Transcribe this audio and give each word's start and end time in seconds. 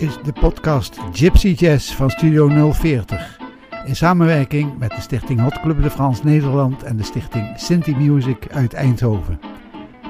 Is 0.00 0.18
de 0.22 0.32
podcast 0.32 0.98
Gypsy 1.12 1.48
Jazz 1.48 1.94
van 1.94 2.10
Studio 2.10 2.72
040. 2.72 3.38
In 3.84 3.96
samenwerking 3.96 4.78
met 4.78 4.90
de 4.90 5.00
stichting 5.00 5.40
Hot 5.40 5.60
Club 5.60 5.82
de 5.82 5.90
France 5.90 6.24
Nederland 6.24 6.82
en 6.82 6.96
de 6.96 7.02
stichting 7.02 7.58
Sinti 7.58 7.96
Music 7.96 8.52
uit 8.52 8.72
Eindhoven. 8.72 9.40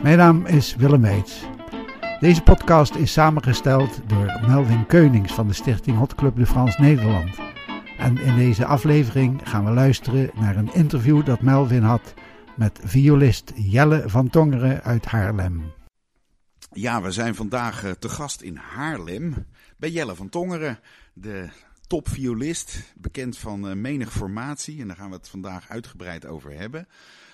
Mijn 0.03 0.19
naam 0.19 0.47
is 0.47 0.77
Willem 0.77 1.01
Weits. 1.01 1.43
Deze 2.21 2.43
podcast 2.43 2.95
is 2.95 3.13
samengesteld 3.13 4.01
door 4.07 4.41
Melvin 4.47 4.87
Keunings 4.87 5.33
van 5.33 5.47
de 5.47 5.55
stichting 5.55 5.97
Hot 5.99 6.15
Club 6.15 6.37
de 6.37 6.47
France 6.47 6.81
Nederland. 6.81 7.39
En 7.99 8.19
in 8.19 8.37
deze 8.37 8.65
aflevering 8.65 9.41
gaan 9.45 9.65
we 9.65 9.71
luisteren 9.71 10.31
naar 10.35 10.57
een 10.57 10.75
interview 10.75 11.25
dat 11.25 11.41
Melvin 11.41 11.83
had 11.83 12.15
met 12.57 12.81
violist 12.85 13.53
Jelle 13.55 14.03
van 14.07 14.31
Tongeren 14.31 14.83
uit 14.83 15.05
Haarlem. 15.05 15.73
Ja, 16.73 17.03
we 17.03 17.11
zijn 17.11 17.35
vandaag 17.35 17.85
eh, 17.85 17.91
te 17.91 18.09
gast 18.09 18.41
in 18.41 18.57
Haarlem 18.57 19.47
bij 19.81 19.91
Jelle 19.91 20.15
van 20.15 20.29
Tongeren, 20.29 20.79
de 21.13 21.49
topviolist, 21.87 22.93
bekend 22.97 23.39
van 23.39 23.69
uh, 23.69 23.75
menig 23.75 24.13
formatie. 24.13 24.81
En 24.81 24.87
daar 24.87 24.97
gaan 24.97 25.11
we 25.11 25.17
het 25.17 25.29
vandaag 25.29 25.69
uitgebreid 25.69 26.27
over 26.27 26.53
hebben. 26.53 26.89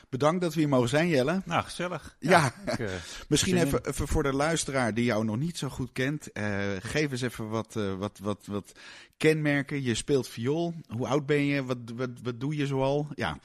Bedankt 0.09 0.41
dat 0.41 0.55
we 0.55 0.61
hier 0.61 0.69
mogen 0.69 0.89
zijn, 0.89 1.09
Jelle. 1.09 1.43
Nou, 1.45 1.63
gezellig. 1.65 2.17
Ja, 2.19 2.31
Ja, 2.31 2.53
ik, 2.73 2.79
eh, 2.79 2.91
misschien 3.29 3.57
even, 3.57 3.87
even 3.87 4.09
voor 4.09 4.23
de 4.23 4.33
luisteraar 4.33 4.95
die 4.95 5.05
jou 5.05 5.25
nog 5.25 5.37
niet 5.37 5.59
zo 5.59 5.69
goed 5.69 5.93
kent. 5.93 6.33
eh, 6.33 6.71
geef 6.79 7.11
eens 7.11 7.21
even 7.23 7.49
wat, 7.49 7.77
eh, 7.77 7.95
wat, 7.95 8.19
wat, 8.19 8.47
wat 8.47 8.73
kenmerken. 9.17 9.83
Je 9.83 9.95
speelt 9.95 10.29
viool. 10.29 10.75
Hoe 10.89 11.07
oud 11.07 11.27
ben 11.27 11.45
je? 11.45 11.65
Wat, 11.65 11.79
wat, 11.95 12.11
wat 12.23 12.41
doe 12.41 12.57
je 12.57 12.67
zoal? 12.67 13.09
Ja, 13.15 13.39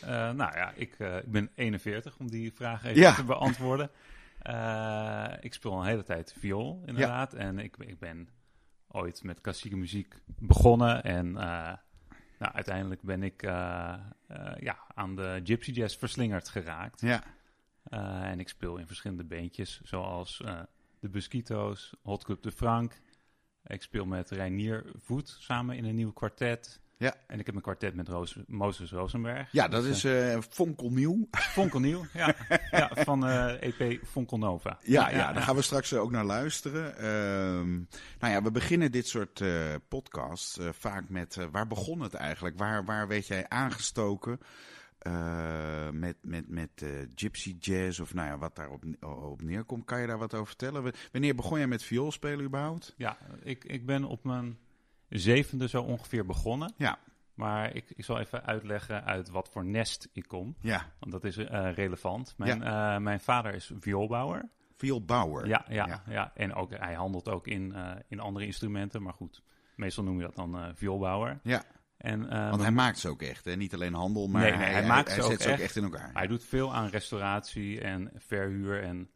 eh, 0.00 0.08
nou 0.10 0.56
ja, 0.56 0.72
ik, 0.74 0.94
eh, 0.98 1.16
ik 1.16 1.30
ben 1.30 1.50
41 1.54 2.16
om 2.18 2.30
die 2.30 2.52
vraag 2.54 2.84
even 2.84 3.00
Ja. 3.00 3.14
te 3.14 3.24
beantwoorden. 3.24 3.90
Eh, 4.42 5.32
ik 5.40 5.54
speel 5.54 5.72
al 5.72 5.80
een 5.80 5.86
hele 5.86 6.02
tijd 6.04 6.34
viool, 6.38 6.82
inderdaad. 6.86 7.34
En 7.34 7.58
ik, 7.58 7.76
ik 7.78 7.98
ben 7.98 8.28
ooit 8.96 9.22
met 9.22 9.40
klassieke 9.40 9.76
muziek 9.76 10.14
begonnen. 10.38 11.04
En 11.04 11.26
eh, 11.26 11.72
nou, 12.38 12.52
uiteindelijk 12.52 13.02
ben 13.02 13.22
ik 13.22 13.42
eh, 13.42 13.94
eh, 14.26 14.60
ja, 14.60 14.78
aan 14.94 15.16
de 15.16 15.40
Gypsy 15.44 15.70
Jazz 15.70 15.96
verslingerd 15.96 16.48
geraakt. 16.48 17.00
ja. 17.00 17.22
En 17.90 18.40
ik 18.40 18.48
speel 18.48 18.76
in 18.76 18.86
verschillende 18.86 19.24
beentjes, 19.24 19.80
zoals 19.84 20.42
de 21.00 21.08
Busquito's, 21.08 21.94
Hot 22.02 22.24
Club 22.24 22.42
de 22.42 22.50
Frank. 22.52 23.00
Ik 23.66 23.82
speel 23.82 24.06
met 24.06 24.30
Reinier 24.30 24.84
Voet 24.98 25.36
samen 25.40 25.76
in 25.76 25.84
een 25.84 25.94
nieuw 25.94 26.12
kwartet. 26.12 26.80
Ja. 26.98 27.14
En 27.26 27.38
ik 27.38 27.46
heb 27.46 27.54
een 27.54 27.60
kwartet 27.60 27.94
met 27.94 28.08
Roos, 28.08 28.36
Moses 28.46 28.90
Rosenberg. 28.90 29.52
ja, 29.52 29.68
dat 29.68 29.82
Dus, 29.82 30.04
is 30.04 30.32
eh 30.32 30.38
fonkelnieuw. 30.50 31.28
Fonkelnieuw, 31.30 32.06
ja. 32.12 32.34
ja. 32.70 32.90
Van 32.94 33.26
eh 33.26 33.62
EP 33.62 34.04
Fonkelnova. 34.04 34.78
Ja, 34.82 35.10
ja, 35.10 35.32
daar 35.32 35.42
gaan 35.42 35.56
we 35.56 35.62
straks 35.62 35.94
ook 35.94 36.10
naar 36.10 36.24
luisteren. 36.24 36.96
Ehm, 36.98 37.72
nou 38.18 38.32
ja, 38.32 38.42
we 38.42 38.50
beginnen 38.50 38.92
dit 38.92 39.08
soort 39.08 39.44
podcasts 39.88 40.58
vaak 40.70 41.08
met 41.08 41.38
waar 41.50 41.66
begon 41.66 42.00
het 42.00 42.14
eigenlijk? 42.14 42.58
Waar, 42.58 42.84
waar 42.84 43.08
werd 43.08 43.26
jij 43.26 43.48
aangestoken 43.48 44.40
met, 45.92 46.16
met, 46.22 46.48
met 46.48 46.84
gypsy 47.14 47.56
jazz 47.60 48.00
of 48.00 48.14
nou 48.14 48.28
ja, 48.28 48.38
wat 48.38 48.56
daarop 48.56 48.84
op 49.00 49.42
neerkomt? 49.42 49.84
Kan 49.84 50.00
je 50.00 50.06
daar 50.06 50.18
wat 50.18 50.34
over 50.34 50.46
vertellen? 50.46 50.92
Wanneer 51.12 51.34
begon 51.34 51.58
jij 51.58 51.66
met 51.66 51.82
vioolspelen 51.82 52.44
überhaupt? 52.44 52.94
Ja, 52.96 53.18
ik, 53.42 53.64
ik 53.64 53.86
ben 53.86 54.04
op 54.04 54.24
mijn 54.24 54.58
zevende 55.08 55.68
zo 55.68 55.82
ongeveer 55.82 56.26
begonnen. 56.26 56.72
Ja, 56.76 56.98
Maar 57.34 57.74
ik, 57.74 57.90
ik 57.96 58.04
zal 58.04 58.18
even 58.18 58.44
uitleggen 58.44 59.04
uit 59.04 59.28
wat 59.28 59.48
voor 59.48 59.64
nest 59.64 60.08
ik 60.12 60.28
kom. 60.28 60.56
ja. 60.60 60.92
Want 60.98 61.12
dat 61.12 61.24
is 61.24 61.36
eh, 61.36 61.72
relevant. 61.74 62.34
Mijn, 62.36 62.62
eh, 62.62 62.96
mijn 62.98 63.20
vader 63.20 63.54
is 63.54 63.72
vioolbouwer. 63.80 64.48
Vioolbouwer. 64.76 65.46
Ja, 65.46 65.64
ja, 65.68 65.86
Ja. 65.86 66.02
ja. 66.08 66.32
en 66.34 66.54
ook, 66.54 66.70
hij 66.78 66.94
handelt 66.94 67.28
ook 67.28 67.46
in, 67.46 67.74
eh, 67.74 67.90
in 68.08 68.20
andere 68.20 68.46
instrumenten. 68.46 69.02
Maar 69.02 69.12
goed, 69.14 69.42
meestal 69.76 70.04
noem 70.04 70.16
je 70.16 70.22
dat 70.24 70.34
dan 70.36 70.72
vioolbouwer. 70.74 71.40
Ja, 71.42 71.62
En, 71.96 72.28
want 72.28 72.60
hij 72.62 72.70
maakt 72.70 72.98
ze 72.98 73.08
ook 73.08 73.22
echt, 73.22 73.44
hè? 73.44 73.56
Niet 73.56 73.74
alleen 73.74 73.94
handel, 73.94 74.28
maar 74.28 74.42
Nee, 74.42 74.52
hij, 74.52 74.86
maakt 74.86 75.08
ze 75.08 75.14
hij 75.14 75.24
ook 75.24 75.30
zet 75.30 75.42
ze 75.42 75.52
ook 75.52 75.58
echt 75.58 75.76
in 75.76 75.82
elkaar. 75.82 76.10
hij 76.12 76.26
doet 76.26 76.44
veel 76.44 76.74
aan 76.74 76.88
restauratie 76.88 77.80
en 77.80 78.10
verhuur 78.16 78.82
en 78.82 79.10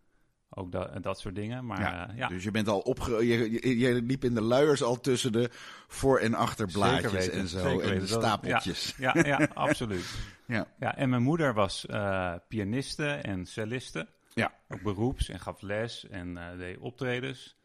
ook 0.50 0.72
dat, 0.72 1.02
dat 1.02 1.18
soort 1.20 1.34
dingen. 1.34 1.66
Maar 1.66 1.80
Ja, 1.80 1.90
ja, 1.90 2.12
ja 2.14 2.28
Dus 2.28 2.44
je 2.44 2.50
bent 2.50 2.68
al 2.68 2.80
opge... 2.80 3.26
Je, 3.26 3.50
je, 3.50 3.78
je 3.78 4.02
liep 4.02 4.24
in 4.24 4.34
de 4.34 4.40
luiers 4.40 4.82
al 4.82 5.00
tussen 5.00 5.32
de 5.32 5.50
voor- 5.86 6.18
en 6.18 6.34
achterblaadjes 6.34 7.12
weten, 7.12 7.32
en 7.32 7.48
zo. 7.48 7.80
en 7.80 7.98
de 7.98 8.06
stapeltjes. 8.06 8.94
ja, 8.98 9.14
ja, 9.24 9.48
absoluut. 9.54 10.18
Ja. 10.46 10.66
Ja, 10.78 10.96
en 10.96 11.08
mijn 11.08 11.22
moeder 11.22 11.54
was 11.54 11.86
eh, 11.86 12.34
pianiste 12.48 13.06
en 13.06 13.46
celliste. 13.46 14.08
Ja. 14.34 14.52
Ook 14.68 14.82
beroeps 14.82 15.28
en 15.28 15.40
gaf 15.40 15.60
les 15.62 16.08
en 16.08 16.36
eh, 16.36 16.58
deed 16.58 16.78
optredens. 16.78 17.56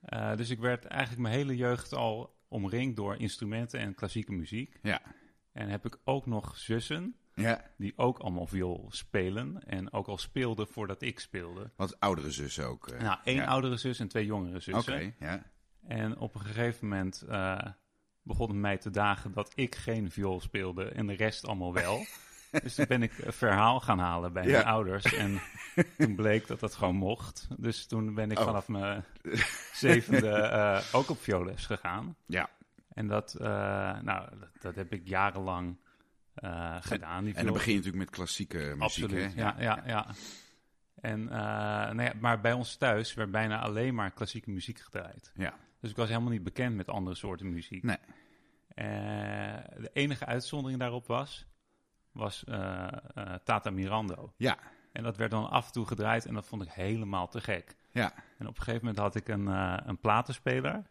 Eh, 0.00 0.36
dus 0.36 0.50
ik 0.50 0.58
werd 0.58 0.84
eigenlijk 0.84 1.22
mijn 1.22 1.34
hele 1.34 1.56
jeugd 1.56 1.92
al 1.94 2.34
omringd 2.48 2.96
door 2.96 3.16
instrumenten 3.16 3.80
en 3.80 3.94
klassieke 3.94 4.32
muziek. 4.32 4.78
Ja. 4.82 5.00
En 5.52 5.68
heb 5.68 5.86
ik 5.86 5.96
ook 6.04 6.26
nog 6.26 6.56
zussen 6.56 7.16
ja. 7.34 7.60
die 7.76 7.92
ook 7.96 8.18
allemaal 8.18 8.46
viool 8.46 8.86
spelen. 8.90 9.62
En 9.66 9.92
ook 9.92 10.06
al 10.06 10.18
speelden 10.18 10.66
voordat 10.68 11.02
ik 11.02 11.20
speelde. 11.20 11.70
Wat 11.76 12.00
oudere 12.00 12.30
zus 12.30 12.60
ook. 12.60 12.88
eh. 12.88 13.00
Nou, 13.00 13.18
één 13.24 13.36
ja. 13.36 13.44
oudere 13.44 13.76
zus 13.76 13.98
en 14.00 14.08
twee 14.08 14.24
jongere 14.26 14.50
Oké, 14.56 14.60
zussen. 14.60 15.14
ja. 15.18 15.42
En 15.86 16.18
op 16.18 16.34
een 16.34 16.40
gegeven 16.40 16.88
moment 16.88 17.22
eh, 17.28 17.58
begon 18.22 18.48
het 18.48 18.56
mij 18.56 18.78
te 18.78 18.90
dagen 18.90 19.32
dat 19.32 19.52
ik 19.54 19.74
geen 19.74 20.10
viool 20.10 20.40
speelde 20.40 20.84
en 20.84 21.06
de 21.06 21.12
rest 21.14 21.46
allemaal 21.46 21.72
wel. 21.72 22.04
dus 22.62 22.74
toen 22.74 22.84
ben 22.88 23.02
ik 23.02 23.18
een 23.18 23.32
verhaal 23.32 23.80
gaan 23.80 23.98
halen 23.98 24.32
bij 24.32 24.44
Ja. 24.46 24.50
mijn 24.52 24.64
ouders. 24.64 25.04
En 25.14 25.40
toen 25.98 26.14
bleek 26.14 26.46
dat 26.46 26.60
dat 26.60 26.74
gewoon 26.74 26.96
mocht. 26.96 27.48
Dus 27.58 27.86
toen 27.86 28.14
ben 28.14 28.30
ik 28.30 28.38
Oh. 28.38 28.44
vanaf 28.44 28.68
mijn 28.68 29.04
zevende 29.72 30.30
eh, 30.30 30.80
ook 30.92 31.08
op 31.10 31.18
violes 31.22 31.66
gegaan. 31.66 32.16
Ja. 32.26 32.50
En 32.94 33.06
dat, 33.08 33.36
nou, 33.38 34.28
dat, 34.38 34.48
dat 34.60 34.74
heb 34.74 34.92
ik 34.92 35.08
jarenlang 35.08 35.78
eh, 36.34 36.76
gedaan. 36.80 37.24
Die 37.24 37.34
En 37.34 37.44
dan 37.44 37.52
begin 37.52 37.72
je 37.72 37.78
natuurlijk 37.78 38.04
met 38.04 38.14
klassieke 38.14 38.58
muziek, 38.58 38.82
Absoluut, 38.82 39.34
hè? 39.34 39.42
ja, 39.42 39.56
ja, 39.58 39.82
ja. 39.86 40.06
En, 40.94 41.28
eh, 41.28 41.36
nou 41.92 42.02
ja, 42.02 42.12
maar 42.20 42.40
bij 42.40 42.52
ons 42.52 42.76
thuis 42.76 43.14
werd 43.14 43.30
bijna 43.30 43.60
alleen 43.60 43.94
maar 43.94 44.10
klassieke 44.10 44.50
muziek 44.50 44.78
gedraaid. 44.78 45.32
Ja. 45.34 45.54
Dus 45.80 45.90
ik 45.90 45.96
was 45.96 46.08
helemaal 46.08 46.30
niet 46.30 46.42
bekend 46.42 46.76
met 46.76 46.88
andere 46.88 47.16
soorten 47.16 47.52
muziek. 47.52 47.82
Nee. 47.82 47.98
Eh, 48.68 48.84
de 49.80 49.90
enige 49.92 50.26
uitzondering 50.26 50.80
daarop 50.80 51.06
was, 51.06 51.46
was 52.12 52.44
Tata 53.44 53.70
Mirando. 53.70 54.32
Ja. 54.36 54.58
En 54.92 55.02
dat 55.02 55.16
werd 55.16 55.30
dan 55.30 55.50
af 55.50 55.66
en 55.66 55.72
toe 55.72 55.86
gedraaid 55.86 56.26
en 56.26 56.34
dat 56.34 56.46
vond 56.46 56.62
ik 56.62 56.68
helemaal 56.68 57.28
te 57.28 57.40
gek. 57.40 57.76
Ja. 57.90 58.14
En 58.38 58.46
op 58.46 58.56
een 58.56 58.62
gegeven 58.62 58.86
moment 58.86 58.98
had 58.98 59.14
ik 59.14 59.28
een, 59.28 59.46
een 59.88 59.98
platenspeler 59.98 60.82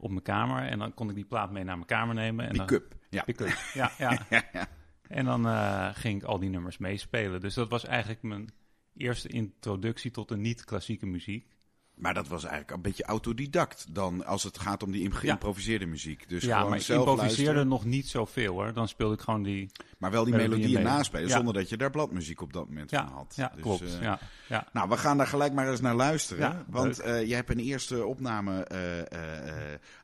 op 0.00 0.10
mijn 0.10 0.22
kamer. 0.22 0.66
En 0.66 0.78
dan 0.78 0.94
kon 0.94 1.08
ik 1.08 1.14
die 1.14 1.24
plaat 1.24 1.50
mee 1.50 1.64
naar 1.64 1.74
mijn 1.74 1.86
kamer 1.86 2.14
nemen. 2.14 2.48
En 2.48 2.66
cup. 2.66 2.94
Ja. 3.08 3.24
Ja. 3.74 3.92
Ja, 3.98 4.26
ja. 4.30 4.68
En 5.08 5.24
dan 5.24 5.46
eh, 5.46 5.88
ging 5.92 6.22
ik 6.22 6.28
al 6.28 6.38
die 6.38 6.50
nummers 6.50 6.78
meespelen. 6.78 7.40
Dus 7.40 7.54
dat 7.54 7.68
was 7.68 7.84
eigenlijk 7.84 8.22
mijn 8.22 8.50
eerste 8.96 9.28
introductie 9.28 10.10
tot 10.10 10.28
de 10.28 10.36
niet-klassieke 10.36 11.06
muziek. 11.06 11.46
Maar 12.00 12.14
dat 12.14 12.28
was 12.28 12.42
eigenlijk 12.42 12.72
een 12.76 12.82
beetje 12.82 13.04
autodidact 13.04 13.86
dan 13.90 14.24
als 14.26 14.42
het 14.42 14.58
gaat 14.58 14.82
om 14.82 14.90
die 14.90 15.10
geïmproviseerde 15.12 15.86
muziek. 15.86 16.28
Dus 16.28 16.44
ja, 16.44 16.64
maar 16.64 16.78
ik 16.78 16.88
improviseerde 16.88 17.16
luisteren, 17.16 17.68
nog 17.68 17.84
niet 17.84 18.08
zoveel 18.08 18.52
hoor. 18.52 18.72
Dan 18.72 18.88
speelde 18.88 19.14
ik 19.14 19.20
gewoon 19.20 19.42
die... 19.42 19.70
maar 19.98 20.10
wel 20.10 20.24
die 20.24 20.34
melodieën 20.34 20.82
naspelen, 20.82 21.28
Ja. 21.28 21.36
zonder 21.36 21.54
dat 21.54 21.68
je 21.68 21.76
daar 21.76 21.90
bladmuziek 21.90 22.40
op 22.40 22.52
dat 22.52 22.68
moment 22.68 22.90
Ja, 22.90 23.04
van 23.06 23.12
had. 23.16 23.32
ja 23.36 23.50
Dus, 23.54 23.62
klopt. 23.62 23.82
eh, 23.82 24.02
ja, 24.02 24.18
ja. 24.48 24.66
Nou, 24.72 24.88
we 24.88 24.96
gaan 24.96 25.16
daar 25.16 25.26
gelijk 25.26 25.52
maar 25.52 25.70
eens 25.70 25.80
naar 25.80 25.94
luisteren. 25.94 26.64
Want 26.68 26.96
leuk. 26.98 27.06
eh, 27.06 27.26
jij 27.26 27.36
hebt 27.36 27.50
een 27.50 27.58
eerste 27.58 28.04
opname 28.04 28.64
eh, 28.64 29.18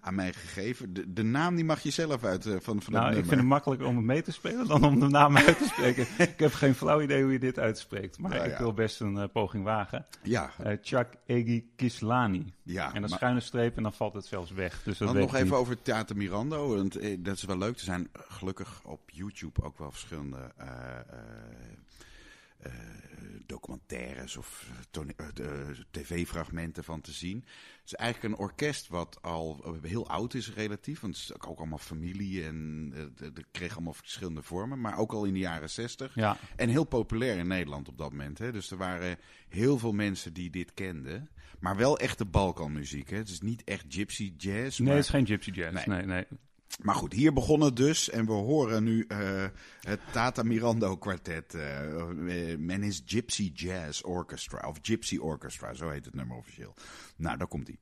aan 0.01 0.15
mij 0.15 0.33
gegeven. 0.33 0.93
De, 0.95 1.13
de 1.13 1.23
naam 1.23 1.55
die 1.55 1.65
mag 1.65 1.81
je 1.83 1.91
zelf 1.91 2.25
uit 2.25 2.43
van, 2.61 2.83
van 2.83 2.93
Nou, 2.93 3.05
het 3.05 3.13
ik 3.13 3.13
nummer. 3.13 3.25
vind 3.29 3.41
het 3.41 3.49
makkelijker 3.49 3.87
om 3.87 3.97
het 3.97 4.05
mee 4.05 4.23
te 4.23 4.33
spelen 4.33 4.67
dan 4.69 4.85
om 4.85 5.01
de 5.01 5.09
naam 5.09 5.37
uit 5.47 5.59
te 5.59 5.65
spreken. 5.65 6.07
ik 6.19 6.39
heb 6.39 6.53
geen 6.53 6.75
flauw 6.75 7.01
idee 7.01 7.23
hoe 7.23 7.33
je 7.33 7.39
dit 7.39 7.59
uitspreekt. 7.59 8.19
Maar 8.19 8.31
Nou 8.31 8.49
ik 8.49 8.57
wil 8.59 8.73
best 8.73 9.01
een 9.01 9.31
poging 9.33 9.65
wagen. 9.65 10.07
Ja, 10.23 10.51
Chuck 10.83 11.09
Egi 11.27 11.71
Kislani. 11.91 12.53
ja. 12.63 12.87
en 12.87 12.93
dan 12.93 13.01
maar- 13.01 13.19
schuine 13.19 13.41
streep 13.41 13.77
en 13.77 13.83
dan 13.83 13.93
valt 13.93 14.15
het 14.15 14.27
zelfs 14.27 14.51
weg. 14.51 14.83
Dus 14.83 14.99
dat 14.99 15.09
Dan 15.09 15.17
nog 15.17 15.35
even 15.35 15.45
niet. 15.47 15.55
over 15.55 15.83
Theater 15.83 16.17
Mirando. 16.17 16.75
Want 16.77 16.97
eh, 16.97 17.17
dat 17.21 17.37
is 17.37 17.45
wel 17.45 17.59
leuk. 17.59 17.75
Er 17.75 17.85
zijn 17.85 18.09
gelukkig 18.13 18.81
op 18.85 19.11
YouTube 19.11 19.63
ook 19.63 19.79
wel 19.79 19.91
verschillende 19.91 20.53
eh, 20.57 20.67
eh, 20.69 21.03
eh, 22.59 22.73
documentaires 23.47 24.37
of 24.37 24.71
eh, 24.93 25.49
tv-fragmenten 25.91 26.85
van 26.85 27.01
te 27.01 27.13
zien. 27.13 27.37
Het 27.81 27.85
is 27.85 27.95
eigenlijk 27.95 28.35
een 28.35 28.41
orkest 28.41 28.89
wat 28.89 29.19
al 29.23 29.61
eh, 29.65 29.91
heel 29.91 30.09
oud 30.09 30.35
is 30.35 30.55
relatief. 30.55 31.01
Want 31.01 31.15
het 31.15 31.23
is 31.23 31.47
ook 31.49 31.59
allemaal 31.59 31.79
familie 31.79 32.45
en 32.45 32.91
eh, 32.95 33.01
het 33.01 33.19
het 33.37 33.45
kreeg 33.51 33.75
allemaal 33.75 33.93
verschillende 33.93 34.43
vormen. 34.43 34.81
Maar 34.81 34.99
ook 34.99 35.13
al 35.13 35.25
in 35.25 35.33
de 35.33 35.39
jaren 35.39 35.71
zestig. 35.71 36.15
Ja, 36.15 36.37
En 36.57 36.69
heel 36.69 36.85
populair 36.85 37.37
in 37.39 37.47
Nederland 37.47 37.89
op 37.89 37.99
dat 37.99 38.11
moment. 38.11 38.39
Hè? 38.39 38.53
Dus 38.53 38.71
er 38.71 38.77
waren 38.77 39.19
heel 39.49 39.79
veel 39.79 39.93
mensen 39.93 40.33
die 40.33 40.51
dit 40.51 40.75
kenden. 40.75 41.29
Maar 41.67 41.77
wel 41.77 41.99
echte 41.99 42.25
Balkanmuziek. 42.25 43.11
Hè? 43.11 43.17
Het 43.17 43.29
is 43.29 43.41
niet 43.41 43.65
echt 43.65 43.85
gypsy 43.89 44.33
jazz. 44.37 44.79
nee, 44.79 44.89
maar... 44.89 44.97
het 44.97 45.05
is 45.05 45.11
geen 45.11 45.27
gypsy 45.27 45.51
jazz. 45.51 45.87
Nee. 45.87 45.97
Nee, 45.97 46.07
nee. 46.07 46.25
Maar 46.83 46.95
goed, 46.95 47.13
hier 47.13 47.33
begon 47.33 47.61
het 47.61 47.77
dus. 47.77 48.11
En 48.11 48.27
we 48.27 48.33
horen 48.33 48.85
nu 48.85 49.05
eh, 49.09 49.45
het 49.81 50.01
Tata 50.13 50.43
Mirando 50.43 50.97
kwartet. 50.97 51.55
eh 51.55 52.01
eh, 52.01 52.59
Men 52.59 52.83
is 52.83 53.03
Gypsy 53.07 53.53
Jazz 53.55 54.03
Orchestra. 54.03 54.69
Of 54.69 54.79
Gypsy 54.83 55.17
Orchestra, 55.17 55.75
zo 55.75 55.89
heet 55.89 56.05
het 56.05 56.15
nummer 56.15 56.37
officieel. 56.37 56.75
Nou, 57.17 57.37
daar 57.39 57.49
komt 57.49 57.69
ie. 57.69 57.79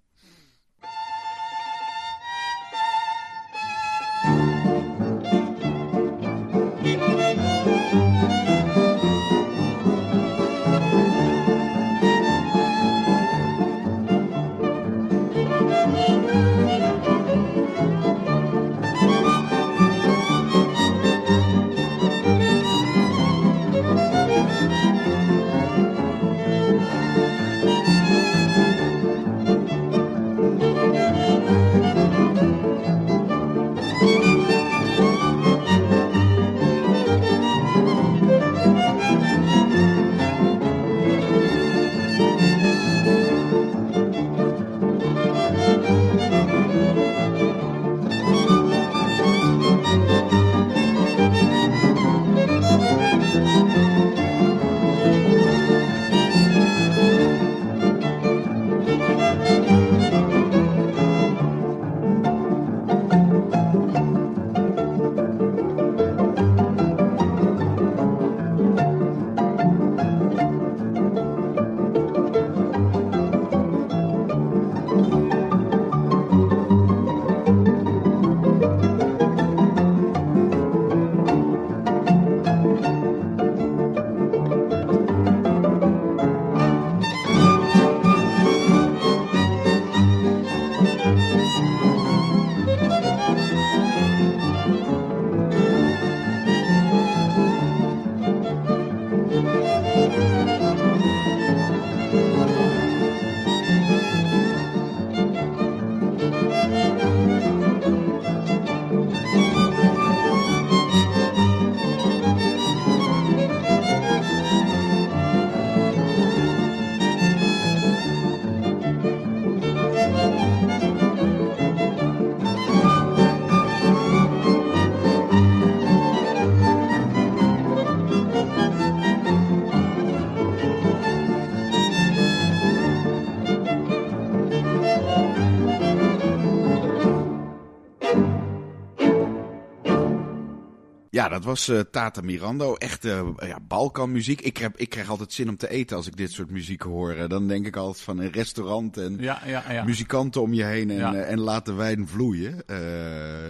Dat 141.45 141.53
was 141.53 141.69
uh, 141.69 141.81
Tata 141.81 142.21
Mirando. 142.21 142.75
Echt 142.75 143.05
uh, 143.05 143.29
ja, 143.39 143.61
Balkanmuziek. 143.61 144.41
Ik, 144.41 144.57
heb, 144.57 144.77
ik 144.77 144.89
krijg 144.89 145.09
altijd 145.09 145.33
zin 145.33 145.49
om 145.49 145.57
te 145.57 145.71
eten 145.71 145.97
als 145.97 146.07
ik 146.07 146.17
dit 146.17 146.33
soort 146.33 146.51
muziek 146.51 146.83
hoor. 146.83 147.29
Dan 147.29 147.49
denk 147.49 147.67
ik 147.67 147.77
altijd 147.77 148.05
van 148.05 148.19
een 148.19 148.33
restaurant 148.33 148.97
en 148.97 149.19
ja, 149.19 149.43
ja, 149.47 149.73
ja. 149.73 149.85
muzikanten 149.85 150.43
om 150.43 150.53
je 150.53 150.65
heen 150.65 150.91
en, 150.91 151.27
en 151.27 151.41
laat 151.41 151.67
de 151.67 151.73
wijn 151.73 152.09
vloeien. 152.09 152.63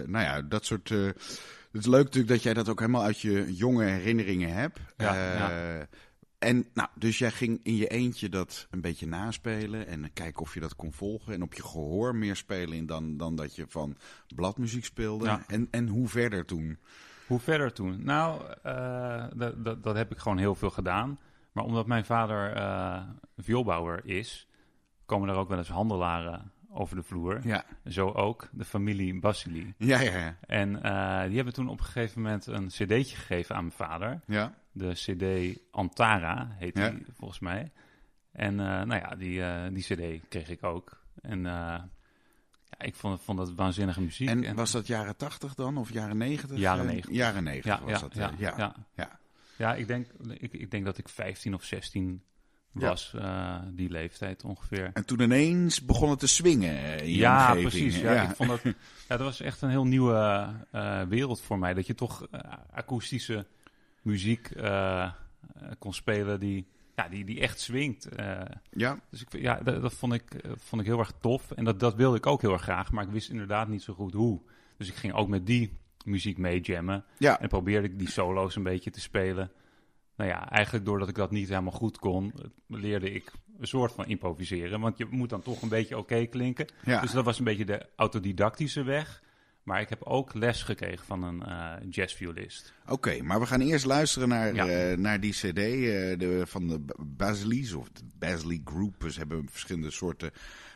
nou 0.07 0.23
ja, 0.23 0.41
dat 0.41 0.65
soort... 0.65 0.89
het 0.89 1.15
is 1.71 1.85
leuk 1.85 2.03
natuurlijk 2.03 2.33
dat 2.33 2.43
jij 2.43 2.53
dat 2.53 2.69
ook 2.69 2.79
helemaal 2.79 3.03
uit 3.03 3.19
je 3.19 3.55
jonge 3.55 3.83
herinneringen 3.83 4.53
hebt. 4.53 4.79
Ja, 4.97 5.87
en 6.39 6.65
nou, 6.73 6.89
dus 6.95 7.17
jij 7.17 7.31
ging 7.31 7.59
in 7.63 7.75
je 7.75 7.87
eentje 7.87 8.29
dat 8.29 8.67
een 8.69 8.81
beetje 8.81 9.07
naspelen 9.07 9.87
en 9.87 10.13
kijken 10.13 10.41
of 10.41 10.53
je 10.53 10.59
dat 10.59 10.75
kon 10.75 10.93
volgen. 10.93 11.33
En 11.33 11.41
op 11.41 11.53
je 11.53 11.61
gehoor 11.61 12.15
meer 12.15 12.35
spelen 12.35 12.85
dan, 12.85 13.17
dan 13.17 13.35
dat 13.35 13.55
je 13.55 13.65
van 13.67 13.97
bladmuziek 14.35 14.85
speelde. 14.85 15.39
En, 15.47 15.67
en 15.71 15.87
hoe 15.87 16.07
verder 16.07 16.45
toen? 16.45 16.77
Hoe 17.27 17.39
verder 17.39 17.73
toen? 17.73 18.03
Nou, 18.03 18.41
uh, 18.65 19.25
dat, 19.81 19.95
heb 19.95 20.11
ik 20.11 20.17
gewoon 20.17 20.37
heel 20.37 20.55
veel 20.55 20.69
gedaan. 20.69 21.19
Maar 21.51 21.63
omdat 21.63 21.87
mijn 21.87 22.05
vader 22.05 22.57
uh, 22.57 23.01
vioolbouwer 23.37 24.05
is, 24.05 24.47
komen 25.05 25.29
er 25.29 25.35
ook 25.35 25.49
wel 25.49 25.57
eens 25.57 25.69
handelaren 25.69 26.51
over 26.69 26.95
de 26.95 27.03
vloer. 27.03 27.39
Ja. 27.43 27.65
Zo 27.85 28.11
ook 28.11 28.49
de 28.51 28.65
familie 28.65 29.19
Basili. 29.19 29.73
Ja, 29.77 29.99
ja, 29.99 30.17
ja. 30.17 30.35
En 30.47 30.69
uh, 30.69 31.23
die 31.23 31.35
hebben 31.35 31.53
toen 31.53 31.69
op 31.69 31.79
een 31.79 31.85
gegeven 31.85 32.21
moment 32.21 32.45
een 32.45 32.67
cd'tje 32.67 33.15
gegeven 33.15 33.55
aan 33.55 33.63
mijn 33.63 33.77
vader. 33.77 34.21
Ja. 34.25 34.53
De 34.71 34.91
cd 34.91 35.59
Antara 35.71 36.55
heet 36.59 36.75
die 36.75 37.05
volgens 37.13 37.39
mij. 37.39 37.71
En 38.31 38.55
nou 38.55 38.95
ja, 38.95 39.15
die, 39.15 39.71
die 39.71 39.83
cd 39.83 40.27
kreeg 40.29 40.49
ik 40.49 40.63
ook. 40.63 41.03
En 41.21 41.45
ja, 42.77 42.85
ik 42.85 42.95
vond, 42.95 43.21
vond 43.21 43.37
dat 43.37 43.53
waanzinnige 43.53 44.01
muziek. 44.01 44.29
En, 44.29 44.55
was 44.55 44.71
dat 44.71 44.87
jaren 44.87 45.15
80 45.15 45.55
dan, 45.55 45.77
of 45.77 45.93
jaren 45.93 46.17
90? 46.17 46.57
Jaren 46.57 46.85
90. 46.85 47.09
Eh, 47.11 47.17
jaren 47.17 47.43
90 47.43 47.71
ja, 47.71 47.85
was 47.85 47.91
ja, 47.91 47.99
dat. 47.99 48.13
Ja, 48.15 48.53
ja, 48.57 48.75
ja. 48.95 49.19
ja. 49.57 49.75
ik, 49.75 49.87
denk, 49.87 50.07
ik, 50.37 50.53
ik 50.53 50.71
denk 50.71 50.85
dat 50.85 50.97
ik 50.97 51.09
15 51.09 51.53
of 51.53 51.63
16 51.63 52.21
was, 52.71 53.13
uh, 53.15 53.59
die 53.71 53.89
leeftijd 53.89 54.43
ongeveer. 54.43 54.91
En 54.93 55.05
toen 55.05 55.21
ineens 55.21 55.85
begon 55.85 56.09
het 56.09 56.19
te 56.19 56.27
swingen 56.27 56.99
in 56.99 57.09
ja, 57.09 57.47
omgeving. 57.47 57.69
Precies, 57.69 57.99
ja, 57.99 58.29
Ik 58.29 58.35
vond 58.35 58.49
dat, 58.49 58.61
ja, 59.07 59.17
dat 59.17 59.19
was 59.19 59.41
echt 59.41 59.61
een 59.61 59.69
heel 59.69 59.85
nieuwe 59.85 60.53
uh, 60.73 61.01
wereld 61.01 61.41
voor 61.41 61.59
mij. 61.59 61.73
Dat 61.73 61.87
je 61.87 61.95
toch 61.95 62.27
uh, 62.31 62.41
akoestische 62.71 63.45
muziek 64.01 64.51
kon 65.79 65.93
spelen 65.93 66.39
die 66.39 66.67
ja, 66.95 67.09
die, 67.09 67.25
die 67.25 67.39
echt 67.39 67.59
swingt. 67.59 68.19
Uh, 68.19 68.41
ja. 68.71 68.99
Dus 69.09 69.21
ik, 69.21 69.41
ja, 69.41 69.59
dat, 69.63 69.81
dat, 69.81 69.93
vond, 69.93 70.13
ik, 70.13 70.33
eh, 70.33 70.51
vond 70.55 70.81
ik 70.81 70.87
heel 70.87 70.99
erg 70.99 71.11
tof. 71.21 71.51
En 71.51 71.63
dat, 71.63 71.79
dat 71.79 71.95
wilde 71.95 72.17
ik 72.17 72.25
ook 72.25 72.41
heel 72.41 72.53
erg 72.53 72.61
graag, 72.61 72.91
maar 72.91 73.03
ik 73.03 73.09
wist 73.09 73.29
inderdaad 73.29 73.67
niet 73.67 73.83
zo 73.83 73.93
goed 73.93 74.13
hoe. 74.13 74.41
Dus 74.77 74.87
ik 74.87 74.95
ging 74.95 75.13
ook 75.13 75.27
met 75.27 75.45
die 75.45 75.77
muziek 76.05 76.37
mee 76.37 76.59
jammen. 76.59 77.05
Ja. 77.17 77.39
En 77.39 77.47
probeerde 77.47 77.87
ik 77.87 77.99
die 77.99 78.09
solo's 78.09 78.55
een 78.55 78.63
beetje 78.63 78.91
te 78.91 79.01
spelen. 79.01 79.51
Nou 80.15 80.29
ja, 80.29 80.49
eigenlijk 80.49 80.85
doordat 80.85 81.09
ik 81.09 81.15
dat 81.15 81.31
niet 81.31 81.49
helemaal 81.49 81.71
goed 81.71 81.97
kon, 81.97 82.33
leerde 82.67 83.11
ik 83.11 83.31
een 83.59 83.67
soort 83.67 83.91
van 83.91 84.05
improviseren. 84.05 84.79
Want 84.79 84.97
je 84.97 85.07
moet 85.09 85.29
dan 85.29 85.41
toch 85.41 85.61
een 85.61 85.69
beetje 85.69 85.97
oké 85.97 86.25
klinken. 86.25 86.67
Ja. 86.85 87.01
Dus 87.01 87.11
dat 87.11 87.25
was 87.25 87.37
een 87.37 87.45
beetje 87.45 87.65
de 87.65 87.85
autodidactische 87.95 88.83
weg. 88.83 89.23
Maar 89.65 89.81
ik 89.81 89.89
heb 89.89 90.03
ook 90.03 90.33
les 90.33 90.63
gekregen 90.63 91.05
van 91.05 91.23
een 91.23 91.43
uh, 91.47 91.73
jazzviolist. 91.89 92.73
Oké, 92.87 93.21
maar 93.21 93.39
we 93.39 93.45
gaan 93.45 93.61
eerst 93.61 93.85
luisteren 93.85 94.27
naar, 94.29 94.53
uh, 94.53 94.97
naar 94.97 95.19
die 95.19 95.31
cd 95.31 95.45
uh, 95.45 95.57
de, 96.17 96.43
van 96.45 96.67
de 96.67 96.85
Basilis 96.97 97.73
of 97.73 97.89
de 97.89 98.01
Basili 98.19 98.61
Group. 98.65 99.05
Ze 99.11 99.19
hebben 99.19 99.49
verschillende 99.49 99.91
soorten 99.91 100.31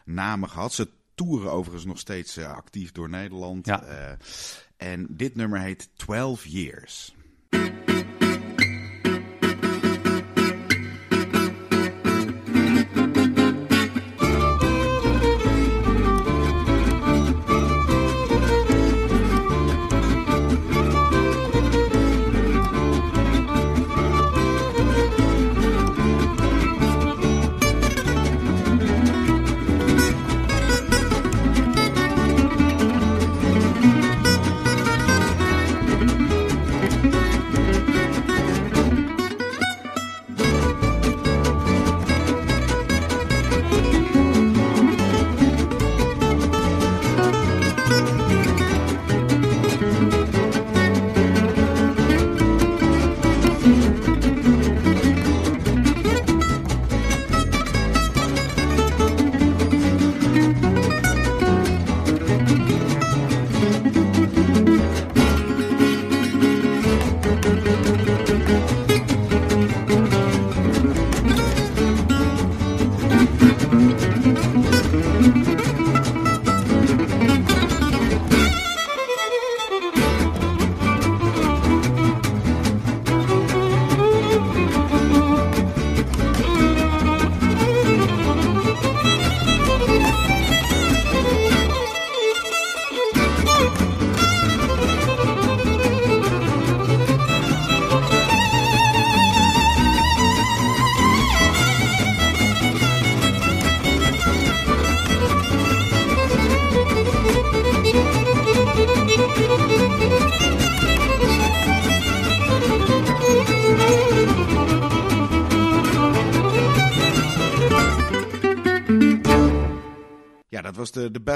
namen 0.06 0.50
gehad. 0.50 0.74
Ze 0.74 0.90
toeren 1.16 1.52
overigens 1.52 1.86
nog 1.86 2.00
steeds 2.00 2.38
actief 2.38 2.92
door 2.92 3.10
Nederland. 3.10 3.66
Ja. 3.66 4.18
en 4.78 5.08
dit 5.10 5.36
nummer 5.36 5.60
heet 5.60 5.90
12 5.96 6.46
Years. 6.46 7.16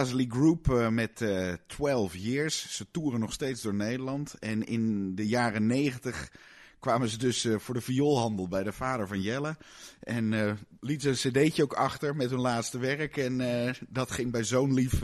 Basily 0.04 0.28
Group 0.30 0.68
uh, 0.68 0.90
met 0.90 1.22
uh, 1.22 1.52
eh, 1.52 1.58
12 1.68 2.16
Years. 2.16 2.76
Ze 2.76 2.92
toeren 2.92 3.20
nog 3.20 3.34
steeds 3.34 3.62
door 3.62 3.74
Nederland. 3.74 4.34
En 4.40 4.64
in 4.64 5.16
de 5.16 5.28
jaren 5.28 5.68
90 5.68 6.32
kwamen 6.80 7.10
ze 7.10 7.18
dus 7.18 7.46
uh, 7.46 7.60
voor 7.60 7.74
de 7.74 7.82
vioolhandel 7.82 8.48
bij 8.48 8.64
de 8.64 8.72
vader 8.72 9.08
van 9.08 9.22
Jelle. 9.22 9.58
En 10.00 10.32
uh, 10.32 10.54
liet 10.80 11.02
ze 11.02 11.10
een 11.10 11.16
cd'tje 11.16 11.64
ook 11.64 11.74
achter 11.74 12.16
met 12.16 12.30
hun 12.30 12.40
laatste 12.40 12.78
werk. 12.78 13.18
En 13.18 13.76
dat 13.90 14.12
ging 14.12 14.32
bij 14.32 14.44
zo'n 14.44 14.74
lief 14.74 15.02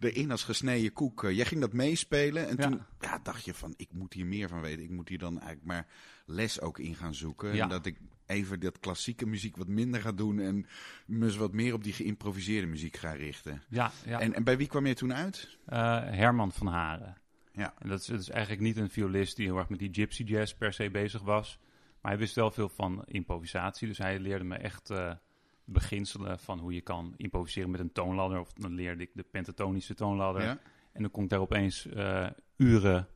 erin 0.00 0.30
als 0.30 0.44
gesneden 0.44 0.92
koek. 0.92 1.26
jij 1.30 1.44
ging 1.44 1.60
dat 1.60 1.72
meespelen. 1.72 2.48
En 2.48 2.56
ja. 2.56 2.68
toen 2.68 2.82
ja, 3.00 3.20
dacht 3.22 3.44
je 3.44 3.54
van, 3.54 3.74
ik 3.76 3.88
moet 3.92 4.12
hier 4.12 4.26
meer 4.26 4.48
van 4.48 4.60
weten. 4.60 4.82
Ik 4.82 4.90
moet 4.90 5.08
hier 5.08 5.18
dan 5.18 5.40
eigenlijk 5.40 5.66
maar 5.66 5.86
les 6.26 6.60
ook 6.60 6.78
in 6.78 6.94
gaan 6.94 7.14
zoeken. 7.14 7.54
Ja. 7.54 7.62
En 7.62 7.68
dat 7.68 7.86
ik 7.86 7.96
even 8.26 8.60
dat 8.60 8.80
klassieke 8.80 9.26
muziek 9.26 9.56
wat 9.56 9.68
minder 9.68 10.00
ga 10.00 10.12
doen 10.12 10.38
en 10.38 10.66
me 11.06 11.36
wat 11.36 11.52
meer 11.52 11.74
op 11.74 11.84
die 11.84 11.92
geïmproviseerde 11.92 12.66
muziek 12.66 12.96
ga 12.96 13.12
richten. 13.12 13.62
Ja, 13.68 13.92
ja. 14.04 14.20
En, 14.20 14.34
en 14.34 14.44
bij 14.44 14.56
wie 14.56 14.66
kwam 14.66 14.86
je 14.86 14.94
toen 14.94 15.14
uit? 15.14 15.58
Uh, 15.68 15.76
Herman 16.04 16.52
van 16.52 16.66
Haren. 16.66 17.16
Ja. 17.52 17.74
En 17.78 17.88
dat 17.88 18.00
is, 18.00 18.06
dat 18.06 18.20
is, 18.20 18.30
eigenlijk 18.30 18.62
niet 18.62 18.76
een 18.76 18.90
violist 18.90 19.36
die 19.36 19.46
heel 19.46 19.58
erg 19.58 19.68
met 19.68 19.78
die 19.78 19.94
gypsy 19.94 20.22
jazz 20.22 20.54
per 20.54 20.72
se 20.72 20.90
bezig 20.90 21.22
was. 21.22 21.58
Maar 22.00 22.10
hij 22.10 22.20
wist 22.20 22.34
wel 22.34 22.50
veel 22.50 22.68
van 22.68 23.04
improvisatie. 23.06 23.88
Dus 23.88 23.98
hij 23.98 24.18
leerde 24.18 24.44
me 24.44 24.54
echt 24.54 24.90
uh, 24.90 25.12
beginselen 25.64 26.38
van 26.38 26.58
hoe 26.58 26.74
je 26.74 26.80
kan 26.80 27.14
improviseren 27.16 27.70
met 27.70 27.80
een 27.80 27.92
toonladder. 27.92 28.40
Of 28.40 28.52
dan 28.52 28.74
leerde 28.74 29.02
ik 29.02 29.10
de 29.14 29.22
pentatonische 29.22 29.94
toonladder. 29.94 30.42
Ja. 30.42 30.58
En 30.92 31.02
dan 31.02 31.10
kon 31.10 31.24
ik 31.24 31.30
daar 31.30 31.40
opeens 31.40 31.86
uh, 31.86 32.26
uren 32.56 33.08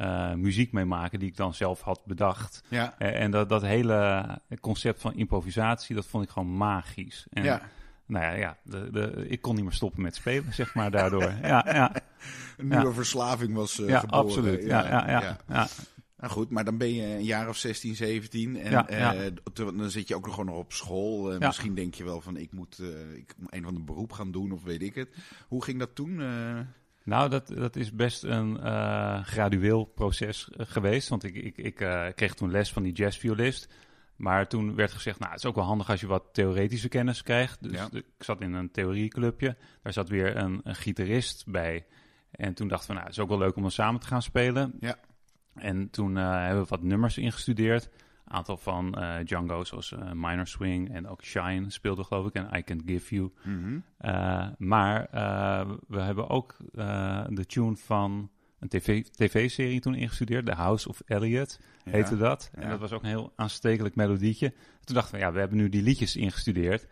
uh, 0.00 0.32
muziek 0.34 0.72
mee 0.72 0.84
maken 0.84 1.18
die 1.18 1.28
ik 1.28 1.36
dan 1.36 1.54
zelf 1.54 1.80
had 1.80 2.04
bedacht. 2.04 2.62
Ja. 2.68 2.94
Uh, 2.98 3.20
en 3.20 3.30
dat, 3.30 3.48
dat 3.48 3.62
hele 3.62 4.24
concept 4.60 5.00
van 5.00 5.14
improvisatie, 5.14 5.94
dat 5.94 6.06
vond 6.06 6.24
ik 6.24 6.30
gewoon 6.30 6.56
magisch. 6.56 7.26
En, 7.30 7.44
ja. 7.44 7.62
Nou 8.06 8.24
ja, 8.24 8.32
ja 8.32 8.56
de, 8.62 8.90
de, 8.90 9.26
ik 9.28 9.42
kon 9.42 9.54
niet 9.54 9.64
meer 9.64 9.72
stoppen 9.72 10.02
met 10.02 10.14
spelen, 10.14 10.54
zeg 10.54 10.74
maar, 10.74 10.90
daardoor. 10.90 11.22
ja, 11.42 11.66
ja. 11.72 11.92
Een 12.56 12.68
nieuwe 12.68 12.92
verslaving 12.92 13.54
was 13.54 13.78
uh, 13.78 13.88
ja, 13.88 14.04
Absoluut, 14.06 14.62
ja, 14.64 14.88
ja, 14.88 15.10
ja, 15.10 15.38
ja. 15.48 15.66
Nou 16.16 16.34
goed, 16.34 16.50
maar 16.50 16.64
dan 16.64 16.76
ben 16.78 16.94
je 16.94 17.02
een 17.02 17.24
jaar 17.24 17.48
of 17.48 17.56
16, 17.56 17.94
17 17.96 18.56
en 18.56 18.70
Ja, 18.70 18.88
eh, 18.88 18.98
ja. 18.98 19.30
te- 19.52 19.74
dan 19.76 19.90
zit 19.90 20.08
je 20.08 20.14
ook 20.14 20.24
nog 20.24 20.34
gewoon 20.34 20.48
nog 20.54 20.58
op 20.58 20.72
school. 20.72 21.32
Eh, 21.32 21.38
Ja. 21.38 21.46
Misschien 21.46 21.74
denk 21.74 21.94
je 21.94 22.04
wel 22.04 22.20
van 22.20 22.36
ik 22.36 22.52
moet 22.52 22.78
eh, 22.78 23.16
ik 23.16 23.34
moet 23.38 23.54
een 23.54 23.62
van 23.62 23.74
de 23.74 23.80
beroep 23.80 24.12
gaan 24.12 24.30
doen 24.32 24.52
of 24.52 24.62
weet 24.62 24.82
ik 24.82 24.94
het. 24.94 25.08
Hoe 25.48 25.64
ging 25.64 25.78
dat 25.78 25.94
toen? 25.94 26.22
Nou, 27.04 27.30
dat, 27.30 27.48
dat 27.48 27.76
is 27.76 27.92
best 27.92 28.22
een 28.22 28.60
eh, 28.60 29.22
gradueel 29.24 29.84
proces 29.84 30.50
eh, 30.50 30.66
geweest. 30.68 31.08
Want 31.08 31.24
ik, 31.24 31.34
ik, 31.34 31.56
ik 31.56 31.80
eh, 31.80 32.06
kreeg 32.14 32.34
toen 32.34 32.50
les 32.50 32.72
van 32.72 32.82
die 32.82 32.92
jazzviolist. 32.92 33.74
Maar 34.16 34.48
toen 34.48 34.74
werd 34.74 34.92
gezegd, 34.92 35.18
nou, 35.18 35.30
het 35.30 35.40
is 35.40 35.46
ook 35.46 35.54
wel 35.54 35.64
handig 35.64 35.90
als 35.90 36.00
je 36.00 36.06
wat 36.06 36.24
theoretische 36.32 36.88
kennis 36.88 37.22
krijgt. 37.22 37.62
Dus 37.62 37.72
Ja. 37.72 37.88
ik 37.92 38.04
zat 38.18 38.40
in 38.40 38.52
een 38.52 38.70
theorieclubje. 38.70 39.56
Daar 39.82 39.92
zat 39.92 40.08
weer 40.08 40.36
een, 40.36 40.60
een 40.64 40.74
gitarist 40.74 41.44
bij. 41.46 41.86
En 42.30 42.54
toen 42.54 42.68
dachten 42.68 42.88
we, 42.88 42.94
nou, 42.94 43.06
het 43.06 43.16
is 43.16 43.22
ook 43.22 43.28
wel 43.28 43.38
leuk 43.38 43.56
om 43.56 43.62
dan 43.62 43.70
samen 43.70 44.00
te 44.00 44.06
gaan 44.06 44.22
spelen. 44.22 44.74
Ja. 44.80 44.96
En 45.54 45.90
toen 45.90 46.16
hebben 46.16 46.62
we 46.62 46.68
wat 46.68 46.82
nummers 46.82 47.18
ingestudeerd. 47.18 47.90
Aantal 48.32 48.56
van 48.56 48.94
eh, 48.94 49.24
Django, 49.24 49.64
zoals 49.64 49.92
eh, 49.92 50.12
Minor 50.12 50.46
Swing 50.46 50.94
en 50.94 51.08
ook 51.08 51.22
Shine 51.24 51.70
speelde 51.70 52.04
geloof 52.04 52.26
ik. 52.26 52.34
En 52.34 52.48
I 52.58 52.62
Can 52.62 52.82
Give 52.86 53.14
You. 53.14 53.32
mhm. 53.42 53.78
Uh, 54.00 54.46
maar 54.58 55.08
we 55.88 56.00
hebben 56.00 56.28
ook 56.28 56.56
de 57.28 57.44
tune 57.46 57.76
van 57.76 58.30
een 58.58 58.68
TV 58.68 59.02
tv-serie 59.04 59.80
toen 59.80 59.94
ingestudeerd. 59.94 60.46
The 60.46 60.52
House 60.52 60.88
of 60.88 61.00
Elliot 61.06 61.60
Ja. 61.84 61.90
heette 61.92 62.16
dat. 62.16 62.50
En 62.52 62.62
Ja. 62.62 62.68
dat 62.68 62.78
was 62.80 62.92
ook 62.92 63.02
een 63.02 63.08
heel 63.08 63.32
aanstekelijk 63.36 63.94
melodietje. 63.94 64.52
Toen 64.84 64.94
dachten 64.94 65.14
we, 65.14 65.20
ja, 65.20 65.32
we 65.32 65.38
hebben 65.38 65.56
nu 65.58 65.68
die 65.68 65.82
liedjes 65.82 66.16
ingestudeerd. 66.16 66.86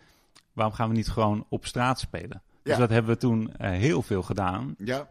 Waarom 0.52 0.74
gaan 0.74 0.88
we 0.88 0.94
niet 0.94 1.08
gewoon 1.08 1.46
op 1.48 1.66
straat 1.66 1.98
spelen? 2.00 2.42
Dus 2.62 2.76
dat 2.76 2.90
hebben 2.90 3.12
we 3.12 3.18
toen 3.20 3.52
eh, 3.56 3.70
heel 3.70 4.02
veel 4.02 4.22
gedaan. 4.22 4.74
Ja, 4.78 5.08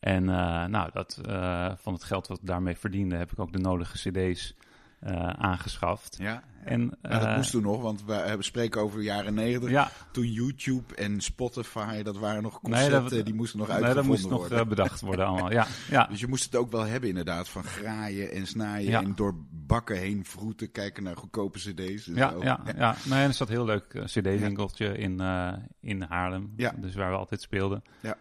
En 0.00 0.28
eh, 0.28 0.64
nou, 0.64 0.90
dat, 0.92 1.20
eh, 1.26 1.72
van 1.76 1.92
het 1.92 2.04
geld 2.04 2.26
wat 2.26 2.40
we 2.40 2.46
daarmee 2.46 2.76
verdienden, 2.76 3.18
heb 3.18 3.32
ik 3.32 3.38
ook 3.38 3.52
de 3.52 3.58
nodige 3.58 4.10
cd's 4.10 4.54
eh, 5.00 5.28
aangeschaft. 5.28 6.16
ja. 6.20 6.42
En, 6.64 6.98
dat 7.02 7.22
eh, 7.24 7.36
moest 7.36 7.50
toen 7.50 7.62
nog, 7.62 7.82
want 7.82 8.04
we 8.04 8.12
hebben 8.12 8.44
spreken 8.44 8.80
over 8.80 8.98
de 8.98 9.04
jaren 9.04 9.34
negentig. 9.34 9.70
ja, 9.70 9.90
Toen 10.12 10.32
YouTube 10.32 10.94
en 10.94 11.20
Spotify, 11.20 12.02
dat 12.02 12.16
waren 12.18 12.42
nog 12.42 12.62
Nee, 12.62 12.72
concepten, 12.72 13.16
dat- 13.16 13.24
die 13.24 13.34
moesten 13.34 13.58
nog 13.58 13.68
nee, 13.68 13.76
uitgevonden 13.76 14.10
dat 14.12 14.20
moest 14.20 14.30
nog 14.32 14.40
worden. 14.40 14.58
eh, 14.58 14.66
bedacht 14.68 15.00
worden 15.00 15.26
allemaal. 15.26 15.50
Ja, 15.52 15.66
ja. 15.90 16.06
Dus 16.06 16.20
je 16.20 16.26
moest 16.26 16.44
het 16.44 16.56
ook 16.56 16.70
wel 16.70 16.84
hebben 16.84 17.08
inderdaad, 17.08 17.48
van 17.48 17.62
graaien 17.64 18.30
en 18.32 18.46
Ja. 18.82 19.02
en 19.02 19.14
door 19.14 19.34
bakken 19.50 19.96
heen 19.96 20.24
vroeten, 20.24 20.70
kijken 20.70 21.02
naar 21.02 21.16
goedkope 21.16 21.58
cd's. 21.58 22.06
en 22.08 22.14
Ja, 22.14 22.30
zo. 22.30 22.42
ja, 22.42 22.60
ja. 22.76 22.96
Nee, 23.04 23.18
en 23.22 23.28
er 23.28 23.34
zat 23.34 23.48
een 23.48 23.54
heel 23.54 23.64
leuk 23.64 23.94
eh, 23.94 24.04
cd-winkeltje 24.04 24.98
in, 24.98 25.20
eh, 25.20 25.52
in 25.80 26.02
Haarlem. 26.02 26.52
Ja. 26.56 26.72
Dus 26.76 26.94
waar 26.94 27.10
we 27.10 27.16
altijd 27.16 27.40
speelden. 27.40 27.82
Ja. 28.00 28.16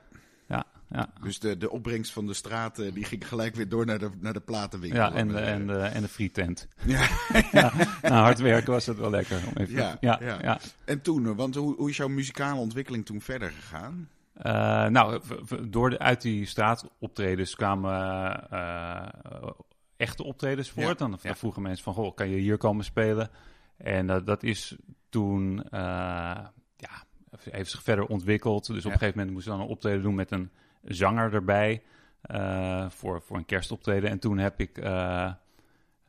Ja, 0.48 0.66
ja. 0.90 1.10
Dus 1.22 1.40
de, 1.40 1.58
de 1.58 1.70
opbrengst 1.70 2.12
van 2.12 2.28
de 2.28 2.34
straten, 2.34 2.94
die 2.94 3.04
ging 3.04 3.28
gelijk 3.28 3.56
weer 3.56 3.70
door 3.70 3.86
naar 3.86 4.00
de, 4.00 4.10
naar 4.20 4.34
de 4.34 4.40
platenwinkel. 4.40 5.00
Ja, 5.00 5.14
en, 5.14 5.28
de, 5.28 5.40
en, 5.40 5.68
de, 5.68 5.80
en 5.80 6.02
de 6.02 6.08
frietent. 6.08 6.68
ja. 6.86 7.08
ja, 7.52 7.74
nou, 8.02 8.14
hard 8.14 8.40
werken 8.40 8.72
was 8.72 8.86
het 8.86 8.98
wel 8.98 9.10
lekker. 9.10 9.44
Om 9.48 9.54
even, 9.62 9.76
Ja, 9.76 9.98
ja, 10.00 10.18
ja. 10.22 10.38
ja. 10.42 10.60
En 10.86 11.02
toen, 11.02 11.36
want 11.36 11.56
hoe, 11.56 11.76
hoe 11.76 11.90
is 11.90 11.98
jouw 11.98 12.08
muzikale 12.08 12.60
ontwikkeling 12.60 13.06
toen 13.06 13.22
verder 13.22 13.52
gegaan? 13.52 14.10
Eh, 14.34 14.86
nou, 14.86 15.22
door 15.70 15.90
de, 15.90 16.00
uit 16.00 16.22
die 16.22 16.46
straatoptredens 16.46 17.56
kwamen 17.56 18.50
eh, 18.50 19.08
echte 19.98 20.24
optredens 20.24 20.70
voort. 20.70 20.98
Dan, 20.98 21.20
vroegen 21.20 21.62
mensen 21.62 21.84
van, 21.84 21.94
goh, 21.94 22.16
kan 22.16 22.30
je 22.30 22.38
hier 22.38 22.58
komen 22.58 22.86
spelen? 22.86 23.30
En 23.78 24.08
dat 24.08 24.26
dat 24.26 24.44
is 24.44 24.76
toen, 25.10 25.64
eh, 25.70 26.38
heeft 27.50 27.72
zich 27.72 27.84
verder 27.84 28.06
ontwikkeld. 28.06 28.66
Dus 28.68 28.86
op 28.86 28.92
een 28.92 28.98
gegeven 28.98 29.18
moment 29.18 29.32
moesten 29.36 29.52
we 29.52 29.58
dan 29.58 29.68
een 29.68 29.74
optreden 29.74 30.02
doen 30.02 30.16
met 30.16 30.32
een 30.32 30.52
zanger 30.84 31.34
erbij. 31.34 31.82
eh, 32.22 32.90
voor, 32.90 33.22
voor 33.22 33.38
een 33.38 33.46
kerstoptreden. 33.46 34.10
En 34.10 34.20
toen 34.20 34.38
heb 34.38 34.60
ik... 34.60 34.78
eh, 34.78 35.32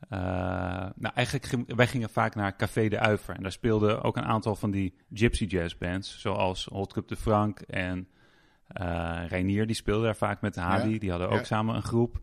eh, 0.09 0.89
nou, 0.95 1.13
eigenlijk 1.15 1.75
wij 1.75 1.87
gingen 1.87 2.09
vaak 2.09 2.35
naar 2.35 2.55
Café 2.55 2.87
de 2.87 2.99
Uiver. 2.99 3.35
En 3.35 3.41
daar 3.41 3.51
speelden 3.51 4.03
ook 4.03 4.17
een 4.17 4.25
aantal 4.25 4.55
van 4.55 4.71
die 4.71 4.93
gypsy 5.13 5.45
jazz 5.45 5.77
bands. 5.77 6.19
Zoals 6.19 6.65
Hot 6.65 6.93
Cup 6.93 7.07
de 7.07 7.15
Frank 7.15 7.59
en 7.59 8.07
Reinier. 9.27 9.67
Die 9.67 9.75
speelden 9.75 10.03
daar 10.03 10.15
vaak 10.15 10.41
met 10.41 10.55
Hadi. 10.55 10.93
Ja, 10.93 10.99
Die 10.99 11.09
hadden 11.09 11.29
ook 11.29 11.37
ja. 11.37 11.43
samen 11.43 11.75
een 11.75 11.83
groep. 11.83 12.19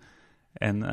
En 0.56 0.82
eh, 0.82 0.90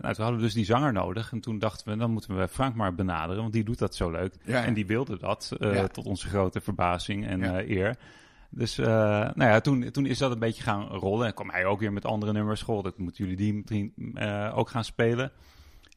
toen 0.00 0.24
hadden 0.24 0.36
we 0.36 0.42
dus 0.42 0.54
die 0.54 0.64
zanger 0.64 0.92
nodig. 0.92 1.32
En 1.32 1.40
toen 1.40 1.58
dachten 1.58 1.88
we, 1.92 1.96
dan 1.96 2.10
moeten 2.10 2.38
we 2.38 2.48
Frank 2.48 2.74
maar 2.74 2.94
benaderen. 2.94 3.42
Want 3.42 3.52
die 3.52 3.64
doet 3.64 3.78
dat 3.78 3.94
zo 3.94 4.10
leuk. 4.10 4.34
Ja. 4.44 4.64
En 4.64 4.74
die 4.74 4.86
wilde 4.86 5.18
dat, 5.18 5.52
eh, 5.58 5.74
Ja. 5.74 5.86
tot 5.86 6.06
onze 6.06 6.28
grote 6.28 6.60
verbazing 6.60 7.26
en 7.26 7.42
eh, 7.42 7.68
eer. 7.76 7.96
Dus 8.50 8.76
nou 8.76 9.32
ja, 9.36 9.60
toen, 9.60 9.90
toen 9.90 10.06
is 10.06 10.18
dat 10.18 10.32
een 10.32 10.38
beetje 10.38 10.62
gaan 10.62 10.86
rollen. 10.86 11.26
En 11.26 11.34
kwam 11.34 11.50
hij 11.50 11.64
ook 11.64 11.80
weer 11.80 11.92
met 11.92 12.04
andere 12.04 12.32
nummers. 12.32 12.62
Goh, 12.62 12.82
dat 12.82 12.98
moeten 12.98 13.24
jullie 13.28 13.62
die 13.64 13.92
eh, 14.14 14.52
ook 14.58 14.70
gaan 14.70 14.84
spelen. 14.84 15.32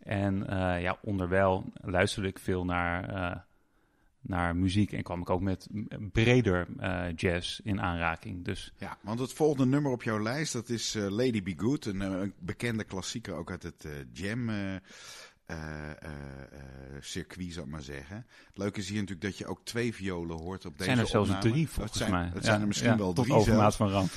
En 0.04 0.46
ja, 0.80 0.98
onderwijl 1.02 1.66
luisterde 1.82 2.28
ik 2.28 2.40
veel 2.40 2.66
naar, 2.66 3.46
naar 4.22 4.56
muziek. 4.56 4.92
En 4.92 5.04
kwam 5.04 5.22
ik 5.22 5.30
ook 5.30 5.42
met 5.42 5.68
breder 6.12 6.68
eh, 6.80 7.04
jazz 7.16 7.60
in 7.64 7.82
aanraking. 7.82 8.46
Dus 8.46 8.74
Ja, 8.78 8.98
want 9.02 9.20
het 9.20 9.34
volgende 9.34 9.66
nummer 9.66 9.92
op 9.92 10.04
jouw 10.04 10.22
lijst, 10.22 10.54
dat 10.54 10.70
is 10.70 10.96
eh, 10.96 11.10
Lady 11.10 11.44
Be 11.44 11.54
Good. 11.58 11.86
Een, 11.86 12.02
eh, 12.02 12.08
een 12.10 12.34
bekende 12.40 12.84
klassieker 12.84 13.34
ook 13.34 13.52
uit 13.52 13.64
het 13.64 13.88
jam 14.14 14.50
circuit, 17.00 17.54
zal 17.54 17.64
ik 17.64 17.70
maar 17.70 17.82
zeggen. 17.82 18.16
Het 18.48 18.58
leuke 18.58 18.80
is 18.80 18.90
hier 18.90 19.00
natuurlijk 19.00 19.22
dat 19.28 19.38
je 19.38 19.46
ook 19.46 19.60
twee 19.64 19.94
violen 19.96 20.38
hoort 20.38 20.66
op 20.66 20.72
deze 20.78 20.84
zijn 20.84 21.00
er 21.00 21.08
zelfs 21.08 21.30
opname. 21.30 21.52
drie, 21.52 21.68
volgens 21.70 21.98
zijn, 21.98 22.12
mij. 22.12 22.24
Het 22.26 22.34
Ja, 22.34 22.42
zijn 22.42 22.62
er 22.62 22.68
misschien 22.68 22.90
ja, 22.90 22.98
wel 22.98 23.14
tot 23.14 23.26
drie 23.26 23.38
overmaat 23.38 23.74
zelfs. 23.74 23.76
van 23.76 23.90
ramp. 23.90 24.10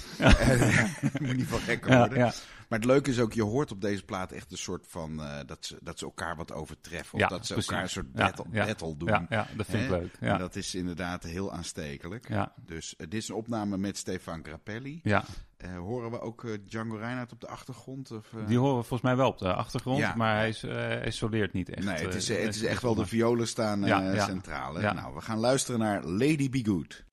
Moet 1.20 1.37
niet 1.37 1.46
van 1.46 1.61
Ja, 1.87 1.99
worden. 1.99 2.32
Maar 2.74 2.82
het 2.82 2.92
leuke 2.92 3.10
is 3.10 3.20
ook, 3.20 3.32
je 3.32 3.42
hoort 3.42 3.72
op 3.72 3.80
deze 3.80 4.04
plaat 4.04 4.32
echt 4.32 4.52
een 4.52 4.58
soort 4.58 4.86
van... 4.88 5.22
eh, 5.22 5.36
dat, 5.46 5.66
ze, 5.66 5.78
dat 5.82 5.98
ze 5.98 6.04
elkaar 6.04 6.36
wat 6.36 6.52
overtreffen. 6.52 7.14
Of 7.14 7.20
Ja, 7.20 7.28
dat 7.28 7.46
ze 7.46 7.52
precies. 7.52 7.70
elkaar 7.70 7.84
een 7.84 7.90
soort 7.90 8.12
battle, 8.12 8.44
ja. 8.50 8.66
battle 8.66 8.96
doen. 8.96 9.26
Ja, 9.28 9.46
dat 9.56 9.66
vind 9.66 9.82
ik 9.82 9.88
Hè? 9.90 9.98
leuk. 9.98 10.16
En 10.20 10.38
dat 10.38 10.56
is 10.56 10.74
inderdaad 10.74 11.22
heel 11.22 11.52
aanstekelijk. 11.52 12.28
ja, 12.28 12.52
Dus 12.66 12.96
eh, 12.96 13.06
dit 13.08 13.22
is 13.22 13.28
een 13.28 13.34
opname 13.34 13.76
met 13.76 13.96
Stefan 13.98 14.44
Grappelli. 14.44 15.00
ja. 15.02 15.24
Eh, 15.56 15.76
horen 15.78 16.10
we 16.10 16.20
ook 16.20 16.46
Django 16.66 16.96
Reinhardt 16.96 17.32
op 17.32 17.40
de 17.40 17.46
achtergrond? 17.48 18.10
Of? 18.10 18.26
Die 18.46 18.58
horen 18.58 18.76
we 18.76 18.82
volgens 18.82 19.02
mij 19.02 19.16
wel 19.16 19.28
op 19.28 19.38
de 19.38 19.52
achtergrond. 19.54 19.98
Ja. 19.98 20.14
Maar 20.16 20.36
hij, 20.36 20.48
is, 20.48 20.62
hij 20.62 21.10
soleert 21.10 21.52
niet 21.52 21.68
echt. 21.70 21.84
nee, 21.86 22.04
het 22.04 22.14
is, 22.14 22.28
het 22.28 22.54
is 22.54 22.62
echt 22.64 22.82
wel 22.82 22.94
de 22.94 23.06
violen 23.06 23.46
staan 23.48 23.84
centraal. 24.20 24.74
hè? 24.74 24.92
Nou, 24.92 25.14
we 25.14 25.20
gaan 25.20 25.38
luisteren 25.38 25.80
naar 25.80 26.04
Lady 26.04 26.50
Be 26.50 26.64
Good. 26.64 27.04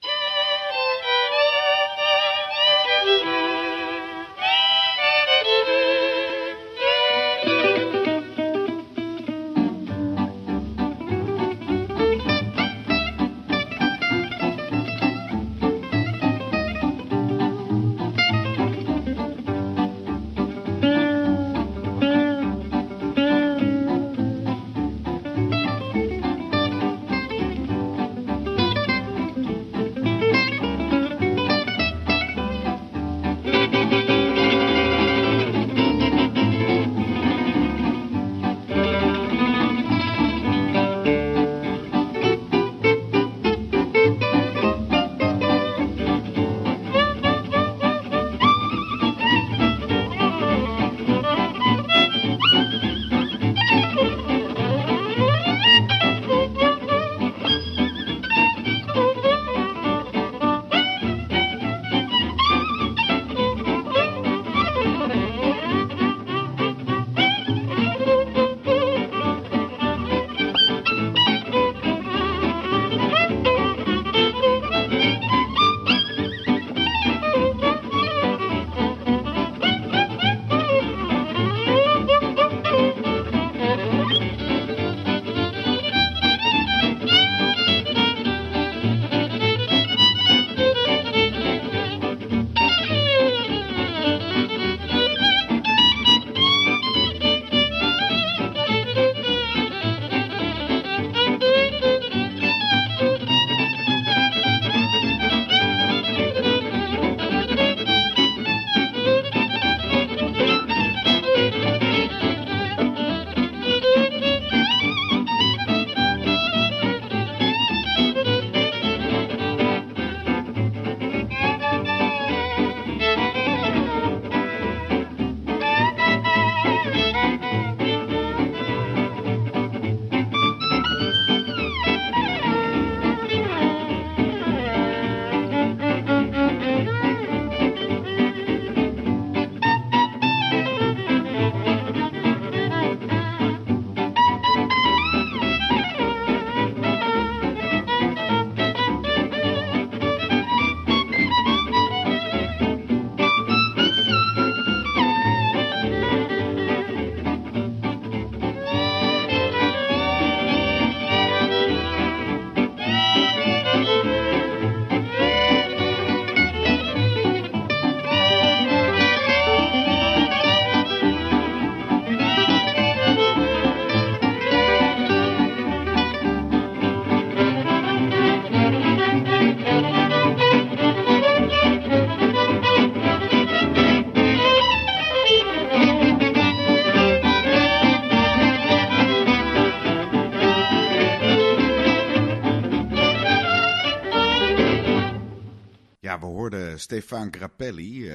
Stefan 197.01 197.33
Grappelli 197.33 198.11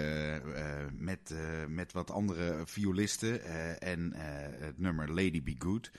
met, 0.92 1.34
met 1.68 1.92
wat 1.92 2.10
andere 2.10 2.62
violisten 2.66 3.44
en 3.80 4.12
het 4.60 4.78
nummer 4.78 5.08
Lady 5.08 5.42
Be 5.42 5.54
Good. 5.58 5.90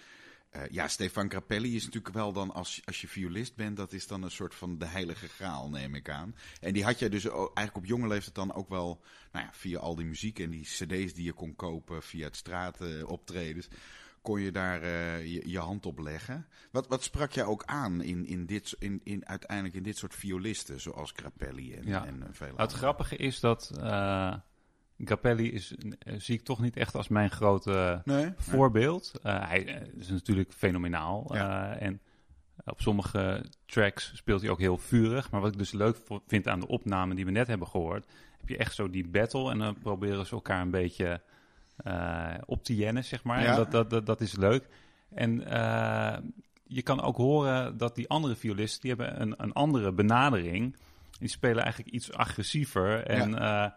ja, 0.70 0.88
Stefan 0.88 1.30
Grappelli 1.30 1.76
is 1.76 1.86
natuurlijk 1.86 2.14
wel 2.14 2.34
dan, 2.34 2.54
als, 2.54 2.82
als 2.86 3.02
je 3.02 3.08
violist 3.08 3.56
bent, 3.56 3.78
dat 3.78 3.94
is 3.94 4.08
dan 4.08 4.24
een 4.24 4.32
soort 4.32 4.56
van 4.56 4.78
de 4.78 4.86
heilige 4.86 5.28
graal, 5.28 5.70
neem 5.70 5.96
ik 5.96 6.10
aan. 6.10 6.36
En 6.62 6.74
die 6.74 6.84
had 6.84 7.00
je 7.00 7.10
dus 7.10 7.26
eigenlijk 7.26 7.76
op 7.76 7.86
jonge 7.86 8.08
leeftijd 8.08 8.36
dan 8.36 8.54
ook 8.54 8.70
wel, 8.70 9.04
nou 9.32 9.46
ja, 9.46 9.52
via 9.54 9.80
al 9.80 9.96
die 9.96 10.06
muziek 10.06 10.40
en 10.40 10.50
die 10.50 10.64
cd's 10.64 11.14
die 11.14 11.24
je 11.24 11.34
kon 11.34 11.56
kopen, 11.56 12.04
via 12.04 12.26
het 12.26 12.36
straatoptredens 12.36 13.68
kon 14.28 14.42
je 14.42 14.52
daar 14.52 14.84
uh, 14.84 15.26
je, 15.26 15.50
je, 15.50 15.60
hand 15.60 15.86
op 15.86 16.00
leggen. 16.00 16.48
Wat, 16.72 16.88
wat 16.88 17.04
sprak 17.04 17.32
jij 17.32 17.44
ook 17.44 17.64
aan 17.66 18.02
in, 18.02 18.26
in 18.26 18.46
dit, 18.46 18.76
in, 18.80 19.02
in, 19.04 19.28
uiteindelijk 19.28 19.76
in 19.76 19.84
dit 19.84 19.98
soort 19.98 20.16
violisten, 20.16 20.82
zoals 20.82 21.14
Grappelli 21.16 21.74
en, 21.74 21.86
ja. 21.86 22.06
en 22.06 22.16
uh, 22.16 22.26
veel 22.32 22.54
Het 22.58 22.72
grappige 22.72 23.16
is 23.16 23.40
dat 23.40 23.72
uh, 23.78 24.34
Grappelli 24.98 25.52
is, 25.52 25.76
zie 26.18 26.36
ik 26.36 26.44
toch 26.44 26.60
niet 26.60 26.78
echt 26.78 26.96
als 26.96 27.08
mijn 27.08 27.30
grote 27.30 28.02
nee, 28.06 28.34
voorbeeld. 28.38 29.14
hij 29.22 29.90
is 29.98 30.08
natuurlijk 30.08 30.54
fenomenaal. 30.54 31.36
Ja. 31.36 31.76
en 31.76 32.02
op 32.66 32.82
sommige 32.82 33.46
tracks 33.66 34.12
speelt 34.16 34.42
hij 34.42 34.50
ook 34.50 34.60
heel 34.60 34.78
vurig. 34.78 35.32
Maar 35.32 35.42
wat 35.42 35.52
ik 35.52 35.58
dus 35.58 35.72
leuk 35.72 35.98
vind 36.28 36.48
aan 36.48 36.60
de 36.60 36.68
opname 36.68 37.16
die 37.16 37.26
we 37.26 37.32
net 37.32 37.48
hebben 37.48 37.68
gehoord, 37.68 38.06
heb 38.40 38.50
je 38.50 38.58
echt 38.58 38.76
zo 38.76 38.90
die 38.90 39.08
battle 39.08 39.52
en 39.52 39.58
dan 39.58 39.80
proberen 39.80 40.26
ze 40.26 40.34
elkaar 40.34 40.62
een 40.62 40.72
beetje 40.72 41.22
op 42.46 42.64
te 42.64 42.76
jennen, 42.76 43.04
zeg 43.04 43.24
maar. 43.24 43.42
Ja. 43.42 43.50
En 43.50 43.56
dat, 43.56 43.72
dat, 43.72 43.90
dat, 43.90 44.06
dat 44.06 44.22
is 44.22 44.36
leuk. 44.36 44.68
En 45.10 45.42
uh, 45.42 46.18
je 46.64 46.82
kan 46.82 47.02
ook 47.02 47.18
horen 47.18 47.78
dat 47.78 47.96
die 47.96 48.10
andere 48.10 48.36
violisten, 48.36 48.82
die 48.82 48.90
hebben 48.90 49.22
een, 49.22 49.34
een 49.38 49.54
andere 49.54 49.92
benadering. 49.92 50.76
Die 51.20 51.30
spelen 51.30 51.64
eigenlijk 51.64 51.94
iets 51.94 52.14
agressiever 52.14 53.04
en 53.06 53.30
Ja. 53.32 53.66
uh, 53.66 53.72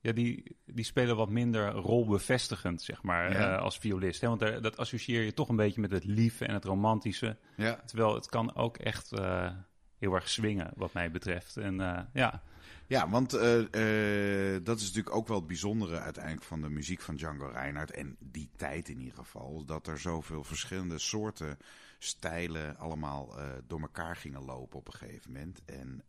ja, 0.00 0.12
die, 0.12 0.56
die 0.66 0.84
spelen 0.84 1.16
wat 1.16 1.28
minder 1.30 1.70
rolbevestigend, 1.72 2.82
zeg 2.82 3.02
maar, 3.02 3.32
Ja. 3.32 3.54
uh, 3.56 3.62
als 3.62 3.78
violist. 3.78 4.20
Hè? 4.20 4.28
Want 4.28 4.40
daar, 4.40 4.62
dat 4.62 4.76
associeer 4.76 5.22
je 5.22 5.34
toch 5.34 5.48
een 5.48 5.56
beetje 5.56 5.80
met 5.80 5.90
het 5.90 6.04
lieve 6.04 6.44
en 6.46 6.54
het 6.54 6.64
romantische. 6.64 7.36
Ja. 7.56 7.80
Terwijl 7.86 8.14
het 8.14 8.26
kan 8.28 8.54
ook 8.56 8.76
echt 8.76 9.12
uh, 9.18 9.50
heel 9.98 10.14
erg 10.14 10.28
swingen, 10.28 10.70
wat 10.76 10.92
mij 10.92 11.10
betreft. 11.10 11.56
En 11.56 11.74
uh, 11.80 11.98
ja, 12.12 12.42
Ja, 12.86 13.08
want 13.08 13.34
uh, 13.34 13.40
dat 14.62 14.78
is 14.78 14.86
natuurlijk 14.86 15.14
ook 15.14 15.28
wel 15.28 15.36
het 15.36 15.46
bijzondere 15.46 16.00
uiteindelijk 16.00 16.44
van 16.44 16.60
de 16.60 16.68
muziek 16.68 17.00
van 17.00 17.16
Django 17.16 17.46
Reinhardt. 17.46 17.90
En 17.90 18.16
die 18.18 18.50
tijd 18.56 18.88
in 18.88 18.98
ieder 18.98 19.14
geval. 19.14 19.64
Dat 19.64 19.86
er 19.86 19.98
zoveel 19.98 20.44
verschillende 20.44 20.98
soorten 20.98 21.58
stijlen 21.98 22.76
allemaal 22.76 23.38
uh, 23.38 23.48
door 23.66 23.80
elkaar 23.80 24.16
gingen 24.16 24.44
lopen 24.44 24.78
op 24.78 24.86
een 24.86 24.98
gegeven 24.98 25.32
moment. 25.32 25.60
En 25.64 26.04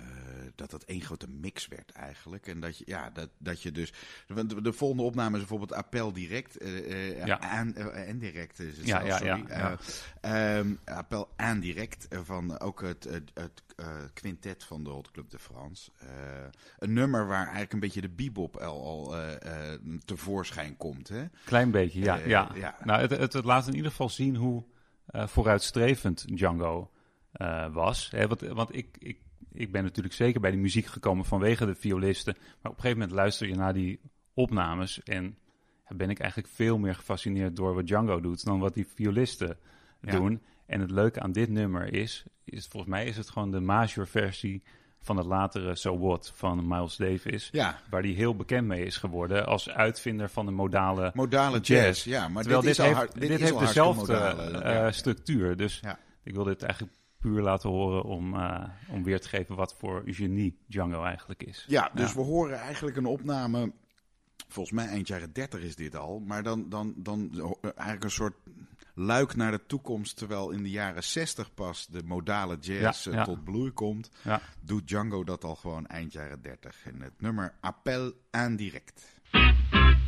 uh, 0.00 0.06
dat 0.54 0.72
het 0.72 0.84
één 0.84 1.00
grote 1.00 1.28
mix 1.28 1.68
werd 1.68 1.90
eigenlijk. 1.92 2.46
En 2.46 2.60
dat 2.60 2.78
je, 2.78 2.84
ja, 2.86 3.10
dat, 3.10 3.28
dat 3.38 3.62
je 3.62 3.72
dus. 3.72 3.92
De, 4.26 4.62
de 4.62 4.72
volgende 4.72 5.02
opname 5.02 5.32
is 5.32 5.38
bijvoorbeeld 5.38 5.72
Appel 5.72 6.12
Direct. 6.12 6.62
Uh, 6.62 7.26
Ja. 7.26 7.40
aan, 7.40 7.74
en 7.92 8.18
direct 8.18 8.58
is 8.60 8.76
het 8.76 8.86
Ja, 8.86 9.06
zelfs, 9.06 9.22
ja, 9.22 9.36
sorry. 9.36 9.44
ja, 9.48 9.78
Eh, 10.20 10.58
ehm, 10.58 10.74
Appel 10.84 11.28
aan 11.36 11.60
direct 11.60 12.06
van 12.22 12.60
ook 12.60 12.80
het, 12.80 13.04
het, 13.04 13.30
het 13.34 13.62
eh, 13.76 13.86
quintet 14.14 14.64
van 14.64 14.84
de 14.84 14.90
Hot 14.90 15.10
Club 15.10 15.30
de 15.30 15.38
France. 15.38 15.90
Eh, 15.98 16.08
een 16.78 16.92
nummer 16.92 17.26
waar 17.26 17.42
eigenlijk 17.42 17.72
een 17.72 17.80
beetje 17.80 18.00
de 18.00 18.08
bebop 18.08 18.56
al, 18.56 18.84
al 18.84 19.16
eh, 19.16 19.72
eh, 19.72 19.80
tevoorschijn 20.04 20.76
komt. 20.76 21.08
Hè? 21.08 21.24
Klein 21.44 21.70
beetje, 21.70 22.00
ja. 22.00 22.20
Eh, 22.20 22.26
ja. 22.26 22.76
Nou, 22.84 23.00
het, 23.00 23.10
het, 23.10 23.32
het 23.32 23.44
laat 23.44 23.66
in 23.66 23.74
ieder 23.74 23.90
geval 23.90 24.08
zien 24.08 24.36
hoe 24.36 24.64
vooruitstrevend 25.12 26.36
Django 26.36 26.90
was. 27.72 28.10
Hè, 28.10 28.26
want 28.26 28.40
want 28.40 28.74
ik, 28.76 28.96
ik, 28.98 29.18
ik 29.54 29.72
ben 29.72 29.82
natuurlijk 29.82 30.14
zeker 30.14 30.40
bij 30.40 30.50
die 30.50 30.60
muziek 30.60 30.86
gekomen 30.86 31.24
vanwege 31.24 31.66
de 31.66 31.74
violisten. 31.74 32.34
Maar 32.36 32.72
op 32.72 32.76
een 32.76 32.82
gegeven 32.82 32.98
moment 32.98 33.16
luister 33.16 33.48
je 33.48 33.54
naar 33.54 33.72
die 33.74 34.00
opnames 34.34 35.02
en 35.02 35.38
ben 35.88 36.10
ik 36.10 36.18
eigenlijk 36.18 36.52
veel 36.52 36.78
meer 36.78 36.94
gefascineerd 36.94 37.56
door 37.56 37.74
wat 37.74 37.86
Django 37.86 38.20
doet 38.20 38.44
dan 38.44 38.58
wat 38.58 38.74
die 38.74 38.86
violisten 38.94 39.56
Ja. 40.00 40.10
doen. 40.12 40.42
En 40.66 40.80
het 40.80 40.90
leuke 40.90 41.20
aan 41.20 41.32
dit 41.32 41.48
nummer 41.48 41.92
is, 41.92 42.24
is, 42.44 42.66
volgens 42.66 42.92
mij 42.92 43.06
is 43.06 43.16
het 43.16 43.30
gewoon 43.30 43.50
de 43.50 43.60
major 43.60 44.06
versie 44.06 44.62
van 45.00 45.16
het 45.16 45.26
latere 45.26 45.74
So 45.74 45.98
What 45.98 46.32
van 46.34 46.68
Miles 46.68 46.96
Davis. 46.96 47.48
Ja, 47.52 47.80
Waar 47.90 48.02
die 48.02 48.14
heel 48.16 48.36
bekend 48.36 48.66
mee 48.66 48.84
is 48.84 48.96
geworden 48.96 49.46
als 49.46 49.70
uitvinder 49.70 50.28
van 50.28 50.46
de 50.46 50.52
modale 50.52 51.10
modale 51.14 51.60
jazz. 51.60 51.68
Jazz. 51.68 52.04
Ja, 52.04 52.28
maar 52.28 52.42
Terwijl 52.42 52.62
dit, 52.62 52.76
dit, 52.76 52.78
is 52.78 52.78
al 52.80 52.84
heeft, 52.86 52.98
hard- 52.98 53.20
dit, 53.20 53.40
heeft 53.40 53.58
dezelfde 53.58 54.12
modale, 54.12 54.58
eh, 54.58 54.72
ja. 54.74 54.90
structuur. 54.92 55.56
Dus 55.56 55.80
ik 56.22 56.34
wil 56.34 56.44
dit 56.44 56.62
eigenlijk 56.62 56.92
puur 57.24 57.42
laten 57.42 57.70
horen 57.70 58.02
om, 58.04 58.34
uh, 58.34 58.64
om 58.88 59.02
weer 59.04 59.20
te 59.20 59.28
geven 59.28 59.56
wat 59.56 59.74
voor 59.78 60.02
genie 60.06 60.58
Django 60.66 61.02
eigenlijk 61.02 61.42
is. 61.42 61.64
Ja, 61.68 61.90
dus 61.94 62.08
Ja. 62.10 62.16
we 62.16 62.22
horen 62.22 62.58
eigenlijk 62.58 62.96
een 62.96 63.06
opname. 63.06 63.72
Volgens 64.48 64.74
mij 64.76 64.86
eind 64.86 65.06
jaren 65.08 65.32
30 65.32 65.60
is 65.60 65.76
dit 65.76 65.96
al. 65.96 66.18
Maar 66.20 66.42
dan, 66.42 66.68
dan, 66.68 66.94
dan 66.96 67.30
eh, 67.32 67.70
eigenlijk 67.74 68.04
een 68.04 68.10
soort 68.10 68.34
luik 68.94 69.36
naar 69.36 69.50
de 69.50 69.66
toekomst. 69.66 70.16
Terwijl 70.16 70.50
in 70.50 70.62
de 70.62 70.70
jaren 70.70 71.04
60 71.04 71.54
pas 71.54 71.86
de 71.86 72.02
modale 72.04 72.56
jazz 72.60 73.04
Ja, 73.04 73.10
eh, 73.10 73.16
ja. 73.16 73.24
tot 73.24 73.44
bloei 73.44 73.70
komt. 73.70 74.10
Ja. 74.22 74.40
Doet 74.60 74.88
Django 74.88 75.24
dat 75.24 75.44
al 75.44 75.54
gewoon 75.54 75.86
eind 75.86 76.12
jaren 76.12 76.42
30. 76.42 76.84
En 76.86 77.00
het 77.02 77.20
nummer 77.20 77.54
Appel 77.60 78.12
indirect. 78.30 79.12
Thank 79.30 80.03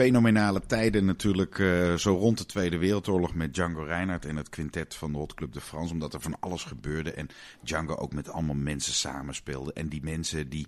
fenomenale 0.00 0.60
tijden 0.66 1.04
natuurlijk. 1.04 1.58
Uh, 1.58 1.94
zo 1.94 2.14
rond 2.14 2.38
de 2.38 2.46
Tweede 2.46 2.78
Wereldoorlog 2.78 3.34
met 3.34 3.54
Django 3.54 3.82
Reinhardt 3.82 4.24
en 4.24 4.36
het 4.36 4.48
quintet 4.48 4.94
van 4.94 5.12
de 5.12 5.18
Hot 5.18 5.34
Club 5.34 5.52
de 5.52 5.60
France. 5.60 5.92
Omdat 5.92 6.14
er 6.14 6.20
van 6.20 6.36
alles 6.40 6.64
gebeurde. 6.64 7.12
En 7.12 7.28
Django 7.62 7.94
ook 7.94 8.12
met 8.12 8.30
allemaal 8.30 8.54
mensen 8.54 8.92
samenspeelde. 8.92 9.72
En 9.72 9.88
die 9.88 10.02
mensen 10.02 10.48
die 10.48 10.66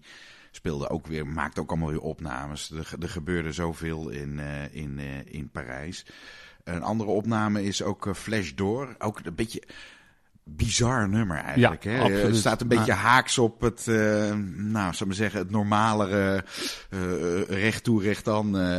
speelden 0.51 0.91
ook 0.91 1.07
weer, 1.07 1.27
maakten 1.27 1.63
ook 1.63 1.71
allemaal 1.71 1.91
weer 1.91 2.01
opnames. 2.01 2.71
Er, 2.71 3.09
gebeurde 3.09 3.53
zoveel 3.53 4.09
in, 4.09 4.39
uh, 4.39 4.75
in, 4.75 4.99
uh, 4.99 5.05
in 5.25 5.51
Parijs. 5.51 6.07
Een 6.65 6.83
andere 6.83 7.11
opname 7.11 7.65
is 7.65 7.83
ook 7.83 8.17
Flash 8.17 8.53
Door. 8.53 8.95
Ook 8.99 9.21
een 9.23 9.35
beetje 9.35 9.63
bizar 10.45 11.09
nummer 11.09 11.37
eigenlijk. 11.37 11.85
Ja, 11.85 11.91
hè? 11.91 12.01
Absoluut. 12.01 12.23
Het 12.23 12.37
staat 12.37 12.61
een 12.61 12.69
beetje 12.69 12.93
haaks 12.93 13.39
op 13.39 13.61
het, 13.61 13.87
uh, 13.89 14.33
nou, 14.57 14.95
zal 14.95 15.07
maar 15.07 15.17
zeggen, 15.17 15.41
het 15.41 15.51
normalere 15.51 16.45
uh, 16.91 17.43
recht 17.43 17.85
toe, 17.85 18.03
recht 18.03 18.29
aan 18.29 18.57
uh, 18.57 18.79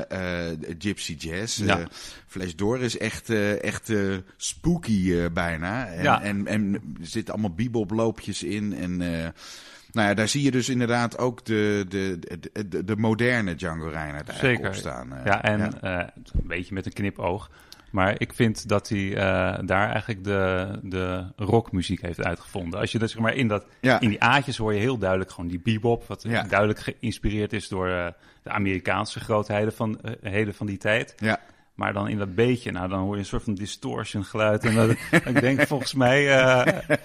gypsy 0.77 1.13
jazz. 1.17 1.57
Ja. 1.57 1.87
Flash 2.27 2.53
Door 2.53 2.79
is 2.79 2.97
echt, 2.97 3.29
echt 3.61 3.91
spooky 4.37 5.29
bijna. 5.29 5.85
En, 5.87 6.03
Ja. 6.03 6.21
en, 6.21 6.47
en 6.47 6.73
er 6.73 6.81
zitten 7.07 7.33
allemaal 7.33 7.53
beboploopjes 7.55 8.43
in 8.43 8.73
en... 8.73 8.97
nou 8.97 10.07
ja, 10.07 10.13
daar 10.13 10.27
zie 10.27 10.43
je 10.43 10.51
dus 10.51 10.69
inderdaad 10.69 11.17
ook 11.17 11.45
de, 11.45 11.85
de, 11.89 12.19
de, 12.19 12.67
de, 12.67 12.83
de 12.83 12.95
moderne 12.95 13.55
Django 13.55 13.87
Reinhardt 13.87 14.29
eigenlijk 14.29 14.55
Zeker. 14.57 14.69
op 14.69 14.75
staan. 14.75 15.13
eh. 15.13 15.25
Ja, 15.25 15.43
en 15.43 15.81
eh, 15.81 16.07
een 16.33 16.47
beetje 16.47 16.73
met 16.73 16.85
een 16.85 16.93
knipoog. 16.93 17.49
Maar 17.93 18.15
ik 18.17 18.33
vind 18.33 18.67
dat 18.69 18.89
hij 18.89 19.09
eh, 19.15 19.59
daar 19.65 19.89
eigenlijk 19.89 20.23
de, 20.23 20.67
de 20.83 21.23
rockmuziek 21.35 22.01
heeft 22.01 22.23
uitgevonden. 22.23 22.79
Als 22.79 22.91
je 22.91 22.99
dat 22.99 23.09
zeg 23.09 23.19
maar 23.21 23.33
in, 23.35 23.47
dat, 23.47 23.65
Ja. 23.81 23.99
in 23.99 24.09
die 24.09 24.21
aatjes 24.23 24.57
hoor 24.57 24.73
je 24.73 24.79
heel 24.79 24.97
duidelijk 24.97 25.31
gewoon 25.31 25.49
die 25.49 25.59
bebop. 25.63 26.03
Wat 26.07 26.23
Ja. 26.27 26.43
duidelijk 26.43 26.79
geïnspireerd 26.79 27.53
is 27.53 27.67
door 27.67 27.89
eh, 27.89 28.05
de 28.43 28.49
Amerikaanse 28.49 29.19
grootheden 29.19 29.73
van, 29.73 30.01
eh, 30.01 30.11
heden 30.31 30.53
van 30.53 30.65
die 30.67 30.77
tijd. 30.77 31.13
ja. 31.17 31.39
Maar 31.75 31.93
dan 31.93 32.07
in 32.09 32.17
dat 32.17 32.35
beetje, 32.35 32.71
nou 32.71 32.89
dan 32.89 32.99
hoor 32.99 33.13
je 33.13 33.19
een 33.19 33.25
soort 33.25 33.43
van 33.43 33.53
distortion 33.53 34.23
geluid. 34.23 34.63
En 34.65 34.75
dat, 34.75 34.89
ik 35.33 35.39
denk 35.41 35.61
volgens 35.67 35.93
mij 35.93 36.39
eh, 36.41 36.97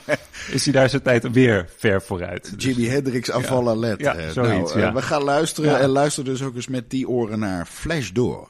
is 0.51 0.65
hij 0.65 0.73
daar 0.73 0.89
zijn 0.89 1.03
tijd 1.03 1.31
weer 1.31 1.69
ver 1.77 2.03
vooruit. 2.03 2.55
Dus- 2.55 2.65
Jimi 2.65 2.89
Hendrix 2.89 3.31
aanvallen 3.31 3.79
let. 3.79 4.01
Ja, 4.01 4.31
zoiets, 4.31 4.75
nou, 4.75 4.87
ja. 4.87 4.93
we 4.93 5.03
gaan 5.03 5.23
luisteren 5.23 5.71
Ja. 5.71 5.79
en 5.79 5.89
luister 5.89 6.25
dus 6.25 6.43
ook 6.43 6.55
eens 6.55 6.69
met 6.69 6.91
die 6.91 7.09
oren 7.09 7.39
naar 7.39 7.67
Flash 7.67 8.11
Door. 8.11 8.49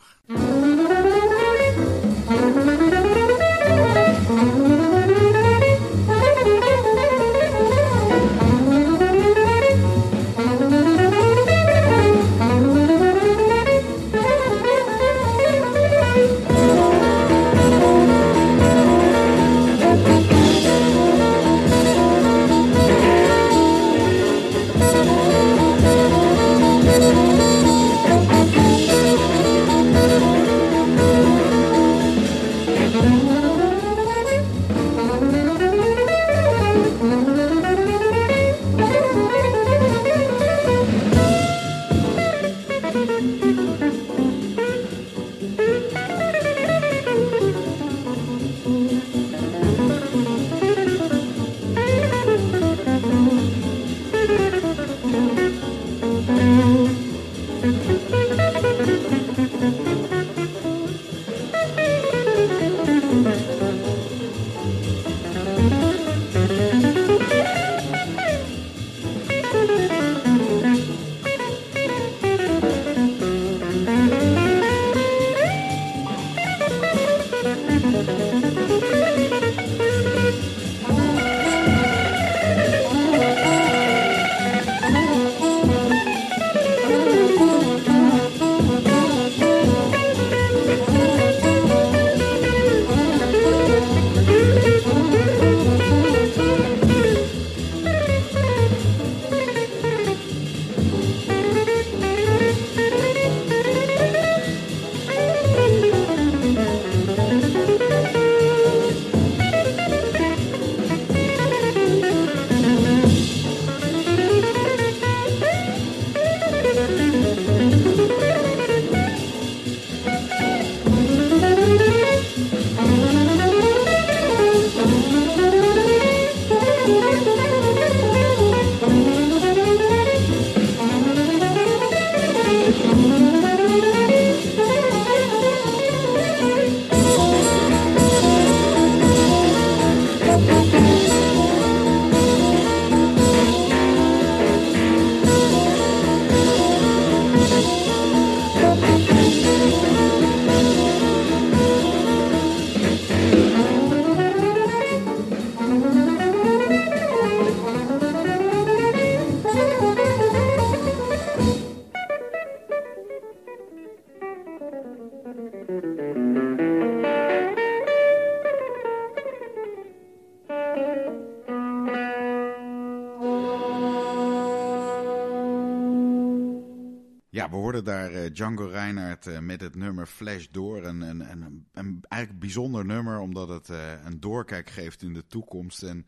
We 177.50 177.54
hoorden 177.56 177.84
daar 177.84 178.12
eh, 178.12 178.32
Django 178.32 178.66
Reinhardt 178.66 179.26
eh, 179.26 179.38
met 179.38 179.60
het 179.60 179.74
nummer 179.74 180.06
Flash 180.06 180.46
Door. 180.50 180.84
Een, 180.84 181.00
een, 181.00 181.66
een, 181.72 182.04
eigenlijk 182.08 182.40
bijzonder 182.40 182.84
nummer, 182.84 183.18
omdat 183.18 183.48
het 183.48 183.68
eh, 183.70 184.04
een 184.04 184.20
doorkijk 184.20 184.70
geeft 184.70 185.02
in 185.02 185.14
de 185.14 185.26
toekomst. 185.26 185.82
En 185.82 186.06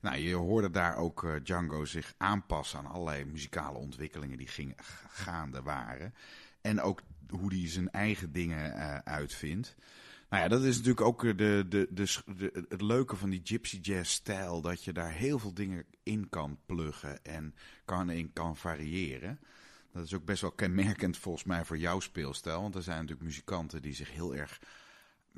nou, 0.00 0.16
je 0.16 0.34
hoorde 0.34 0.70
daar 0.70 0.96
ook 0.96 1.40
Django 1.42 1.84
zich 1.84 2.14
aanpassen 2.16 2.78
aan 2.78 2.86
allerlei 2.86 3.24
muzikale 3.24 3.78
ontwikkelingen 3.78 4.38
die 4.38 4.46
gingen, 4.46 4.74
g- 4.82 5.04
gaande 5.08 5.62
waren. 5.62 6.14
En 6.60 6.80
ook 6.80 7.02
hoe 7.28 7.54
hij 7.54 7.68
zijn 7.68 7.90
eigen 7.90 8.32
dingen 8.32 8.74
uitvindt. 9.04 9.76
Nou 10.30 10.42
ja, 10.42 10.48
dat 10.48 10.62
is 10.62 10.76
natuurlijk 10.76 11.06
ook 11.06 11.20
de, 11.38 11.64
de, 11.68 11.88
de, 11.90 12.64
het 12.68 12.80
leuke 12.80 13.16
van 13.16 13.30
die 13.30 13.40
gypsy 13.44 13.78
jazz 13.82 14.10
stijl. 14.10 14.60
Dat 14.60 14.84
je 14.84 14.92
daar 14.92 15.12
heel 15.12 15.38
veel 15.38 15.54
dingen 15.54 15.84
in 16.02 16.28
kan 16.28 16.58
pluggen 16.66 17.24
en 17.24 17.54
kan 17.84 18.10
in 18.10 18.32
kan 18.32 18.56
variëren. 18.56 19.38
Dat 19.92 20.04
is 20.04 20.14
ook 20.14 20.24
best 20.24 20.40
wel 20.40 20.50
kenmerkend 20.52 21.16
volgens 21.18 21.44
mij 21.44 21.64
voor 21.64 21.78
jouw 21.78 22.00
speelstijl. 22.00 22.60
Want 22.62 22.74
er 22.74 22.82
zijn 22.82 22.96
natuurlijk 22.96 23.26
muzikanten 23.26 23.82
die 23.82 23.94
zich 23.94 24.12
heel 24.12 24.34
erg 24.34 24.58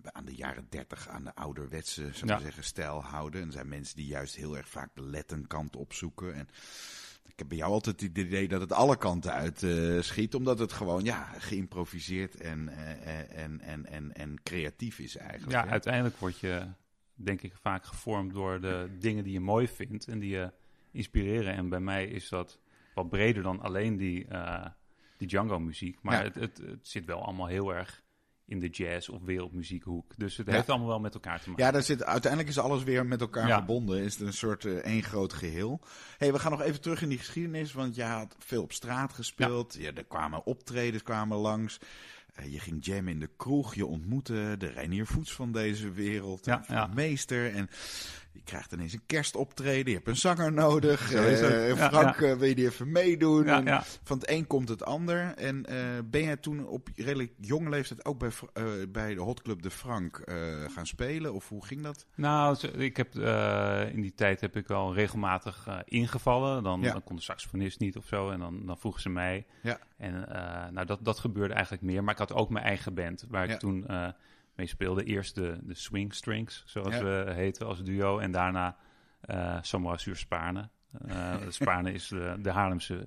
aan 0.02 0.24
de 0.24 0.34
jaren 0.34 0.66
dertig 0.68 1.08
aan 1.08 1.24
de 1.24 1.34
ouderwetse 1.34 2.08
zou 2.12 2.26
Ja. 2.30 2.38
zeggen, 2.38 2.64
stijl 2.64 3.02
houden. 3.02 3.40
En 3.40 3.46
er 3.46 3.52
zijn 3.52 3.68
mensen 3.68 3.96
die 3.96 4.06
juist 4.06 4.34
heel 4.36 4.56
erg 4.56 4.68
vaak 4.68 4.90
de 4.94 5.02
Latin 5.02 5.46
kant 5.46 5.76
opzoeken. 5.76 6.34
En 6.34 6.48
ik 7.26 7.38
heb 7.38 7.48
bij 7.48 7.56
jou 7.56 7.72
altijd 7.72 8.00
het 8.00 8.18
idee 8.18 8.48
dat 8.48 8.60
het 8.60 8.72
alle 8.72 8.96
kanten 8.96 9.32
uit 9.32 9.62
uh, 9.62 10.02
schiet, 10.02 10.34
omdat 10.34 10.58
het 10.58 10.72
gewoon 10.72 11.04
ja, 11.04 11.24
geïmproviseerd 11.38 12.36
en, 12.40 12.68
uh, 12.68 13.38
en, 13.38 13.60
en, 13.60 13.86
en, 13.86 14.12
en 14.14 14.42
creatief 14.42 14.98
is 14.98 15.16
eigenlijk. 15.16 15.52
Ja, 15.52 15.66
uiteindelijk 15.66 16.16
word 16.16 16.38
je 16.38 16.66
denk 17.14 17.42
ik 17.42 17.52
vaak 17.60 17.84
gevormd 17.84 18.32
door 18.32 18.60
de 18.60 18.88
dingen 18.98 19.24
die 19.24 19.32
je 19.32 19.40
mooi 19.40 19.68
vindt 19.68 20.06
en 20.08 20.18
die 20.18 20.30
je 20.30 20.52
inspireren. 20.90 21.54
En 21.54 21.68
bij 21.68 21.80
mij 21.80 22.06
is 22.06 22.28
dat 22.28 22.58
wat 22.94 23.09
breder 23.09 23.42
dan 23.42 23.61
alleen 23.61 23.96
die, 23.96 24.26
uh, 24.33 24.66
die 25.16 25.28
Django-muziek. 25.28 25.98
Maar 26.02 26.22
het, 26.22 26.35
het, 26.35 26.59
het, 26.59 26.88
zit 26.88 27.04
wel 27.04 27.24
allemaal 27.24 27.46
heel 27.46 27.74
erg 27.74 28.02
in 28.46 28.61
de 28.61 28.68
jazz- 28.68 29.09
of 29.09 29.22
wereldmuziekhoek. 29.22 30.16
Dus 30.16 30.37
het 30.37 30.46
heeft 30.46 30.68
allemaal 30.68 30.88
wel 30.88 31.00
met 31.00 31.14
elkaar 31.14 31.40
te 31.40 31.48
maken. 31.48 31.64
Ja, 31.64 31.70
daar 31.70 31.83
zit, 31.83 32.04
uiteindelijk 32.04 32.50
is 32.50 32.59
alles 32.59 32.83
weer 32.83 33.07
met 33.07 33.20
elkaar 33.20 33.48
verbonden. 33.48 34.02
Is 34.02 34.12
het 34.18 34.26
een 34.26 34.33
soort 34.33 34.64
uh, 34.64 34.76
één 34.76 35.02
groot 35.02 35.33
geheel. 35.33 35.80
hey, 36.18 36.33
we 36.33 36.38
gaan 36.38 36.50
nog 36.50 36.62
even 36.62 36.80
terug 36.80 37.02
in 37.02 37.09
die 37.09 37.18
geschiedenis. 37.18 37.72
Want 37.72 37.94
je 37.94 38.02
had 38.02 38.37
veel 38.38 38.62
op 38.62 38.72
straat 38.72 39.12
gespeeld. 39.12 39.76
Ja. 39.78 39.92
er 39.94 40.04
kwamen 40.04 40.46
optredens 40.46 41.02
kwamen 41.02 41.37
langs. 41.37 41.78
Uh, 42.40 42.52
je 42.52 42.61
ging 42.61 42.85
jam 42.85 43.09
in 43.09 43.20
de 43.20 43.30
kroeg. 43.37 43.74
Je 43.74 43.87
ontmoette 43.87 44.54
de 44.59 44.66
Reinier 44.66 45.07
Voets 45.07 45.33
van 45.33 45.52
deze 45.52 45.90
wereld. 45.90 46.44
Ja, 46.44 46.64
ja. 46.68 46.87
meester. 46.87 47.54
En 47.54 47.68
je 48.35 48.42
krijgt 48.44 48.73
ineens 48.73 48.92
een 48.92 49.07
kerstoptreden, 49.07 49.88
je 49.88 49.97
hebt 49.97 50.09
een 50.09 50.16
zanger 50.16 50.53
nodig. 50.53 51.12
Uh, 51.12 51.77
Frank, 51.77 52.20
ja, 52.20 52.37
wil 52.37 52.49
je 52.49 52.55
die 52.55 52.66
even 52.66 52.92
meedoen? 52.92 53.44
Van 54.03 54.18
het 54.18 54.31
een 54.31 54.47
komt 54.47 54.68
het 54.68 54.85
ander. 54.85 55.35
En 55.37 55.66
uh, 55.68 55.77
ben 56.05 56.23
jij 56.23 56.37
toen 56.37 56.66
op 56.66 56.88
redelijk 56.97 57.33
jonge 57.40 57.68
leeftijd 57.68 58.05
ook 58.05 58.18
bij, 58.18 58.31
uh, 58.55 58.64
bij 58.88 59.14
de 59.14 59.20
Hot 59.20 59.42
Club 59.42 59.62
de 59.62 59.70
Frank 59.70 60.23
gaan 60.68 60.87
spelen? 60.87 61.35
Of 61.35 61.49
hoe 61.49 61.64
ging 61.64 61.83
dat? 61.83 62.07
Nou, 62.14 62.68
ik 62.68 62.97
heb, 62.97 63.14
in 63.94 64.01
die 64.01 64.14
tijd 64.14 64.40
heb 64.40 64.57
ik 64.57 64.70
al 64.70 64.94
regelmatig 64.94 65.68
ingevallen. 65.85 66.62
Dan, 66.62 66.83
dan, 66.83 67.05
kon 67.05 67.16
de 67.16 67.23
saxofonist 67.23 67.81
niet 67.81 67.97
of 67.97 68.07
zo. 68.07 68.31
En 68.31 68.38
dan, 68.38 68.66
dan 68.66 68.79
vroegen 68.79 69.03
ze 69.03 69.09
mij. 69.09 69.47
Ja. 69.62 69.79
En 69.97 70.29
nou, 70.73 70.87
dat, 70.87 71.05
dat 71.05 71.18
gebeurde 71.18 71.55
eigenlijk 71.55 71.83
meer. 71.85 72.05
Maar 72.05 72.14
ik 72.14 72.20
had 72.20 72.33
ook 72.33 72.51
mijn 72.51 72.64
eigen 72.64 72.94
band, 72.94 73.25
waar 73.29 73.49
ik 73.49 73.59
toen 73.59 73.87
mee 74.54 74.66
speelde. 74.66 75.04
Eerst 75.04 75.34
de, 75.34 75.58
de 75.62 75.74
Swing 75.74 76.14
Strings, 76.14 76.62
zoals 76.66 76.98
we 76.98 77.32
heten 77.34 77.66
als 77.66 77.82
duo. 77.82 78.18
En 78.18 78.30
daarna 78.30 78.76
uh, 79.30 79.58
Samoa 79.60 79.98
Zuur 79.98 80.16
Spaarne. 80.16 80.68
Uh, 81.06 81.34
Spaarne 81.48 81.92
is 81.92 82.08
de, 82.08 82.36
de 82.38 82.50
Haarlemse 82.50 83.06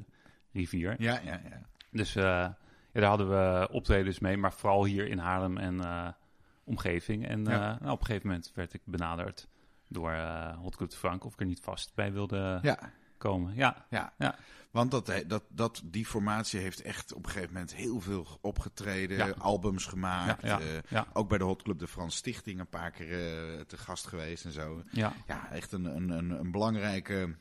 rivier. 0.52 0.96
Ja, 0.98 1.20
ja, 1.24 1.42
ja. 1.50 1.62
Dus 1.92 2.16
uh, 2.16 2.24
ja, 2.24 2.56
daar 2.92 3.04
hadden 3.04 3.30
we 3.30 3.68
optredens 3.72 4.20
mee, 4.20 4.38
maar 4.38 4.54
vooral 4.54 4.86
hier 4.86 5.08
in 5.08 5.18
Haarlem 5.18 5.58
en 5.58 6.16
omgeving. 6.64 7.28
En 7.28 7.42
nou, 7.42 7.76
op 7.76 8.00
een 8.00 8.06
gegeven 8.06 8.28
moment 8.28 8.52
werd 8.56 8.74
ik 8.74 8.82
benaderd 8.86 9.48
door 9.88 10.14
Hot 10.62 10.76
Club 10.76 10.92
Frank 10.92 11.24
of 11.24 11.34
ik 11.34 11.40
er 11.40 11.46
niet 11.46 11.62
vast 11.62 11.96
bij 11.96 12.14
wilde 12.14 12.60
ja. 12.62 12.80
komen. 13.18 13.56
Ja, 13.56 13.86
ja. 13.90 14.14
ja. 14.18 14.36
Want 14.72 14.92
dat, 14.92 15.12
dat, 15.28 15.44
dat, 15.50 15.82
die 15.86 16.06
formatie 16.06 16.60
heeft 16.60 16.82
echt 16.82 17.14
op 17.14 17.26
een 17.26 17.32
gegeven 17.32 17.54
moment 17.54 17.76
heel 17.76 18.00
veel 18.00 18.40
opgetreden, 18.42 19.40
albums 19.40 19.86
gemaakt. 19.86 20.42
Ja, 20.42 20.60
uh, 20.92 21.02
ook 21.14 21.30
bij 21.30 21.38
de 21.38 21.44
Hot 21.44 21.64
Club 21.64 21.80
de 21.80 21.88
Frans 21.88 22.16
Stichting 22.16 22.60
een 22.60 22.70
paar 22.70 22.92
keer 22.92 23.56
uh, 23.56 23.62
te 23.62 23.78
gast 23.78 24.08
geweest 24.08 24.46
en 24.46 24.52
zo. 24.52 24.84
Ja, 24.92 25.14
ja 25.28 25.52
echt 25.52 25.72
een, 25.72 25.86
een, 25.86 26.10
een, 26.10 26.30
een 26.30 26.52
belangrijke 26.52 27.36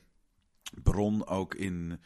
bron 0.83 1.27
ook 1.27 1.55
in 1.55 1.99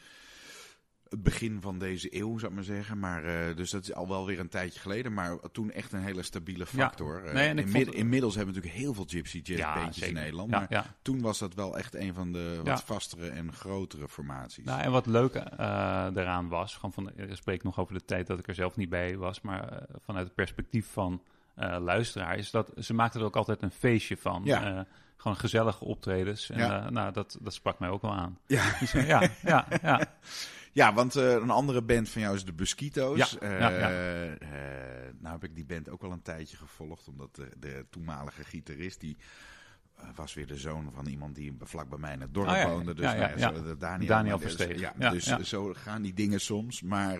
het 1.12 1.22
begin 1.22 1.60
van 1.60 1.78
deze 1.78 2.16
eeuw, 2.16 2.38
zou 2.38 2.50
ik 2.50 2.56
maar 2.56 2.66
zeggen. 2.66 2.98
Maar, 2.98 3.24
uh, 3.24 3.56
dus 3.56 3.70
dat 3.70 3.82
is 3.82 3.94
al 3.94 4.08
wel 4.08 4.26
weer 4.26 4.40
een 4.40 4.48
tijdje 4.48 4.80
geleden. 4.80 5.12
Maar 5.12 5.38
toen 5.52 5.70
echt 5.70 5.92
een 5.92 6.02
hele 6.02 6.22
stabiele 6.22 6.66
factor. 6.66 7.24
Ja. 7.24 7.32
Nee, 7.32 7.54
inmid 7.54 7.94
Inmiddels 7.94 8.34
hebben 8.34 8.54
we 8.54 8.60
natuurlijk 8.60 8.84
heel 8.84 8.94
veel 8.94 9.06
gypsy 9.08 9.40
jazz 9.42 9.60
ja, 9.60 9.74
bandjes 9.74 10.08
in 10.08 10.14
Nederland. 10.14 10.50
Ja, 10.50 10.66
maar 10.70 10.94
toen 11.02 11.20
was 11.20 11.38
dat 11.38 11.54
wel 11.54 11.78
echt 11.78 11.94
een 11.94 12.14
van 12.14 12.32
de 12.32 12.60
wat 12.64 12.82
vastere 12.82 13.28
en 13.28 13.52
grotere 13.52 14.08
formaties. 14.08 14.64
Nou, 14.64 14.80
en 14.80 14.90
wat 14.90 15.06
leuk 15.06 15.34
uh, 15.34 15.42
daaraan 16.14 16.48
was, 16.48 16.74
gewoon 16.74 16.92
van, 16.92 17.10
ik 17.16 17.36
spreek 17.36 17.62
nog 17.62 17.78
over 17.78 17.94
de 17.94 18.04
tijd 18.04 18.26
dat 18.26 18.38
ik 18.38 18.48
er 18.48 18.54
zelf 18.54 18.76
niet 18.76 18.88
bij 18.88 19.16
was. 19.16 19.40
Maar 19.40 19.86
vanuit 20.04 20.26
het 20.26 20.34
perspectief 20.34 20.86
van 20.92 21.22
luisteraar 21.78 22.36
is 22.38 22.50
dat 22.50 22.72
ze 22.78 22.94
maakten 22.94 23.20
er 23.20 23.26
ook 23.26 23.36
altijd 23.36 23.62
een 23.62 23.70
feestje 23.70 24.16
van. 24.16 24.42
Ja 24.44 24.86
gewoon 25.22 25.36
gezellige 25.36 25.84
optredens. 25.84 26.50
En 26.50 26.58
ja. 26.58 26.84
uh, 26.84 26.90
nou, 26.90 27.12
dat, 27.12 27.38
dat 27.40 27.54
sprak 27.54 27.78
mij 27.78 27.88
ook 27.88 28.02
wel 28.02 28.12
aan. 28.12 28.38
Ja, 28.46 28.78
dus, 28.80 28.92
ja, 28.92 29.28
ja, 29.42 29.66
ja. 29.82 30.00
Ja, 30.72 30.94
want 30.94 31.16
uh, 31.16 31.32
een 31.32 31.50
andere 31.50 31.82
band 31.82 32.08
van 32.08 32.22
jou 32.22 32.34
is 32.34 32.44
de 32.44 32.52
Busquito's. 32.52 33.36
Ja, 33.40 33.48
uh, 33.48 33.60
ja, 33.60 33.68
ja. 33.68 33.90
Uh, 33.90 34.48
nou 35.18 35.34
heb 35.34 35.44
ik 35.44 35.54
die 35.54 35.64
band 35.64 35.88
ook 35.88 36.02
wel 36.02 36.12
een 36.12 36.22
tijdje 36.22 36.56
gevolgd, 36.56 37.08
omdat 37.08 37.34
de, 37.34 37.48
de 37.58 37.86
toenmalige 37.90 38.44
gitarist, 38.44 39.00
die 39.00 39.16
was 40.14 40.34
weer 40.34 40.46
de 40.46 40.56
zoon 40.56 40.90
van 40.94 41.06
iemand 41.06 41.34
die 41.34 41.56
vlak 41.60 41.88
bij 41.88 41.98
mij 41.98 42.12
in 42.12 42.20
het 42.20 42.34
dorp 42.34 42.48
oh, 42.48 42.64
woonde. 42.64 42.94
Dus 42.94 43.04
nou 43.04 43.18
ja, 43.18 43.38
zo, 43.38 43.76
Daniel, 43.76 44.08
Daniel. 44.08 44.40
Ja, 44.98 45.10
dus 45.10 45.48
zo 45.48 45.74
gaan 45.74 46.02
die 46.02 46.14
dingen 46.14 46.40
soms. 46.40 46.82
Maar 46.82 47.18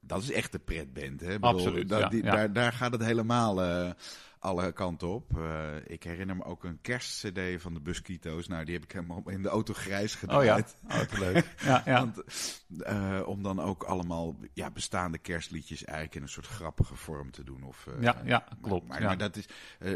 dat 0.00 0.22
is 0.22 0.32
echt 0.32 0.52
de 0.52 0.58
pretband, 0.58 1.20
hè? 1.20 1.38
Bedoel, 1.38 1.50
Absoluut, 1.50 2.10
die, 2.10 2.22
daar, 2.22 2.52
daar 2.52 2.72
gaat 2.72 2.92
het 2.92 3.04
helemaal 3.04 3.94
alle 4.40 4.72
kanten 4.72 5.08
op. 5.08 5.32
Uh, 5.36 5.76
ik 5.86 6.02
herinner 6.02 6.36
me 6.36 6.44
ook 6.44 6.64
een 6.64 6.78
kerstcd 6.80 7.62
van 7.62 7.74
de 7.74 7.80
Busquito's. 7.80 8.48
Nou, 8.48 8.64
die 8.64 8.74
heb 8.74 8.84
ik 8.84 8.92
helemaal 8.92 9.22
in 9.26 9.42
de 9.42 9.48
auto 9.48 9.72
grijs 9.74 10.14
gedaan. 10.14 10.38
Oh 10.38 10.44
ja, 10.44 10.56
oh, 10.88 11.18
leuk. 11.18 11.54
ja, 11.64 11.82
ja. 11.84 11.98
Want, 11.98 12.22
uh, 12.68 13.20
om 13.24 13.42
dan 13.42 13.60
ook 13.60 13.82
allemaal 13.82 14.36
ja, 14.52 14.70
bestaande 14.70 15.18
kerstliedjes 15.18 15.84
eigenlijk 15.84 16.16
in 16.16 16.22
een 16.22 16.28
soort 16.28 16.46
grappige 16.46 16.94
vorm 16.96 17.30
te 17.30 17.44
doen. 17.44 17.62
Of, 17.62 17.86
uh, 17.88 18.02
ja, 18.02 18.22
ja, 18.24 18.48
klopt. 18.60 18.88
Maar, 18.88 19.00
ja. 19.00 19.06
maar 19.06 19.18
dat 19.18 19.36
is, 19.36 19.46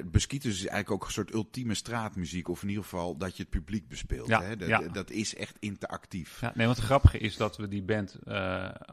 Busquito's 0.04 0.52
is 0.52 0.66
eigenlijk 0.66 0.90
ook 0.90 1.04
een 1.04 1.12
soort 1.12 1.32
ultieme 1.32 1.74
straatmuziek. 1.74 2.48
Of 2.48 2.62
in 2.62 2.68
ieder 2.68 2.84
geval 2.84 3.16
dat 3.16 3.36
je 3.36 3.42
het 3.42 3.52
publiek 3.52 3.88
bespeelt. 3.88 4.28
Ja, 4.28 4.42
hè? 4.42 4.56
Dat, 4.56 4.68
ja. 4.68 4.80
dat 4.80 5.10
is 5.10 5.34
echt 5.34 5.56
interactief. 5.58 6.40
Ja, 6.40 6.52
nee, 6.54 6.66
want 6.66 6.78
het 6.78 6.86
grappige 6.86 7.18
is 7.18 7.36
dat 7.36 7.56
we 7.56 7.68
die 7.68 7.82
band 7.82 8.18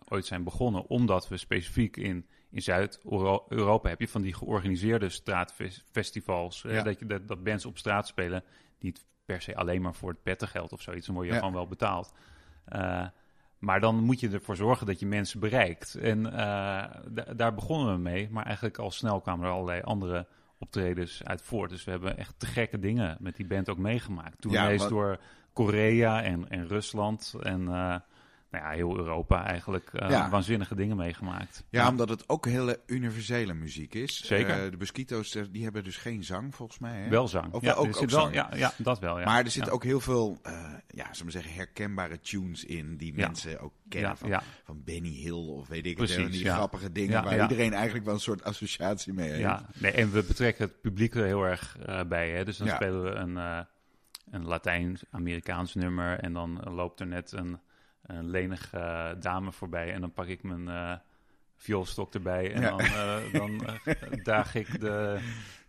ooit 0.07 0.25
zijn 0.25 0.43
begonnen. 0.43 0.87
Omdat 0.87 1.27
we 1.27 1.37
specifiek 1.37 1.97
in 1.97 2.25
in 2.51 2.61
Zuid-Europa 2.61 3.89
heb 3.89 3.99
je 3.99 4.07
van 4.07 4.21
die 4.21 4.33
georganiseerde 4.33 5.09
straatfestivals. 5.09 6.61
Ja. 6.61 6.83
dat, 6.83 6.99
je, 6.99 7.05
dat, 7.05 7.27
dat 7.27 7.43
bands 7.43 7.65
op 7.65 7.77
straat 7.77 8.07
spelen, 8.07 8.43
niet 8.79 9.05
per 9.25 9.41
se 9.41 9.55
alleen 9.55 9.81
maar 9.81 9.95
voor 9.95 10.09
het 10.09 10.23
pettengeld 10.23 10.71
of 10.71 10.81
zoiets. 10.81 11.05
Dan 11.05 11.15
word 11.15 11.27
je 11.27 11.33
gewoon 11.33 11.53
wel 11.53 11.67
betaald. 11.67 12.13
Uh, 12.69 13.07
maar 13.59 13.79
dan 13.79 14.03
moet 14.03 14.19
je 14.19 14.29
ervoor 14.29 14.55
zorgen 14.55 14.85
dat 14.85 14.99
je 14.99 15.05
mensen 15.05 15.39
bereikt. 15.39 15.95
En 15.95 16.25
uh, 16.25 16.83
daar 17.35 17.53
begonnen 17.53 17.93
we 17.93 17.99
mee. 17.99 18.29
Maar 18.31 18.45
eigenlijk 18.45 18.77
al 18.77 18.91
snel 18.91 19.21
kwamen 19.21 19.45
er 19.45 19.51
allerlei 19.51 19.81
andere 19.81 20.27
optredens 20.57 21.23
uit 21.23 21.41
voort. 21.41 21.69
Dus 21.69 21.83
we 21.83 21.91
hebben 21.91 22.17
echt 22.17 22.33
te 22.37 22.45
gekke 22.45 22.79
dingen 22.79 23.17
met 23.19 23.35
die 23.35 23.45
band 23.45 23.69
ook 23.69 23.77
meegemaakt. 23.77 24.41
Toen 24.41 24.51
ja, 24.51 24.75
door 24.87 25.19
Korea 25.53 26.23
en, 26.23 26.49
en 26.49 26.67
Rusland 26.67 27.35
en... 27.41 27.61
Uh, 27.61 27.95
nou 28.51 28.65
ja, 28.65 28.71
heel 28.71 28.97
Europa 28.97 29.45
eigenlijk 29.45 29.91
uh, 29.93 30.29
waanzinnige 30.29 30.75
dingen 30.75 30.97
meegemaakt. 30.97 31.63
Ja, 31.69 31.89
omdat 31.89 32.09
het 32.09 32.29
ook 32.29 32.45
hele 32.45 32.79
universele 32.85 33.53
muziek 33.53 33.93
is. 33.93 34.25
Zeker. 34.25 34.65
Uh, 34.65 34.71
de 34.71 34.77
Mosquito's, 34.77 35.35
eh, 35.35 35.43
die 35.51 35.63
hebben 35.63 35.83
dus 35.83 35.97
geen 35.97 36.23
zang 36.23 36.55
volgens 36.55 36.79
mij. 36.79 37.01
Hè? 37.01 37.09
Wel 37.09 37.27
zang. 37.27 37.53
Of 37.53 37.61
ja, 37.61 37.73
ook, 37.73 37.87
ook 37.87 38.09
zang. 38.09 38.09
Wel, 38.09 38.31
ja, 38.31 38.49
ja, 38.55 38.73
dat 38.77 38.99
wel. 38.99 39.19
Ja. 39.19 39.25
Maar 39.25 39.43
er 39.43 39.51
zit 39.51 39.69
ook 39.69 39.83
heel 39.83 39.99
veel, 39.99 40.37
uh, 40.47 40.53
ja, 40.87 41.07
zullen 41.11 41.25
we 41.25 41.31
zeggen, 41.31 41.53
herkenbare 41.53 42.19
tunes 42.19 42.65
in 42.65 42.97
die 42.97 43.13
mensen 43.13 43.59
ook 43.59 43.73
kennen. 43.89 44.17
Van, 44.17 44.41
van 44.63 44.83
Benny 44.83 45.13
Hill 45.13 45.47
of 45.47 45.67
weet 45.67 45.85
ik 45.85 45.95
Precies, 45.95 46.17
het, 46.17 46.31
die 46.31 46.49
grappige 46.49 46.91
dingen 46.91 47.23
waar 47.23 47.41
iedereen 47.41 47.73
eigenlijk 47.73 48.05
wel 48.05 48.13
een 48.13 48.19
soort 48.19 48.43
associatie 48.43 49.13
mee 49.13 49.29
heeft. 49.29 49.39
Ja, 49.39 49.69
nee, 49.77 49.91
en 49.91 50.11
we 50.11 50.23
betrekken 50.23 50.65
het 50.65 50.81
publiek 50.81 51.15
er 51.15 51.25
heel 51.25 51.43
erg 51.43 51.77
bij. 52.07 52.29
Hè? 52.29 52.45
Dus 52.45 52.57
dan 52.57 52.67
spelen 52.67 53.03
we 53.03 53.09
een, 53.09 53.65
een 54.31 54.45
Latijn-Amerikaans 54.45 55.75
nummer 55.75 56.19
en 56.19 56.33
dan 56.33 56.59
loopt 56.63 56.99
er 56.99 57.07
net 57.07 57.31
een 57.31 57.59
een 58.01 58.29
lenige 58.29 58.77
uh, 58.77 59.21
dame 59.21 59.51
voorbij 59.51 59.93
en 59.93 60.01
dan 60.01 60.13
pak 60.13 60.27
ik 60.27 60.43
mijn 60.43 60.67
uh, 60.67 60.93
vioolstok 61.55 62.13
erbij 62.13 62.53
en 62.53 62.61
dan, 62.61 62.81
uh, 62.81 63.33
dan 63.33 63.61
daag 64.23 64.55
ik 64.55 64.79
de 64.79 65.19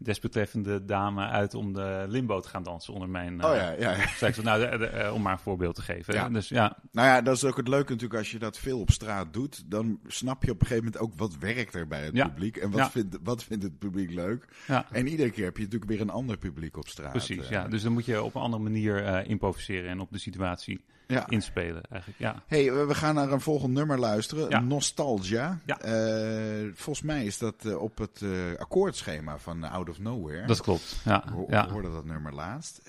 desbetreffende 0.03 0.85
dame 0.85 1.27
uit 1.27 1.55
om 1.55 1.73
de 1.73 2.05
limbo 2.09 2.41
te 2.41 2.49
gaan 2.49 2.63
dansen 2.63 2.95
onder 2.95 3.09
mijn... 3.09 3.45
oh 3.45 3.55
ja, 3.55 3.71
ja. 3.71 3.97
ja. 3.97 4.09
Zeg 4.09 4.43
nou, 4.43 4.71
de, 4.71 4.79
de, 4.79 5.11
om 5.13 5.23
maar 5.23 5.33
een 5.33 5.39
voorbeeld 5.39 5.75
te 5.75 5.83
geven. 5.83 6.15
Ja. 6.15 6.29
Dus, 6.29 6.49
ja. 6.49 6.77
Nou 6.93 7.09
ja, 7.09 7.21
dat 7.21 7.37
is 7.37 7.45
ook 7.45 7.57
het 7.57 7.69
leuke 7.69 7.91
natuurlijk 7.91 8.19
als 8.19 8.31
je 8.31 8.39
dat 8.39 8.59
veel 8.59 8.81
op 8.81 8.91
straat 8.91 9.33
doet. 9.33 9.71
Dan 9.71 10.01
snap 10.07 10.45
je 10.45 10.51
op 10.51 10.61
een 10.61 10.67
gegeven 10.67 10.85
moment 10.85 11.03
ook 11.03 11.19
wat 11.19 11.39
werkt 11.39 11.75
er 11.75 11.87
bij 11.87 12.05
het 12.05 12.13
publiek. 12.13 12.57
En 12.57 12.71
wat, 12.71 12.91
vindt, 12.91 13.19
wat 13.23 13.45
vindt 13.45 13.63
het 13.63 13.79
publiek 13.79 14.11
leuk. 14.11 14.49
En 14.91 15.07
iedere 15.07 15.31
keer 15.31 15.45
heb 15.45 15.57
je 15.57 15.63
natuurlijk 15.63 15.91
weer 15.91 16.01
een 16.01 16.11
ander 16.11 16.37
publiek 16.37 16.77
op 16.77 16.89
straat. 16.89 17.11
Precies, 17.11 17.49
ja. 17.49 17.69
Dus 17.69 17.83
dan 17.83 17.93
moet 17.93 18.05
je 18.05 18.23
op 18.23 18.35
een 18.35 18.41
andere 18.41 18.63
manier 18.63 19.27
improviseren 19.27 19.91
en 19.91 20.01
op 20.01 20.13
de 20.13 20.19
situatie 20.19 20.85
ja. 21.07 21.29
inspelen. 21.29 21.83
Eigenlijk, 21.91 22.21
ja. 22.21 22.43
hey, 22.47 22.87
we 22.87 22.95
gaan 22.95 23.15
naar 23.15 23.33
een 23.33 23.41
volgend 23.41 23.73
nummer 23.73 23.99
luisteren. 23.99 24.67
Nostalgia. 24.67 25.61
Ja. 25.67 25.79
Uh, 25.85 26.71
volgens 26.75 27.07
mij 27.07 27.25
is 27.25 27.39
dat 27.39 27.77
op 27.77 27.99
het 27.99 28.21
uh, 28.21 28.31
akkoordschema 28.59 29.39
van 29.39 29.65
Out 29.65 29.89
of 29.93 29.99
Nowhere. 29.99 30.47
Dat 30.47 30.61
klopt. 30.61 31.01
Ja. 31.05 31.25
We 31.27 31.45
ja. 31.49 31.69
hoorden 31.69 31.93
dat 31.93 32.05
nummer 32.05 32.35
laatst. 32.35 32.81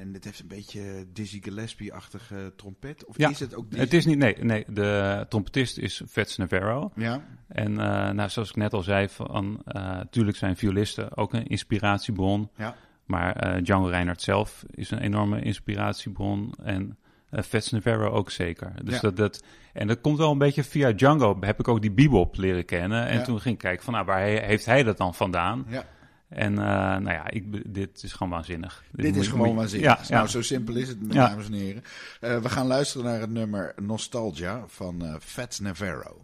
en 0.00 0.14
het 0.14 0.24
heeft 0.24 0.40
een 0.40 0.48
beetje 0.48 1.06
Dizzy 1.12 1.42
Gillespie-achtige 1.42 2.52
trompet. 2.56 3.04
Of 3.04 3.18
is 3.18 3.40
het 3.40 3.54
ook 3.54 3.70
Dizzy? 3.70 3.84
Het 3.84 3.92
is 3.94 4.06
niet, 4.06 4.18
nee, 4.18 4.36
nee. 4.40 4.64
De 4.68 5.26
trompetist 5.28 5.78
is 5.78 6.02
Fats 6.08 6.36
Navarro. 6.36 6.92
Ja. 6.94 7.20
En 7.48 7.72
nou, 8.14 8.28
zoals 8.28 8.48
ik 8.48 8.56
net 8.56 8.72
al 8.72 8.82
zei, 8.82 9.08
van, 9.08 9.62
natuurlijk 9.64 10.36
zijn 10.36 10.56
violisten 10.56 11.16
ook 11.16 11.32
een 11.32 11.46
inspiratiebron. 11.46 12.50
Ja. 12.56 12.74
Maar 13.04 13.62
Django 13.62 13.86
Reinhardt 13.86 14.22
zelf 14.22 14.64
is 14.70 14.90
een 14.90 15.00
enorme 15.00 15.40
inspiratiebron. 15.40 16.54
En 16.62 16.98
Uh, 17.30 17.42
Fats 17.42 17.70
Navarro 17.70 18.10
ook 18.10 18.30
zeker. 18.30 18.72
Dus 18.84 19.00
dat, 19.00 19.16
dat, 19.16 19.44
en 19.72 19.86
dat 19.86 20.00
komt 20.00 20.18
wel 20.18 20.30
een 20.30 20.38
beetje 20.38 20.64
via 20.64 20.92
Django. 20.92 21.36
Heb 21.40 21.58
ik 21.58 21.68
ook 21.68 21.80
die 21.80 21.90
bebop 21.90 22.36
leren 22.36 22.64
kennen. 22.64 23.06
En 23.06 23.24
toen 23.24 23.40
ging 23.40 23.54
ik 23.54 23.60
kijken 23.60 23.84
van, 23.84 23.92
nou, 23.92 24.06
waar 24.06 24.20
heeft 24.20 24.64
hij 24.64 24.82
dat 24.82 24.96
dan 24.96 25.14
vandaan? 25.14 25.66
Ja. 25.68 25.84
En 26.34 26.52
uh, 26.52 26.58
nou 26.58 27.10
ja, 27.10 27.30
ik, 27.30 27.74
dit 27.74 28.02
is 28.02 28.12
gewoon 28.12 28.32
waanzinnig. 28.32 28.84
Dit, 28.90 29.16
is 29.16 29.28
gewoon 29.28 29.54
waanzinnig. 29.54 30.08
Ja, 30.08 30.14
nou, 30.16 30.28
zo 30.28 30.42
simpel 30.42 30.74
is 30.74 30.88
het, 30.88 31.12
dames 31.12 31.46
en 31.46 31.52
heren. 31.52 31.82
Uh, 32.20 32.38
we 32.38 32.48
gaan 32.48 32.66
luisteren 32.66 33.06
naar 33.06 33.20
het 33.20 33.30
nummer 33.30 33.74
Nostalgia 33.82 34.64
van 34.66 35.04
uh, 35.04 35.14
Fats 35.20 35.60
Navarro. 35.60 36.20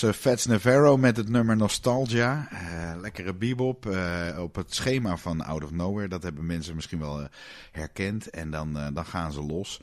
Was 0.00 0.14
uh, 0.14 0.20
Fats 0.20 0.46
Navarro 0.46 0.96
met 0.96 1.16
het 1.16 1.28
nummer 1.28 1.56
Nostalgia. 1.56 2.48
Uh, 2.52 3.00
lekkere 3.00 3.34
bebop 3.34 3.86
uh, 3.86 4.38
op 4.38 4.54
het 4.54 4.74
schema 4.74 5.16
van 5.16 5.44
Out 5.44 5.64
of 5.64 5.70
Nowhere. 5.70 6.08
Dat 6.08 6.22
hebben 6.22 6.46
mensen 6.46 6.74
misschien 6.74 6.98
wel 6.98 7.28
herkend. 7.72 8.30
En 8.30 8.50
dan, 8.50 8.78
dan 8.94 9.06
gaan 9.06 9.32
ze 9.32 9.42
los. 9.42 9.80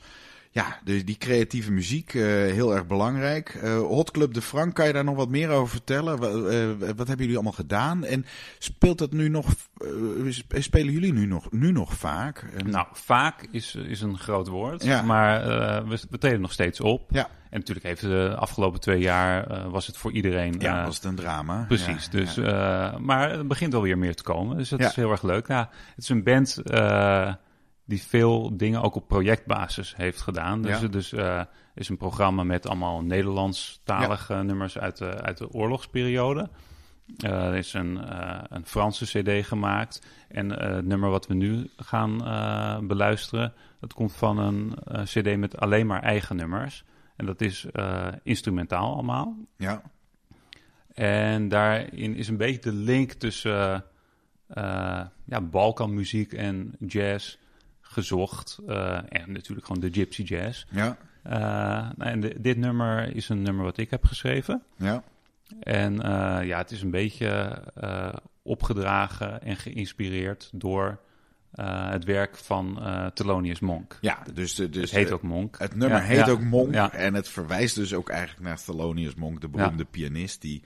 Ja, 0.54 0.78
dus 0.84 1.04
die 1.04 1.16
creatieve 1.18 1.72
muziek, 1.72 2.12
heel 2.12 2.74
erg 2.74 2.86
belangrijk. 2.86 3.60
Hot 3.78 4.10
Club 4.10 4.34
de 4.34 4.42
Frank, 4.42 4.74
kan 4.74 4.86
je 4.86 4.92
daar 4.92 5.04
nog 5.04 5.16
wat 5.16 5.28
meer 5.28 5.50
over 5.50 5.68
vertellen? 5.68 6.18
wat 6.78 7.08
hebben 7.08 7.16
jullie 7.16 7.34
allemaal 7.34 7.52
gedaan? 7.52 8.04
En 8.04 8.26
speelt 8.58 8.98
dat 8.98 9.12
nu 9.12 9.28
nog, 9.28 9.54
spelen 10.48 10.92
jullie 10.92 11.12
nu 11.12 11.26
nog, 11.26 11.52
nu 11.52 11.72
nog 11.72 11.94
vaak? 11.94 12.44
Nou, 12.64 12.86
vaak 12.92 13.46
is, 13.50 13.74
is 13.74 14.00
een 14.00 14.18
groot 14.18 14.48
woord, 14.48 14.84
ja. 14.84 15.02
maar 15.02 15.44
we, 15.88 15.98
we 16.10 16.18
treden 16.18 16.40
nog 16.40 16.52
steeds 16.52 16.80
op. 16.80 17.08
Ja. 17.10 17.28
En 17.54 17.60
natuurlijk 17.60 17.86
heeft 17.86 18.00
de 18.00 18.34
afgelopen 18.38 18.80
twee 18.80 19.00
jaar 19.00 19.50
uh, 19.50 19.66
was 19.66 19.86
het 19.86 19.96
voor 19.96 20.12
iedereen. 20.12 20.54
Ja, 20.58 20.78
uh, 20.78 20.84
was 20.84 20.96
het 20.96 21.04
een 21.04 21.14
drama. 21.14 21.64
Precies. 21.68 22.08
dus, 22.08 22.34
ja. 22.34 22.92
Uh, 22.92 22.98
maar 22.98 23.30
het 23.30 23.48
begint 23.48 23.72
wel 23.72 23.82
weer 23.82 23.98
meer 23.98 24.14
te 24.14 24.22
komen. 24.22 24.56
Dus 24.56 24.68
dat 24.68 24.78
ja. 24.78 24.88
is 24.88 24.94
heel 24.94 25.10
erg 25.10 25.22
leuk. 25.22 25.48
Ja, 25.48 25.70
het 25.94 26.04
is 26.04 26.08
een 26.08 26.22
band 26.22 26.62
die 27.84 28.02
veel 28.02 28.56
dingen 28.56 28.82
ook 28.82 28.94
op 28.94 29.08
projectbasis 29.08 29.96
heeft 29.96 30.20
gedaan. 30.20 30.62
Dus 30.62 30.80
dus, 30.80 31.14
is 31.74 31.88
een 31.88 31.96
programma 31.96 32.42
met 32.42 32.66
allemaal 32.66 33.02
Nederlandstalige 33.02 34.34
nummers 34.34 34.78
uit 34.78 34.96
de, 34.96 35.22
uit 35.22 35.38
de 35.38 35.50
oorlogsperiode. 35.50 36.50
er 37.16 37.54
is 37.54 37.72
een, 37.72 38.00
een 38.54 38.66
Franse 38.66 39.04
CD 39.04 39.46
gemaakt. 39.46 40.06
En 40.28 40.50
het 40.50 40.84
nummer 40.84 41.10
wat 41.10 41.26
we 41.26 41.34
nu 41.34 41.70
gaan 41.76 42.16
beluisteren, 42.86 43.52
dat 43.80 43.92
komt 43.92 44.14
van 44.14 44.38
een 44.38 44.74
CD 45.04 45.36
met 45.36 45.56
alleen 45.60 45.86
maar 45.86 46.02
eigen 46.02 46.36
nummers. 46.36 46.84
En 47.16 47.26
dat 47.26 47.40
is 47.40 47.66
instrumentaal 48.22 48.92
allemaal. 48.92 49.36
Ja. 49.56 49.82
En 50.94 51.48
daarin 51.48 52.14
is 52.14 52.28
een 52.28 52.36
beetje 52.36 52.60
de 52.60 52.72
link 52.72 53.12
tussen 53.12 53.84
ja, 55.24 55.40
Balkanmuziek 55.50 56.32
en 56.32 56.74
jazz 56.86 57.36
gezocht. 57.94 58.58
Uh, 58.66 58.98
en 59.08 59.32
natuurlijk 59.32 59.66
gewoon 59.66 59.82
de 59.82 59.92
gypsy 59.92 60.22
jazz. 60.22 60.64
Ja. 60.70 60.96
Nou, 61.96 62.10
en 62.10 62.20
de, 62.20 62.40
dit 62.40 62.56
nummer 62.56 63.16
is 63.16 63.28
een 63.28 63.42
nummer 63.42 63.64
wat 63.64 63.76
ik 63.76 63.90
heb 63.90 64.04
geschreven. 64.04 64.62
Ja. 64.76 65.02
En 65.60 65.94
ja, 66.46 66.58
het 66.58 66.70
is 66.70 66.82
een 66.82 66.90
beetje 66.90 67.62
opgedragen 68.42 69.42
en 69.42 69.56
geïnspireerd 69.56 70.50
door 70.52 70.98
uh, 71.54 71.90
het 71.90 72.04
werk 72.04 72.36
van 72.36 72.78
uh, 72.80 73.06
Thelonious 73.06 73.60
Monk. 73.60 73.98
Ja, 74.00 74.22
dus, 74.32 74.54
de, 74.54 74.70
dus 74.70 74.90
het 74.90 75.00
heet 75.00 75.12
ook 75.12 75.22
Monk. 75.22 75.58
Het 75.58 75.74
nummer 75.74 75.98
ja, 75.98 76.04
heet 76.04 76.26
ja, 76.26 76.30
ook 76.30 76.40
Monk 76.40 76.74
ja. 76.74 76.92
en 76.92 77.14
het 77.14 77.28
verwijst 77.28 77.74
dus 77.74 77.94
ook 77.94 78.08
eigenlijk 78.08 78.48
naar 78.48 78.62
Thelonious 78.62 79.14
Monk, 79.14 79.40
de 79.40 79.48
beroemde 79.48 79.84
pianist 79.84 80.40
die 80.40 80.62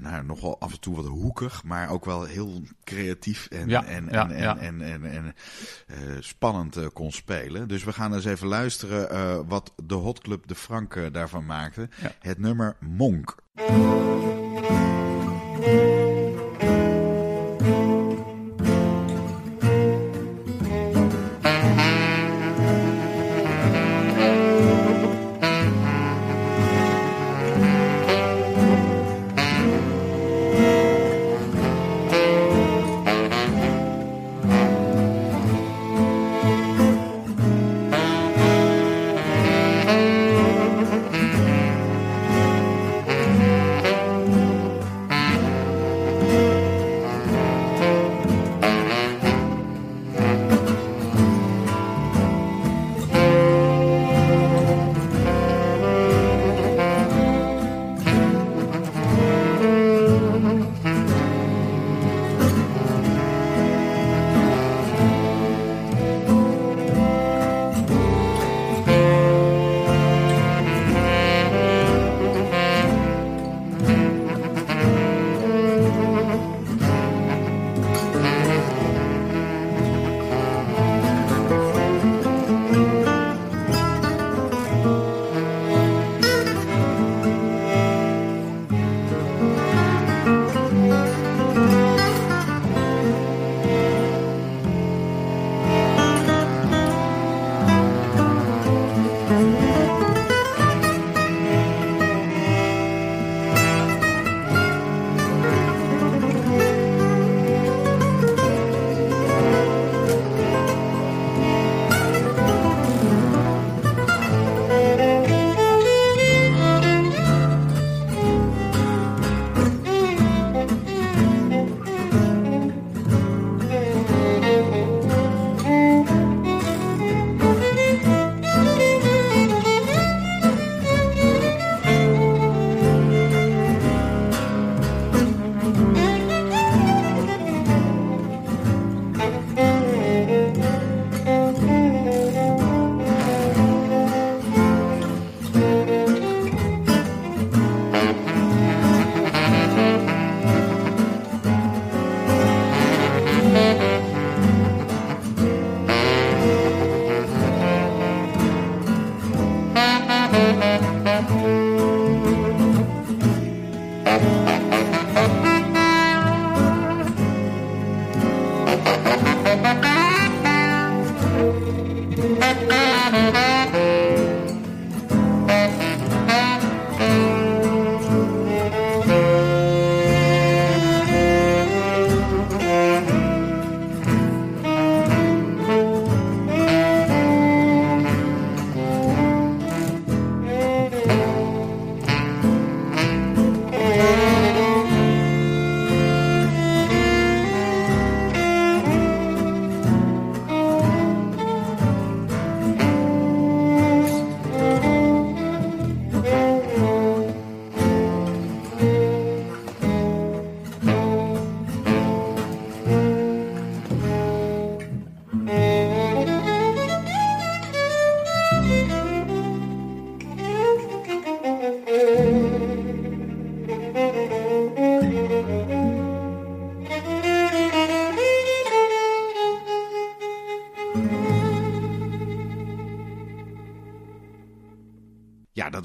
nou, 0.00 0.24
nogal 0.24 0.60
af 0.60 0.72
en 0.72 0.80
toe 0.80 0.96
wat 0.96 1.06
hoekig, 1.06 1.64
maar 1.64 1.90
ook 1.90 2.04
wel 2.04 2.24
heel 2.24 2.62
creatief 2.84 3.46
en, 3.46 3.70
en, 3.70 4.08
en, 4.08 4.30
en, 4.30 4.58
en, 4.58 4.80
en, 4.82 5.04
en 5.04 5.24
uh, 5.24 6.16
spannend 6.20 6.76
uh, 6.76 6.86
kon 6.92 7.12
spelen. 7.12 7.68
Dus 7.68 7.84
we 7.84 7.92
gaan 7.92 8.14
eens 8.14 8.24
even 8.24 8.46
luisteren 8.46 9.12
uh, 9.12 9.40
wat 9.48 9.72
de 9.84 9.94
Hot 9.94 10.20
Club 10.20 10.46
de 10.46 10.54
Frank 10.54 11.12
daarvan 11.12 11.46
maakte. 11.46 11.88
Het 12.20 12.38
nummer 12.38 12.76
Monk. 12.80 13.36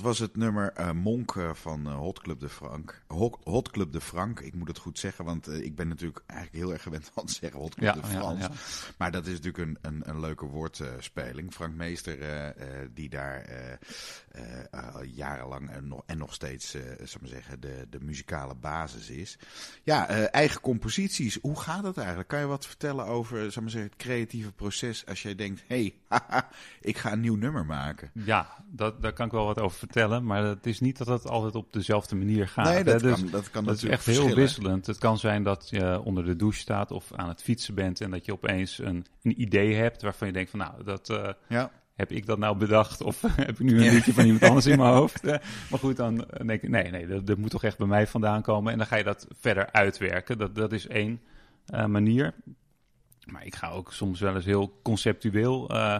Was 0.04 0.20
het 0.20 0.36
nummer 0.36 0.74
uh, 0.80 0.92
Monk 0.92 1.36
uh, 1.36 1.54
van 1.54 1.88
uh, 1.88 1.96
Hot 1.96 2.22
Club 2.22 2.40
de 2.40 2.50
Frank. 2.50 3.04
Hot, 3.08 3.38
Hot, 3.44 3.72
Club 3.72 3.92
de 3.92 4.02
Frank, 4.02 4.40
ik 4.40 4.54
moet 4.54 4.68
het 4.68 4.78
goed 4.78 5.00
zeggen, 5.00 5.26
want 5.26 5.48
ik 5.48 5.76
ben 5.76 5.88
natuurlijk 5.88 6.24
eigenlijk 6.26 6.64
heel 6.64 6.74
erg 6.74 6.82
gewend 6.82 7.12
aan 7.16 7.26
te 7.26 7.34
zeggen 7.34 7.60
Hot 7.60 7.76
Club 7.76 7.96
ja, 7.96 8.02
de 8.02 8.08
Frans. 8.08 8.42
Ja, 8.42 8.48
ja. 8.48 8.56
Maar 8.98 9.12
dat 9.12 9.26
is 9.28 9.40
natuurlijk 9.40 9.58
een, 9.58 9.78
een, 9.82 10.10
een 10.10 10.20
leuke 10.20 10.46
woordspeling. 10.46 11.54
Frank 11.54 11.76
Meester, 11.76 12.18
die 12.94 13.10
daar 13.10 13.46
jarenlang 15.14 15.70
en 15.70 15.88
nog, 15.88 16.04
en 16.06 16.18
nog 16.18 16.34
steeds, 16.34 16.72
zal 17.04 17.20
maar 17.22 17.30
zeggen, 17.30 17.60
de, 17.60 17.88
de 17.90 18.00
muzikale 18.00 18.56
basis 18.56 19.10
is. 19.10 19.38
Ja, 19.84 20.08
eigen 20.28 20.62
composities, 20.62 21.38
hoe 21.42 21.60
gaat 21.60 21.84
het 21.84 21.98
eigenlijk? 21.98 22.30
Kan 22.30 22.40
je 22.40 22.46
wat 22.46 22.68
vertellen 22.68 23.06
over, 23.06 23.52
zal 23.52 23.62
maar 23.62 23.72
zeggen, 23.72 23.92
het 23.92 24.02
creatieve 24.02 24.52
proces 24.52 25.06
als 25.06 25.22
jij 25.22 25.36
denkt, 25.36 25.64
hé, 25.68 25.94
hey, 26.08 26.22
ik 26.92 26.98
ga 26.98 27.12
een 27.12 27.20
nieuw 27.20 27.36
nummer 27.36 27.66
maken? 27.66 28.12
Ja, 28.14 28.64
dat, 28.66 29.02
daar 29.02 29.14
kan 29.14 29.26
ik 29.26 29.32
wel 29.32 29.46
wat 29.46 29.60
over 29.60 29.78
vertellen. 29.94 30.26
Maar 30.26 30.44
het 30.44 30.66
is 30.66 30.80
niet 30.80 30.98
dat 30.98 31.08
het 31.08 31.28
altijd 31.28 31.56
op 31.56 31.74
dezelfde 31.74 32.16
manier 32.16 32.48
gaat. 32.48 32.66
Nee, 32.66 32.84
dat, 32.84 33.00
dus, 33.00 33.20
kan, 33.20 33.30
dat 33.30 33.50
kan 33.50 33.66
dat 33.66 33.76
is 33.76 33.84
echt 33.84 34.06
heel 34.06 34.36
wisselend. 34.36 34.86
Het 34.86 34.98
kan 34.98 35.18
zijn 35.18 35.44
dat 35.44 35.68
je 35.70 36.02
onder 36.04 36.26
de 36.26 36.36
douche 36.36 36.60
staat 36.60 36.92
of 36.92 37.14
aan 37.16 37.28
het 37.28 37.42
fietsen 37.42 37.76
bent 37.76 38.02
en 38.02 38.12
dat 38.12 38.26
je 38.26 38.34
opeens 38.34 38.80
een, 38.80 39.06
een 39.22 39.42
idee 39.42 39.76
hebt 39.76 40.02
waarvan 40.02 40.28
je 40.28 40.34
denkt 40.34 40.50
van 40.50 40.60
nou, 40.60 40.84
dat 40.84 41.10
uh, 41.10 41.30
ja. 41.48 41.72
heb 41.96 42.12
ik 42.12 42.26
dat 42.26 42.38
nou 42.38 42.58
bedacht 42.58 43.02
of 43.02 43.22
heb 43.36 43.50
ik 43.50 43.60
nu 43.60 43.86
een 43.86 43.94
liedje 43.94 44.14
van 44.14 44.26
iemand 44.26 44.44
anders 44.44 44.66
in 44.66 44.78
mijn 44.78 44.94
hoofd. 45.02 45.24
maar 45.24 45.80
goed, 45.80 45.96
dan 45.96 46.16
denk 46.46 46.62
ik 46.62 46.70
nee, 46.70 46.92
nee, 46.92 47.08
dat, 47.08 47.28
dat, 47.28 47.38
moet 47.38 47.52
toch 47.52 47.64
echt 47.64 47.78
bij 47.78 47.88
mij 47.88 48.08
vandaan 48.08 48.42
komen. 48.42 48.72
En 48.72 48.78
dan 48.78 48.88
ga 48.88 48.96
je 48.96 49.04
dat 49.04 49.28
verder 49.40 49.72
uitwerken. 49.72 50.38
Dat, 50.38 50.56
dat 50.56 50.72
is 50.72 50.88
één 50.88 51.22
uh, 51.74 51.86
manier. 51.86 52.34
Maar 53.26 53.46
ik 53.46 53.56
ga 53.56 53.70
ook 53.70 53.94
soms 53.94 54.20
wel 54.20 54.36
eens 54.36 54.46
heel 54.46 54.80
conceptueel 54.82 55.72
uh, 55.72 56.00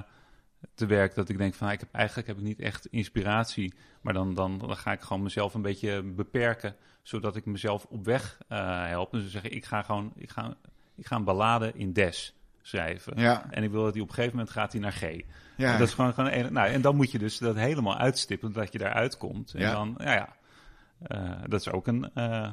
te 0.76 0.86
werk 0.86 1.16
dat 1.16 1.30
ik 1.30 1.38
denk 1.38 1.54
van 1.54 1.70
ik 1.72 1.80
heb, 1.80 1.90
eigenlijk 1.92 2.28
heb 2.28 2.38
ik 2.38 2.44
niet 2.44 2.60
echt 2.60 2.86
inspiratie. 2.86 3.74
Maar 4.02 4.14
dan, 4.14 4.34
dan, 4.34 4.58
dan 4.58 4.78
ga 4.78 4.92
ik 4.92 5.02
gewoon 5.02 5.24
mezelf 5.24 5.54
een 5.54 5.62
beetje 5.62 6.04
beperken. 6.04 6.76
Zodat 7.02 7.36
ik 7.36 7.46
mezelf 7.46 7.86
op 7.90 8.06
weg 8.06 8.38
uh, 8.50 8.86
help. 8.88 9.12
Dus 9.12 9.32
zeggen, 9.32 9.52
ik 9.52 9.66
ga 9.66 9.82
gewoon 9.82 10.12
ik 10.16 10.30
ga, 10.30 10.56
ik 10.96 11.06
ga 11.06 11.16
een 11.16 11.24
ballade 11.24 11.72
in 11.76 11.94
Des 11.94 12.36
schrijven. 12.62 13.20
Ja. 13.20 13.46
En 13.50 13.64
ik 13.64 13.72
wil 13.72 13.84
dat 13.84 13.94
die 13.94 14.02
op 14.02 14.08
een 14.08 14.14
gegeven 14.14 14.38
moment 14.38 14.56
gaat 14.56 14.72
hij 14.72 14.82
naar 14.82 14.92
G. 14.92 15.02
Ja. 15.58 15.72
En 15.74 15.80
dat 15.80 15.88
is 15.88 15.94
gewoon, 15.94 16.14
gewoon 16.14 16.32
een, 16.32 16.54
nou, 16.54 16.70
en 16.70 16.82
dan 16.82 16.96
moet 16.96 17.12
je 17.12 17.20
dus 17.20 17.38
dat 17.38 17.56
helemaal 17.56 17.98
uitstippen 17.98 18.52
dat 18.52 18.72
je 18.72 18.78
daaruit 18.78 19.18
komt. 19.18 19.54
En 19.54 19.62
Ja. 19.62 19.72
dan, 19.72 19.96
ja, 19.98 20.14
ja. 20.14 20.36
Uh, 21.08 21.32
dat 21.48 21.60
is 21.60 21.72
ook 21.72 21.88
een, 21.88 22.12
uh, 22.16 22.50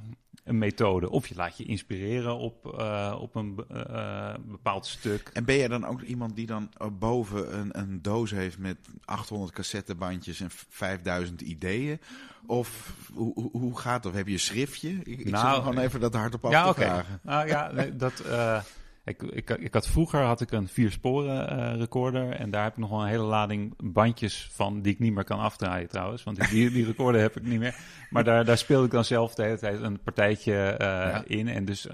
een 0.50 0.58
methode. 0.58 1.10
Of 1.10 1.26
je 1.26 1.34
laat 1.34 1.56
je 1.56 1.64
inspireren 1.64 2.36
op, 2.36 2.74
uh, 2.78 3.16
op 3.20 3.34
een 3.34 3.64
uh, 3.72 4.34
bepaald 4.44 4.86
stuk. 4.86 5.30
En 5.32 5.44
ben 5.44 5.56
jij 5.56 5.68
dan 5.68 5.86
ook 5.86 6.02
iemand 6.02 6.36
die 6.36 6.46
dan 6.46 6.70
boven 6.92 7.58
een, 7.58 7.78
een 7.78 8.02
doos 8.02 8.30
heeft 8.30 8.58
met 8.58 8.76
800 9.04 9.52
cassettebandjes 9.52 10.40
en 10.40 10.50
5000 10.50 11.40
ideeën? 11.40 12.00
Of 12.46 12.92
hoe, 13.12 13.32
hoe, 13.34 13.50
hoe 13.52 13.78
gaat 13.78 14.02
dat? 14.02 14.14
Heb 14.14 14.26
je 14.26 14.32
een 14.32 14.38
schriftje? 14.38 14.90
Ik, 14.90 15.18
ik 15.18 15.30
Nou, 15.30 15.62
gewoon 15.62 15.78
even 15.78 16.00
dat 16.00 16.14
hardop 16.14 16.44
af 16.44 16.50
ja, 16.50 16.72
te 16.72 16.80
vragen. 16.80 17.20
Nou 17.22 17.46
ja, 17.46 17.72
dat. 17.92 18.22
Uh, 18.26 18.60
ik, 19.04 19.22
ik, 19.22 19.50
ik 19.50 19.74
had 19.74 19.88
vroeger 19.88 20.20
had 20.20 20.40
ik 20.40 20.50
een 20.50 20.68
vier 20.68 20.90
sporen 20.90 21.58
uh, 21.58 21.76
recorder 21.76 22.30
en 22.30 22.50
daar 22.50 22.62
heb 22.62 22.72
ik 22.72 22.78
nog 22.78 22.90
wel 22.90 23.00
een 23.00 23.08
hele 23.08 23.22
lading 23.22 23.74
bandjes 23.92 24.48
van 24.52 24.82
die 24.82 24.92
ik 24.92 24.98
niet 24.98 25.12
meer 25.12 25.24
kan 25.24 25.38
afdraaien 25.38 25.88
trouwens, 25.88 26.22
want 26.22 26.50
die, 26.50 26.70
die 26.70 26.84
recorder 26.84 27.20
heb 27.20 27.36
ik 27.36 27.42
niet 27.42 27.58
meer. 27.58 27.76
Maar 28.10 28.24
daar, 28.24 28.44
daar 28.44 28.58
speelde 28.58 28.84
ik 28.84 28.90
dan 28.90 29.04
zelf 29.04 29.34
de 29.34 29.42
hele 29.42 29.58
tijd 29.58 29.80
een 29.80 30.00
partijtje 30.02 30.52
uh, 30.52 30.86
Ja. 30.86 31.22
in 31.26 31.48
en 31.48 31.64
dus 31.64 31.86
uh, 31.86 31.92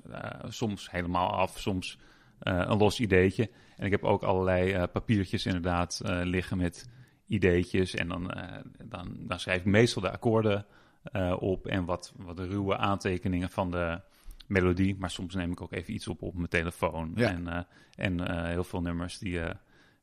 soms 0.49 0.91
helemaal 0.91 1.31
af, 1.31 1.59
soms 1.59 1.99
een 2.39 2.79
los 2.79 3.01
ideetje. 3.01 3.51
En 3.77 3.85
ik 3.85 3.91
heb 3.91 4.05
ook 4.05 4.23
allerlei 4.23 4.87
papiertjes 4.87 5.47
inderdaad 5.47 6.01
liggen 6.05 6.57
met 6.57 6.89
ideetjes 7.27 7.95
en 7.95 8.09
dan, 8.09 8.35
dan, 8.85 9.17
dan 9.19 9.41
schrijf 9.41 9.59
ik 9.59 9.65
meestal 9.65 10.03
de 10.03 10.11
akkoorden 10.11 10.67
op 11.39 11.67
en 11.67 11.85
wat, 11.85 12.13
wat 12.17 12.37
de 12.37 12.47
ruwe 12.47 12.77
aantekeningen 12.77 13.51
van 13.51 13.71
de 13.71 14.01
melodie. 14.47 14.97
Maar 14.99 15.11
soms 15.11 15.35
neem 15.35 15.51
ik 15.51 15.61
ook 15.61 15.73
even 15.73 15.95
iets 15.95 16.09
op 16.09 16.23
op 16.23 16.35
mijn 16.35 16.49
telefoon. 16.49 17.13
Ja. 17.15 17.29
En, 17.29 17.43
uh, 17.47 17.61
en 17.95 18.21
uh, 18.21 18.45
heel 18.45 18.65
veel 18.65 18.81
nummers 18.81 19.19
die 19.19 19.33
uh, 19.33 19.51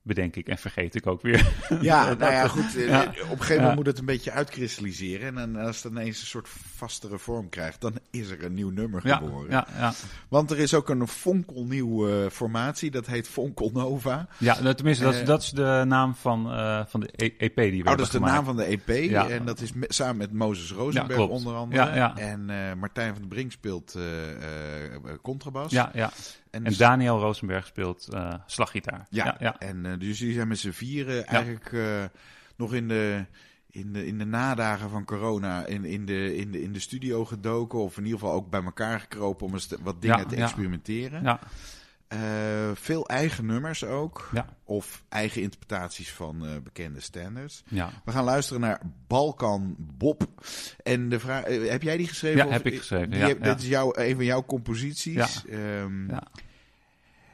bedenk 0.04 0.36
ik 0.36 0.48
en 0.48 0.58
vergeet 0.58 0.96
ik 0.96 1.08
ook 1.08 1.22
weer. 1.22 1.52
Ja, 1.82 2.06
Dat- 2.08 2.18
nou 2.18 2.32
ja, 2.32 2.48
goed. 2.48 2.76
eh, 2.76 2.88
ja. 2.88 3.02
Op 3.04 3.08
een 3.08 3.16
gegeven 3.16 3.38
moment 3.48 3.60
Ja. 3.70 3.74
moet 3.76 3.86
het 3.86 4.00
een 4.00 4.06
beetje 4.06 4.32
uitkristalliseren. 4.32 5.38
En 5.38 5.56
als 5.56 5.84
het 5.84 5.92
ineens 5.92 6.20
een 6.22 6.28
soort 6.28 6.48
vastere 6.76 7.18
vorm 7.18 7.50
krijgt, 7.50 7.82
dan 7.82 7.94
is 8.12 8.30
er 8.30 8.44
een 8.44 8.54
nieuw 8.54 8.70
nummer 8.70 9.02
geboren. 9.02 9.50
ja, 9.50 9.68
ja. 9.78 9.94
Want 10.28 10.52
er 10.52 10.60
is 10.60 10.74
ook 10.74 10.90
een 10.90 11.08
fonkelnieuwe 11.08 12.30
formatie, 12.32 12.92
dat 12.92 13.06
heet 13.06 13.28
Fonkel 13.28 13.70
Nova. 13.74 14.28
ja 14.38 14.62
nou, 14.62 14.76
tenminste, 14.76 15.04
dat 15.04 15.14
is, 15.14 15.20
Eh, 15.20 15.26
dat 15.26 15.42
is 15.42 15.50
de 15.50 15.84
naam 15.88 16.16
van, 16.16 16.54
uh, 16.54 16.82
van 16.88 17.00
de 17.00 17.10
E- 17.16 17.32
EP 17.38 17.56
die 17.56 17.56
we 17.56 17.66
Oh, 17.66 17.72
hebben 17.72 17.84
dat 17.98 18.00
is 18.00 18.10
de 18.10 18.18
gemaakt. 18.18 18.34
naam 18.36 18.46
van 18.46 18.56
de 18.56 18.66
EP. 18.66 18.90
En 19.30 19.46
dat 19.46 19.62
is 19.62 19.74
me- 19.74 19.86
samen 19.90 20.18
met 20.18 20.34
Mozes 20.34 20.72
Rosenberg 20.72 21.28
onder 21.28 21.54
andere. 21.56 21.86
Ja, 21.86 21.96
ja. 21.96 22.18
En 22.18 22.50
eh, 22.50 22.74
Martijn 22.80 23.12
van 23.12 23.20
den 23.20 23.28
Brink 23.30 23.52
speelt 23.52 23.96
eh, 23.96 24.30
eh, 24.32 24.90
contrabas. 25.22 25.72
Ja, 25.72 25.92
ja. 25.94 26.12
En, 26.54 26.64
En 26.64 26.70
dus- 26.70 26.78
Daniel 26.78 27.20
Rosenberg 27.20 27.66
speelt 27.66 28.08
uh, 28.14 28.34
slaggitaar. 28.46 29.08
ja, 29.10 29.26
ja, 29.26 29.36
ja. 29.40 29.60
en 29.60 29.86
eh, 29.86 30.00
dus 30.00 30.20
jullie 30.20 30.34
zijn 30.34 30.48
met 30.48 30.60
z'n 30.60 30.72
vieren 30.72 31.26
eigenlijk 31.26 31.72
eh, 31.74 32.04
nog 32.56 32.74
in 32.74 32.88
de, 32.88 33.26
in, 33.70 33.94
de, 33.94 34.06
in 34.06 34.18
de 34.18 34.26
nadagen 34.26 34.90
van 34.90 35.06
corona 35.06 35.66
in, 35.66 35.86
in, 35.86 36.06
de, 36.06 36.36
in, 36.36 36.52
de, 36.52 36.62
in 36.62 36.74
de 36.74 36.80
studio 36.80 37.26
gedoken. 37.26 37.80
Of 37.80 37.98
in 37.98 38.04
ieder 38.04 38.20
geval 38.20 38.34
ook 38.36 38.50
bij 38.50 38.64
elkaar 38.64 39.00
gekropen 39.00 39.46
om 39.46 39.54
eens 39.54 39.66
te- 39.66 39.78
wat 39.82 40.02
dingen 40.02 40.28
te 40.28 40.36
ja. 40.36 40.44
experimenteren. 40.44 41.24
ja. 41.24 41.40
Eh, 42.14 42.72
veel 42.74 43.08
eigen 43.08 43.46
nummers 43.46 43.84
ook. 43.84 44.30
Ja. 44.34 44.46
Of 44.64 45.04
eigen 45.10 45.42
interpretaties 45.42 46.12
van 46.12 46.46
eh, 46.46 46.52
bekende 46.64 47.00
standards. 47.00 47.64
ja. 47.68 48.02
We 48.06 48.12
gaan 48.12 48.24
luisteren 48.24 48.62
naar 48.62 48.82
Balkan 49.08 49.76
Bob. 49.80 50.28
En 50.84 51.10
de 51.10 51.20
vraag, 51.20 51.44
eh, 51.44 51.70
heb 51.70 51.82
jij 51.82 51.98
die 51.98 52.08
geschreven? 52.08 52.38
Ja, 52.38 52.46
Of- 52.46 52.52
heb 52.52 52.66
ik 52.66 52.78
geschreven, 52.78 53.10
Die 53.10 53.20
ja, 53.20 53.28
heb-. 53.28 53.44
Dit 53.44 53.62
is 53.62 53.68
jouw, 53.68 53.92
een 53.96 54.16
van 54.16 54.26
jouw 54.26 54.44
composities. 54.46 55.44
Ja. 55.48 56.22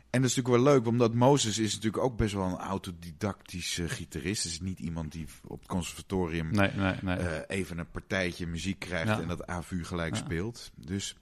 En 0.09 0.21
dat 0.21 0.29
is 0.29 0.35
natuurlijk 0.35 0.63
wel 0.63 0.73
leuk, 0.73 0.87
omdat 0.87 1.13
Mozes 1.13 1.57
is 1.57 1.73
natuurlijk 1.75 2.03
ook 2.03 2.17
best 2.17 2.33
wel 2.33 2.45
een 2.45 2.57
autodidactische 2.57 3.89
gitarist. 3.89 4.43
Het 4.43 4.51
is 4.51 4.61
niet 4.61 4.79
iemand 4.79 5.11
die 5.11 5.25
op 5.47 5.59
het 5.59 5.67
conservatorium 5.67 6.51
Nee, 6.51 6.71
nee, 6.71 6.95
nee. 7.01 7.45
even 7.47 7.77
een 7.77 7.91
partijtje 7.91 8.47
muziek 8.47 8.79
krijgt 8.79 9.19
en 9.21 9.27
dat 9.27 9.47
AVU 9.47 9.83
gelijk 9.85 10.15
speelt. 10.15 10.71
Dus 10.75 11.15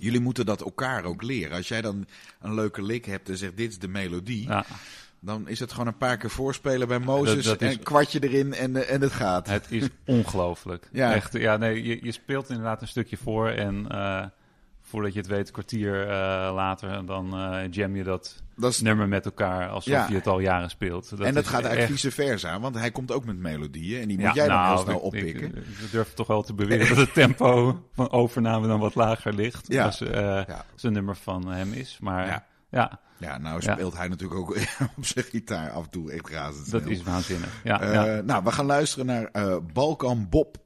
jullie 0.00 0.20
moeten 0.20 0.46
dat 0.46 0.60
elkaar 0.62 1.04
ook 1.04 1.22
leren. 1.22 1.56
Als 1.56 1.68
jij 1.68 1.80
dan 1.80 2.06
een 2.40 2.54
leuke 2.54 2.82
lik 2.82 3.04
hebt 3.04 3.28
en 3.28 3.36
zegt 3.36 3.56
dit 3.56 3.70
is 3.70 3.78
de 3.78 3.88
melodie, 3.88 4.46
ja. 4.48 4.64
dan 5.20 5.48
is 5.48 5.60
het 5.60 5.70
gewoon 5.72 5.86
een 5.86 5.96
paar 5.96 6.16
keer 6.16 6.30
voorspelen 6.30 6.88
bij 6.88 6.98
Mozes 6.98 7.46
en 7.46 7.58
is- 7.68 7.74
een 7.74 7.82
kwartje 7.82 8.20
erin 8.28 8.54
en, 8.54 8.76
eh, 8.76 8.94
en 8.94 9.00
het 9.00 9.12
gaat. 9.12 9.46
Het 9.48 9.66
is 9.70 9.88
ongelooflijk. 10.06 10.88
Ja. 10.92 11.14
Echt, 11.14 11.32
ja, 11.32 11.56
nee, 11.56 11.82
je, 11.82 11.98
je 12.04 12.12
speelt 12.12 12.48
inderdaad 12.48 12.82
een 12.82 12.88
stukje 12.88 13.16
voor 13.16 13.48
en 13.48 13.88
eh, 13.88 14.24
voordat 14.90 15.12
je 15.12 15.18
het 15.18 15.28
weet, 15.28 15.46
een 15.46 15.52
kwartier 15.52 16.02
eh, 16.02 16.08
later, 16.54 17.06
dan 17.06 17.34
eh, 17.34 17.58
jam 17.70 17.96
je 17.96 18.04
dat 18.04 18.42
Dat 18.56 18.70
is, 18.70 18.80
nummer 18.80 19.08
met 19.08 19.24
elkaar 19.24 19.68
alsof 19.68 19.92
Ja. 19.92 20.06
je 20.08 20.14
het 20.14 20.26
al 20.26 20.40
jaren 20.40 20.70
speelt. 20.70 21.10
en 21.10 21.34
dat 21.34 21.46
gaat 21.46 21.52
eigenlijk 21.64 21.78
echt- 21.80 22.00
vice 22.00 22.10
versa, 22.10 22.60
want 22.60 22.74
hij 22.74 22.90
komt 22.90 23.12
ook 23.12 23.24
met 23.24 23.36
melodieën 23.38 24.00
en 24.00 24.08
die 24.08 24.16
moet 24.18 24.26
Ja, 24.26 24.32
jij 24.34 24.46
dan 24.46 24.56
nou, 24.56 24.74
heel 24.74 24.82
snel 24.84 24.96
ik- 24.96 25.02
oppikken. 25.02 25.44
Ik, 25.46 25.56
ik 25.56 25.90
durf 25.90 26.14
toch 26.14 26.26
wel 26.26 26.42
te 26.42 26.54
beweren 26.54 26.88
dat 26.88 26.96
het 26.96 27.14
tempo 27.14 27.82
van 27.92 28.10
overname 28.10 28.66
dan 28.66 28.80
wat 28.80 28.94
lager 28.94 29.34
ligt 29.34 29.72
Ja. 29.72 29.84
als, 29.84 29.98
Ja. 29.98 30.46
als 30.72 30.82
een 30.82 30.92
nummer 30.92 31.16
van 31.16 31.46
hem 31.48 31.72
is. 31.72 31.98
Maar 32.00 32.26
Ja. 32.26 32.44
ja, 32.70 33.00
Ja, 33.18 33.38
nou 33.38 33.60
Ja. 33.62 33.72
speelt 33.72 33.96
hij 33.96 34.08
natuurlijk 34.08 34.40
ook 34.40 34.56
op 34.96 35.04
zijn 35.06 35.24
gitaar 35.24 35.70
af 35.70 35.84
en 35.84 35.90
toe 35.90 36.12
echt 36.12 36.28
razendsnel. 36.28 36.80
dat 36.80 36.90
is 36.90 37.02
waanzinnig. 37.02 37.60
Ja, 37.64 37.80
Eh, 37.80 37.92
ja. 37.92 38.20
Nou, 38.20 38.44
we 38.44 38.52
gaan 38.52 38.66
luisteren 38.66 39.06
naar 39.06 39.30
Balkan 39.72 40.26
Bob. 40.30 40.56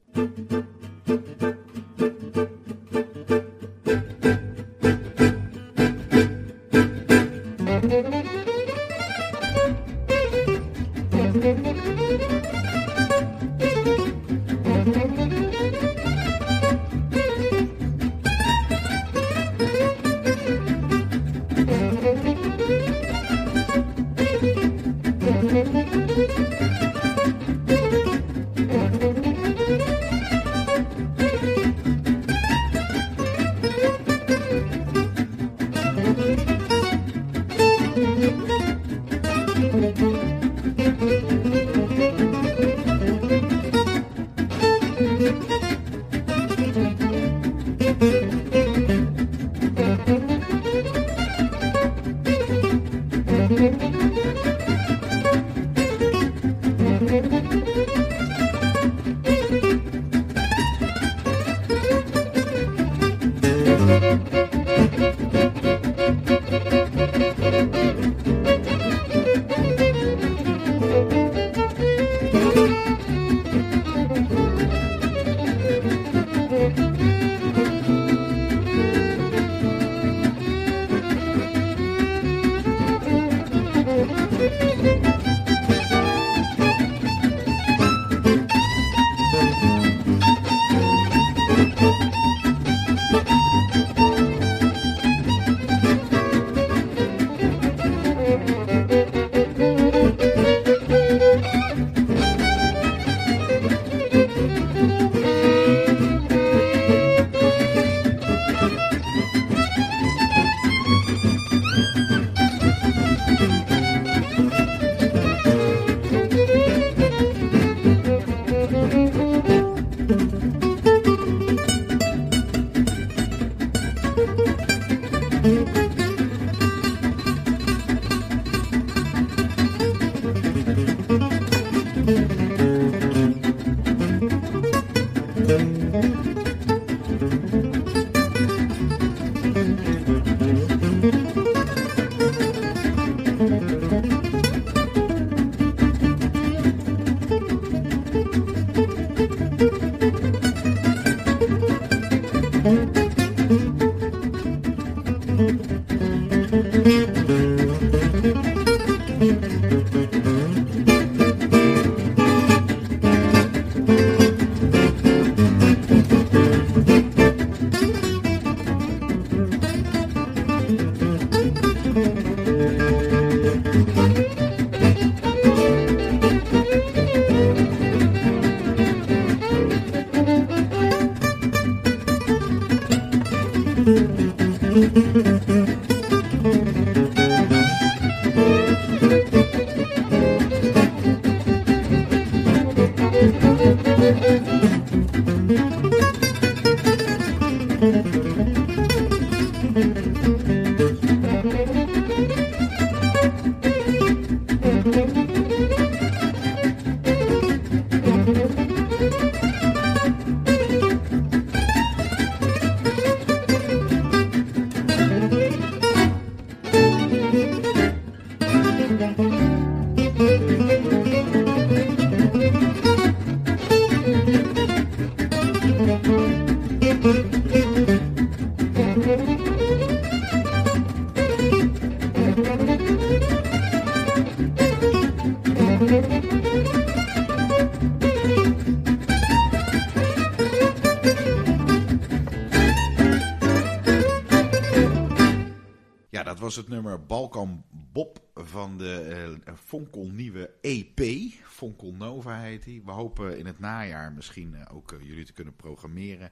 Nummer 246.84 247.06
Balkan 247.06 247.64
Bob 247.92 248.18
van 248.34 248.78
de 248.78 249.36
uh, 249.48 249.54
Fonkel 249.54 250.10
nieuwe 250.10 250.50
EP. 250.60 251.00
Fonkel 251.42 251.92
Nova 251.92 252.40
heet 252.40 252.64
hij. 252.64 252.82
We 252.84 252.90
hopen 252.90 253.38
in 253.38 253.46
het 253.46 253.58
najaar 253.58 254.12
misschien 254.12 254.54
uh, 254.54 254.76
ook 254.76 254.92
uh, 254.92 255.06
jullie 255.06 255.24
te 255.24 255.32
kunnen 255.32 255.56
programmeren 255.56 256.30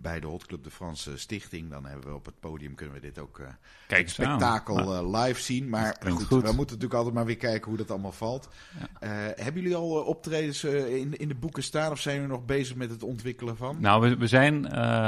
bij 0.00 0.20
de 0.20 0.26
Hot 0.26 0.46
Club 0.46 0.64
de 0.64 0.70
Franse 0.70 1.18
Stichting. 1.18 1.70
Dan 1.70 1.86
hebben 1.86 2.08
we 2.08 2.14
op 2.14 2.24
het 2.24 2.40
podium 2.40 2.74
kunnen 2.74 2.94
we 2.94 3.00
dit 3.00 3.18
ook 3.18 3.38
uh, 3.38 3.46
Kijk 3.86 4.08
spektakel 4.08 4.94
uh, 4.94 5.22
live 5.22 5.40
zien. 5.40 5.68
Maar 5.68 5.96
goed, 6.00 6.24
goed, 6.24 6.42
we 6.42 6.52
moeten 6.52 6.56
natuurlijk 6.56 6.94
altijd 6.94 7.14
maar 7.14 7.24
weer 7.24 7.36
kijken 7.36 7.68
hoe 7.68 7.78
dat 7.78 7.90
allemaal 7.90 8.12
valt. 8.12 8.48
Ja. 8.78 9.08
Uh, 9.08 9.34
hebben 9.44 9.62
jullie 9.62 9.76
al 9.76 9.90
optredens 9.90 10.64
in, 10.64 11.18
in 11.18 11.28
de 11.28 11.34
boeken 11.34 11.62
staan 11.62 11.90
of 11.90 12.00
zijn 12.00 12.14
jullie 12.14 12.30
nog 12.30 12.44
bezig 12.44 12.76
met 12.76 12.90
het 12.90 13.02
ontwikkelen 13.02 13.56
van? 13.56 13.76
Nou, 13.80 14.00
we, 14.00 14.16
we 14.16 14.26
zijn 14.26 14.60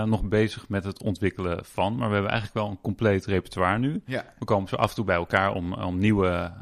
nog 0.08 0.22
bezig 0.22 0.68
met 0.68 0.84
het 0.84 1.02
ontwikkelen 1.02 1.64
van. 1.64 1.96
Maar 1.96 2.08
we 2.08 2.14
hebben 2.14 2.30
eigenlijk 2.30 2.60
wel 2.60 2.70
een 2.70 2.80
compleet 2.80 3.26
repertoire 3.26 3.78
nu. 3.78 4.02
Ja. 4.06 4.24
We 4.38 4.44
komen 4.44 4.68
zo 4.68 4.76
af 4.76 4.88
en 4.88 4.94
toe 4.94 5.04
bij 5.04 5.16
elkaar 5.16 5.54
om, 5.54 5.72
om 5.72 5.98
nieuwe 5.98 6.52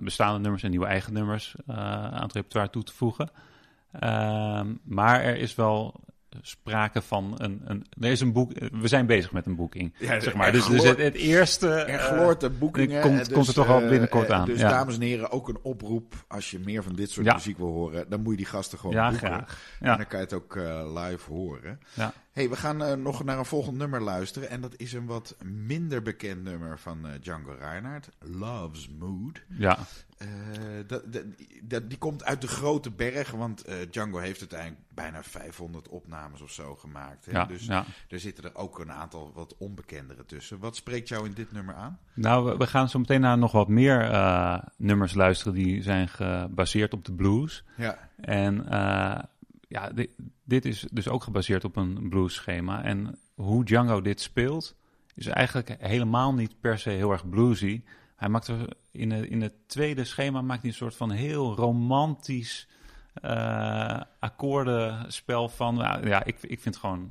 bestaande 0.00 0.40
nummers 0.40 0.62
en 0.62 0.70
nieuwe 0.70 0.86
eigen 0.86 1.12
nummers 1.12 1.54
aan 1.66 2.22
het 2.22 2.32
repertoire 2.32 2.70
toe 2.70 2.82
te 2.82 2.92
voegen. 2.92 3.30
Ehm, 3.92 4.74
maar 4.84 5.22
er 5.22 5.36
is 5.36 5.54
wel 5.54 6.00
sprake 6.42 7.02
van 7.02 7.34
een, 7.36 7.60
een. 7.64 7.86
Er 8.00 8.10
is 8.10 8.20
een 8.20 8.32
boek. 8.32 8.52
We 8.72 8.88
zijn 8.88 9.06
bezig 9.06 9.32
met 9.32 9.46
een 9.46 9.56
boeking. 9.56 9.94
Ja, 9.98 10.20
zeg 10.20 10.34
maar. 10.34 10.52
Dus, 10.52 10.66
dus 10.66 10.82
het, 10.82 10.98
het, 10.98 11.14
eerste. 11.14 11.68
Er 11.68 11.98
gloort 11.98 12.40
de 12.40 12.50
boekingen. 12.50 13.02
Komt, 13.02 13.18
dus, 13.18 13.28
komt 13.28 13.46
er 13.46 13.54
toch 13.54 13.66
wel 13.66 13.88
binnenkort 13.88 14.30
aan. 14.30 14.46
Dus 14.46 14.60
ja. 14.60 14.68
dames 14.68 14.94
en 14.94 15.00
heren, 15.00 15.30
ook 15.30 15.48
een 15.48 15.58
oproep. 15.62 16.14
Als 16.28 16.50
je 16.50 16.58
meer 16.58 16.82
van 16.82 16.94
dit 16.94 17.10
soort 17.10 17.26
ja. 17.26 17.34
muziek 17.34 17.58
wil 17.58 17.72
horen, 17.72 18.08
dan 18.08 18.22
moet 18.22 18.30
je 18.30 18.36
die 18.36 18.46
gasten 18.46 18.78
gewoon 18.78 18.94
ja, 18.94 19.10
boeken. 19.10 19.26
Graag. 19.28 19.76
Ja. 19.80 19.90
En 19.90 19.96
dan 19.96 20.06
kan 20.06 20.18
je 20.18 20.24
het 20.24 20.34
ook 20.34 20.56
uh, 20.56 21.02
live 21.04 21.30
horen. 21.32 21.80
Ja. 21.94 22.12
hey, 22.32 22.48
we 22.48 22.56
gaan 22.56 22.82
uh, 22.82 22.92
nog 22.92 23.24
naar 23.24 23.38
een 23.38 23.44
volgend 23.44 23.76
nummer 23.76 24.02
luisteren. 24.02 24.50
En 24.50 24.60
dat 24.60 24.74
is 24.76 24.92
een 24.92 25.06
wat 25.06 25.36
minder 25.44 26.02
bekend 26.02 26.42
nummer 26.42 26.78
van 26.78 27.06
uh, 27.06 27.12
Django 27.20 27.56
Reinhardt. 27.58 28.08
Love's 28.18 28.88
Mood. 28.98 29.42
Ja. 29.48 29.78
Uh, 30.22 30.28
dat, 30.86 31.12
dat, 31.12 31.22
dat, 31.62 31.88
die 31.88 31.98
komt 31.98 32.24
uit 32.24 32.40
de 32.40 32.48
grote 32.48 32.90
berg, 32.90 33.30
want 33.30 33.68
uh, 33.68 33.74
Django 33.90 34.18
heeft 34.18 34.40
uiteindelijk 34.40 34.80
bijna 34.94 35.22
500 35.22 35.88
opnames 35.88 36.40
of 36.40 36.50
zo 36.50 36.74
gemaakt. 36.74 37.24
Hè? 37.24 37.32
Ja, 37.32 37.44
dus 37.44 37.66
ja. 37.66 37.84
er 38.08 38.20
zitten 38.20 38.44
er 38.44 38.54
ook 38.54 38.78
een 38.78 38.92
aantal 38.92 39.32
wat 39.34 39.54
onbekendere 39.58 40.24
tussen. 40.24 40.58
Wat 40.58 40.76
spreekt 40.76 41.08
jou 41.08 41.26
in 41.26 41.32
dit 41.32 41.52
nummer 41.52 41.74
aan? 41.74 41.98
Nou, 42.14 42.44
we, 42.44 42.56
we 42.56 42.66
gaan 42.66 42.88
zo 42.88 42.98
meteen 42.98 43.20
naar 43.20 43.38
nog 43.38 43.52
wat 43.52 43.68
meer 43.68 44.10
uh, 44.10 44.58
nummers 44.76 45.14
luisteren 45.14 45.54
die 45.54 45.82
zijn 45.82 46.08
gebaseerd 46.08 46.92
op 46.92 47.04
de 47.04 47.12
blues. 47.12 47.64
Ja. 47.76 47.98
En 48.20 48.64
ja, 49.68 49.90
dit, 49.90 50.10
dit 50.44 50.64
is 50.64 50.86
dus 50.90 51.08
ook 51.08 51.22
gebaseerd 51.22 51.64
op 51.64 51.76
een 51.76 52.08
blues 52.08 52.34
schema. 52.34 52.82
En 52.82 53.18
hoe 53.34 53.64
Django 53.64 54.00
dit 54.00 54.20
speelt, 54.20 54.76
is 55.14 55.26
eigenlijk 55.26 55.76
helemaal 55.78 56.34
niet 56.34 56.60
per 56.60 56.78
se 56.78 56.90
heel 56.90 57.12
erg 57.12 57.28
bluesy. 57.28 57.82
Hij 58.16 58.28
maakt 58.28 58.48
er 58.48 58.76
in, 58.90 59.08
de, 59.08 59.28
in 59.28 59.42
het 59.42 59.52
tweede 59.66 60.04
schema 60.04 60.40
maakt 60.40 60.60
hij 60.60 60.70
een 60.70 60.76
soort 60.76 60.96
van 60.96 61.10
heel 61.10 61.54
romantisch 61.54 62.68
uh, 63.24 64.00
akkoordenspel 64.18 65.48
van. 65.48 65.74
Nou, 65.74 66.08
ja, 66.08 66.24
ik, 66.24 66.36
ik 66.40 66.60
vind 66.60 66.64
het 66.64 66.76
gewoon 66.76 67.10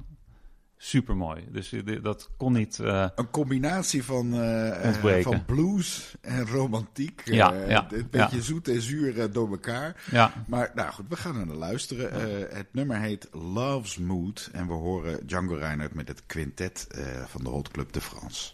super 0.77 1.15
mooi. 1.15 1.47
Dus 1.51 1.73
dat 2.01 2.29
kon 2.37 2.53
niet. 2.53 2.79
Uh, 2.81 3.07
een 3.15 3.29
combinatie 3.29 4.03
van, 4.03 4.33
uh, 4.33 5.21
van 5.21 5.45
blues 5.45 6.15
en 6.21 6.47
romantiek. 6.47 7.21
Ja, 7.25 7.53
ja, 7.53 7.87
een 7.91 8.07
beetje 8.11 8.37
ja. 8.37 8.43
zoet 8.43 8.67
en 8.67 8.81
zuur 8.81 9.31
door 9.31 9.49
elkaar. 9.49 10.03
Ja. 10.11 10.33
Maar 10.47 10.71
nou 10.75 10.91
goed, 10.91 11.05
we 11.09 11.15
gaan 11.15 11.39
er 11.39 11.45
naar 11.45 11.55
luisteren. 11.55 12.11
het 12.55 12.67
nummer 12.71 12.99
heet 12.99 13.27
Love's 13.31 13.97
Mood. 13.97 14.49
En 14.53 14.67
we 14.67 14.73
horen 14.73 15.27
Django 15.27 15.55
Reinhardt 15.55 15.93
met 15.93 16.07
het 16.07 16.25
quintet 16.25 16.87
van 17.25 17.43
de 17.43 17.49
Hot 17.49 17.71
Club 17.71 17.93
de 17.93 18.01
France. 18.01 18.53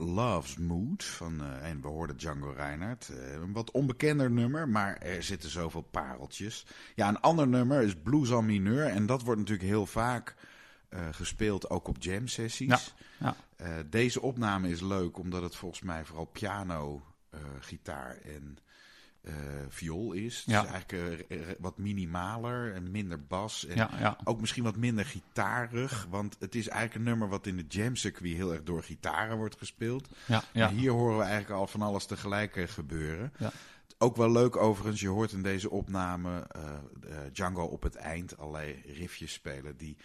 Love's 0.00 0.56
Mood 0.56 1.04
van, 1.04 1.40
uh, 1.40 1.68
en 1.68 1.80
we 1.80 1.88
hoorden 1.88 2.16
Django 2.16 2.50
Reinhardt. 2.50 3.10
Uh, 3.10 3.32
een 3.32 3.52
wat 3.52 3.70
onbekender 3.70 4.30
nummer, 4.30 4.68
maar 4.68 4.96
er 4.96 5.22
zitten 5.22 5.50
zoveel 5.50 5.82
pareltjes. 5.82 6.66
Ja, 6.94 7.08
een 7.08 7.20
ander 7.20 7.48
nummer 7.48 7.82
is 7.82 7.94
Blues 7.94 8.30
en 8.30 8.44
mineur 8.44 8.86
en 8.86 9.06
dat 9.06 9.22
wordt 9.22 9.40
natuurlijk 9.40 9.68
heel 9.68 9.86
vaak 9.86 10.34
uh, 10.90 11.00
gespeeld, 11.10 11.70
ook 11.70 11.88
op 11.88 11.96
jam 11.98 12.26
sessies. 12.28 12.94
Ja, 13.18 13.34
ja. 13.56 13.82
deze 13.90 14.22
opname 14.22 14.68
is 14.68 14.80
leuk 14.80 15.18
omdat 15.18 15.42
het 15.42 15.56
volgens 15.56 15.82
mij 15.82 16.04
vooral 16.04 16.24
piano, 16.24 17.02
gitaar 17.60 18.16
en 18.16 18.58
uh, 19.22 19.34
viool 19.68 20.12
is. 20.12 20.42
Ja. 20.46 20.62
Dus 20.62 20.70
eigenlijk 20.70 21.28
uh, 21.28 21.38
wat 21.58 21.78
minimaler 21.78 22.74
en 22.74 22.90
minder 22.90 23.26
bas. 23.26 23.66
En 23.66 23.76
ja, 23.76 23.90
ja. 23.98 24.18
ook 24.24 24.40
misschien 24.40 24.64
wat 24.64 24.76
minder 24.76 25.04
gitaarig. 25.04 26.06
Want 26.10 26.36
het 26.38 26.54
is 26.54 26.68
eigenlijk 26.68 26.98
een 26.98 27.10
nummer 27.10 27.28
wat 27.28 27.46
in 27.46 27.56
de 27.56 27.64
jam 27.68 27.96
circuit 27.96 28.34
heel 28.34 28.52
erg 28.52 28.62
door 28.62 28.82
gitaren 28.82 29.36
wordt 29.36 29.56
gespeeld. 29.58 30.08
Ja, 30.26 30.42
ja. 30.52 30.70
hier 30.70 30.90
horen 30.90 31.16
we 31.16 31.22
eigenlijk 31.22 31.60
al 31.60 31.66
van 31.66 31.82
alles 31.82 32.06
tegelijk 32.06 32.56
uh, 32.56 32.68
gebeuren. 32.68 33.32
Ja. 33.38 33.52
Ook 33.98 34.16
wel 34.16 34.30
leuk 34.30 34.56
overigens, 34.56 35.00
je 35.00 35.08
hoort 35.08 35.32
in 35.32 35.42
deze 35.42 35.70
opname 35.70 36.46
Django 37.32 37.64
op 37.64 37.82
het 37.82 37.94
eind 37.94 38.38
allerlei 38.38 38.82
riffjes 38.86 39.32
spelen 39.32 39.76
die 39.76 39.96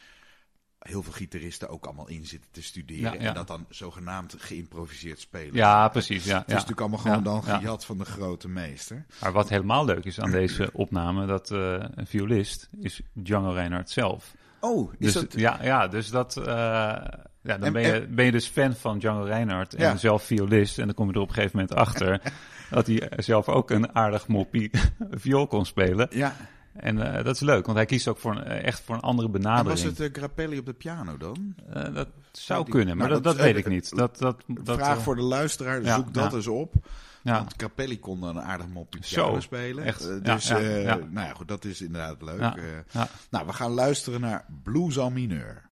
heel 0.88 1.04
veel 1.04 1.14
gitaristen 1.14 1.70
ook 1.70 1.86
allemaal 1.86 2.08
in 2.08 2.26
zitten 2.26 2.52
te 2.52 2.64
studeren. 2.64 3.20
En 3.20 3.34
dat 3.34 3.48
dan 3.48 3.66
zogenaamd 3.70 4.36
geïmproviseerd 4.38 5.20
spelen. 5.20 5.54
Ja, 5.54 5.88
precies. 5.88 6.26
Ja, 6.26 6.38
het 6.38 6.48
is 6.48 6.54
natuurlijk 6.54 6.80
allemaal 6.80 7.00
gewoon 7.00 7.24
dan 7.24 7.44
gejat 7.44 7.86
van 7.86 7.98
de 7.98 8.06
grote 8.06 8.48
meester. 8.48 9.06
Maar 9.22 9.32
wat 9.32 9.50
helemaal 9.50 9.86
leuk 9.86 10.06
is 10.06 10.20
aan 10.20 10.32
deze 10.42 10.70
opname, 10.74 11.26
dat 11.26 11.52
uh, 11.52 11.84
een 11.96 12.08
violist 12.08 12.70
is 12.80 13.02
Django 13.14 13.52
Reinhardt 13.52 13.90
zelf. 13.90 14.36
Oh, 14.60 14.94
is 14.98 15.14
dus, 15.14 15.14
dat... 15.14 15.40
Ja, 15.40 15.60
ja, 15.64 15.88
dus 15.88 16.10
dat... 16.10 16.38
Uh, 16.38 16.46
ja, 16.46 17.58
dan 17.58 17.74
ben, 17.74 17.82
je, 17.82 18.08
ben 18.10 18.26
je 18.26 18.32
dus 18.32 18.48
fan 18.48 18.74
van 18.74 19.00
Django 19.00 19.24
Reinhardt 19.24 19.74
en 19.74 20.00
zelf 20.00 20.24
violist. 20.24 20.80
En 20.80 20.86
dan 20.86 20.96
kom 20.96 21.08
je 21.08 21.14
er 21.14 21.20
op 21.20 21.28
een 21.28 21.34
gegeven 21.34 21.60
moment 21.60 21.78
achter 21.78 22.22
dat 22.70 22.88
hij 22.88 23.12
zelf 23.18 23.50
ook 23.50 23.70
een 23.70 23.96
aardig 23.96 24.28
moppie 24.28 24.72
viool 25.12 25.48
kon 25.48 25.66
spelen. 25.66 26.08
Ja. 26.10 26.36
En 26.76 26.98
uh, 26.98 27.24
dat 27.24 27.36
is 27.36 27.40
leuk, 27.40 27.66
want 27.66 27.78
hij 27.78 27.86
kiest 27.86 28.08
ook 28.08 28.18
voor 28.18 28.36
een, 28.36 28.44
echt 28.44 28.82
voor 28.82 28.96
een 28.96 29.02
andere 29.02 29.30
benadering. 29.30 29.80
En 29.80 29.86
was 29.86 29.98
het 29.98 30.00
uh, 30.00 30.10
Grappelli 30.12 30.58
op 30.58 30.66
de 30.66 30.74
piano 30.74 31.18
dan? 31.18 31.56
Uh, 31.76 31.94
dat 31.94 32.08
zou 32.32 32.70
kunnen, 32.70 32.98
maar 32.98 33.10
nou, 33.10 33.22
dat, 33.22 33.36
dat, 33.36 33.46
weet 33.46 33.56
ik 33.56 33.68
niet. 33.68 33.96
Dat, 33.96 34.18
dat, 34.18 34.44
dat, 34.48 34.78
vraag 34.78 35.02
voor 35.02 35.16
de 35.16 35.22
luisteraar, 35.22 35.84
ja, 35.84 35.96
zoek 35.96 36.14
dat 36.14 36.34
eens 36.34 36.48
op. 36.48 36.74
Ja. 37.22 37.38
Want 37.38 37.54
Grappelli 37.58 38.00
kon 38.00 38.20
dan 38.20 38.38
een 38.38 38.44
aardig 38.44 38.68
mop 38.68 38.96
piano 39.10 39.40
spelen. 39.40 39.84
Echt, 39.84 40.24
dus 40.24 40.50
nou 40.50 41.10
ja, 41.14 41.34
goed, 41.34 41.48
dat 41.48 41.66
is 41.66 41.82
inderdaad 41.82 42.22
leuk. 42.22 42.84
Nou, 43.30 43.46
we 43.46 43.54
gaan 43.54 43.72
luisteren 43.72 44.22
naar 44.22 44.46
Blues 44.64 44.98
en 44.98 45.14
mineur. 45.14 45.70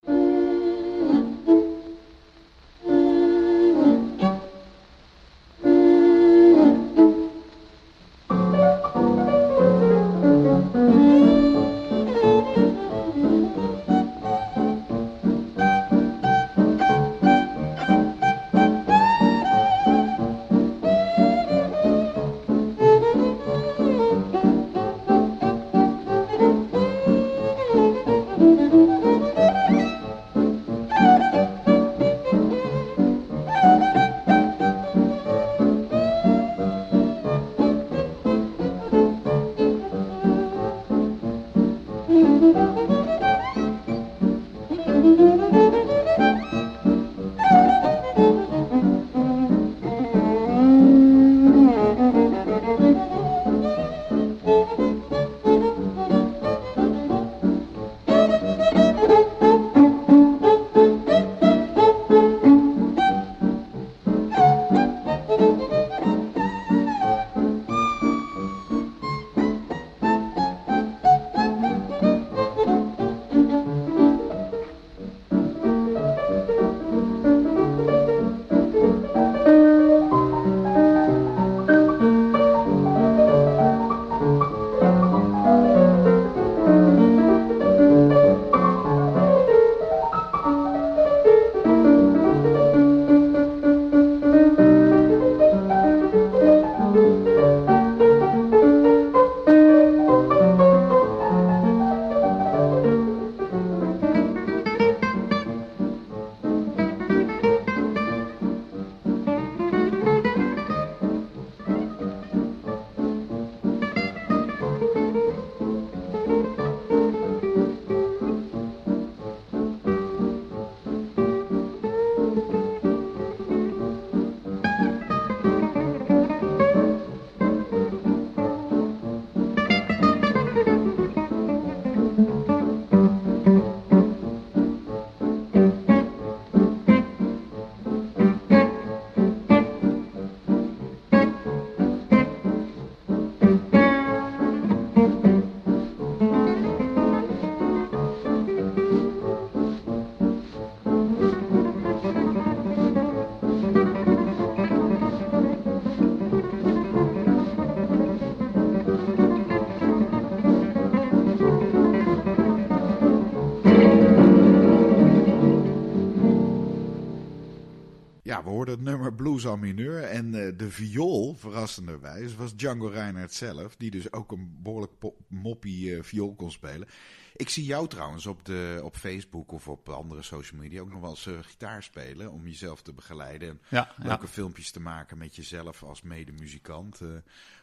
Blues 169.15 169.45
en 169.45 169.59
mineur. 169.59 170.03
En 170.03 170.25
uh, 170.25 170.51
de 170.57 170.69
viool, 170.69 171.35
verrassenderwijs, 171.35 172.35
was 172.35 172.55
Django 172.55 172.87
Reinhardt 172.87 173.33
zelf. 173.33 173.75
Die 173.75 173.91
dus 173.91 174.11
ook 174.11 174.31
een 174.31 174.57
behoorlijk 174.61 174.91
moppie 175.27 175.89
uh, 175.89 176.03
viool 176.03 176.35
kon 176.35 176.51
spelen. 176.51 176.87
Ik 177.35 177.49
zie 177.49 177.65
jou 177.65 177.87
trouwens 177.87 178.25
op, 178.25 178.45
de, 178.45 178.79
op 178.83 178.95
Facebook 178.95 179.51
of 179.51 179.67
op 179.67 179.89
andere 179.89 180.21
social 180.21 180.61
media 180.61 180.81
ook 180.81 180.91
nog 180.91 181.01
wel 181.01 181.09
eens 181.09 181.25
uh, 181.25 181.37
gitaar 181.41 181.83
spelen. 181.83 182.31
Om 182.31 182.47
jezelf 182.47 182.81
te 182.81 182.93
begeleiden. 182.93 183.49
En 183.49 183.61
ja, 183.69 183.91
leuke 183.95 184.27
filmpjes 184.27 184.71
te 184.71 184.79
maken 184.79 185.17
met 185.17 185.35
jezelf 185.35 185.83
als 185.83 186.01
medemuzikant. 186.01 187.01
Uh, 187.01 187.09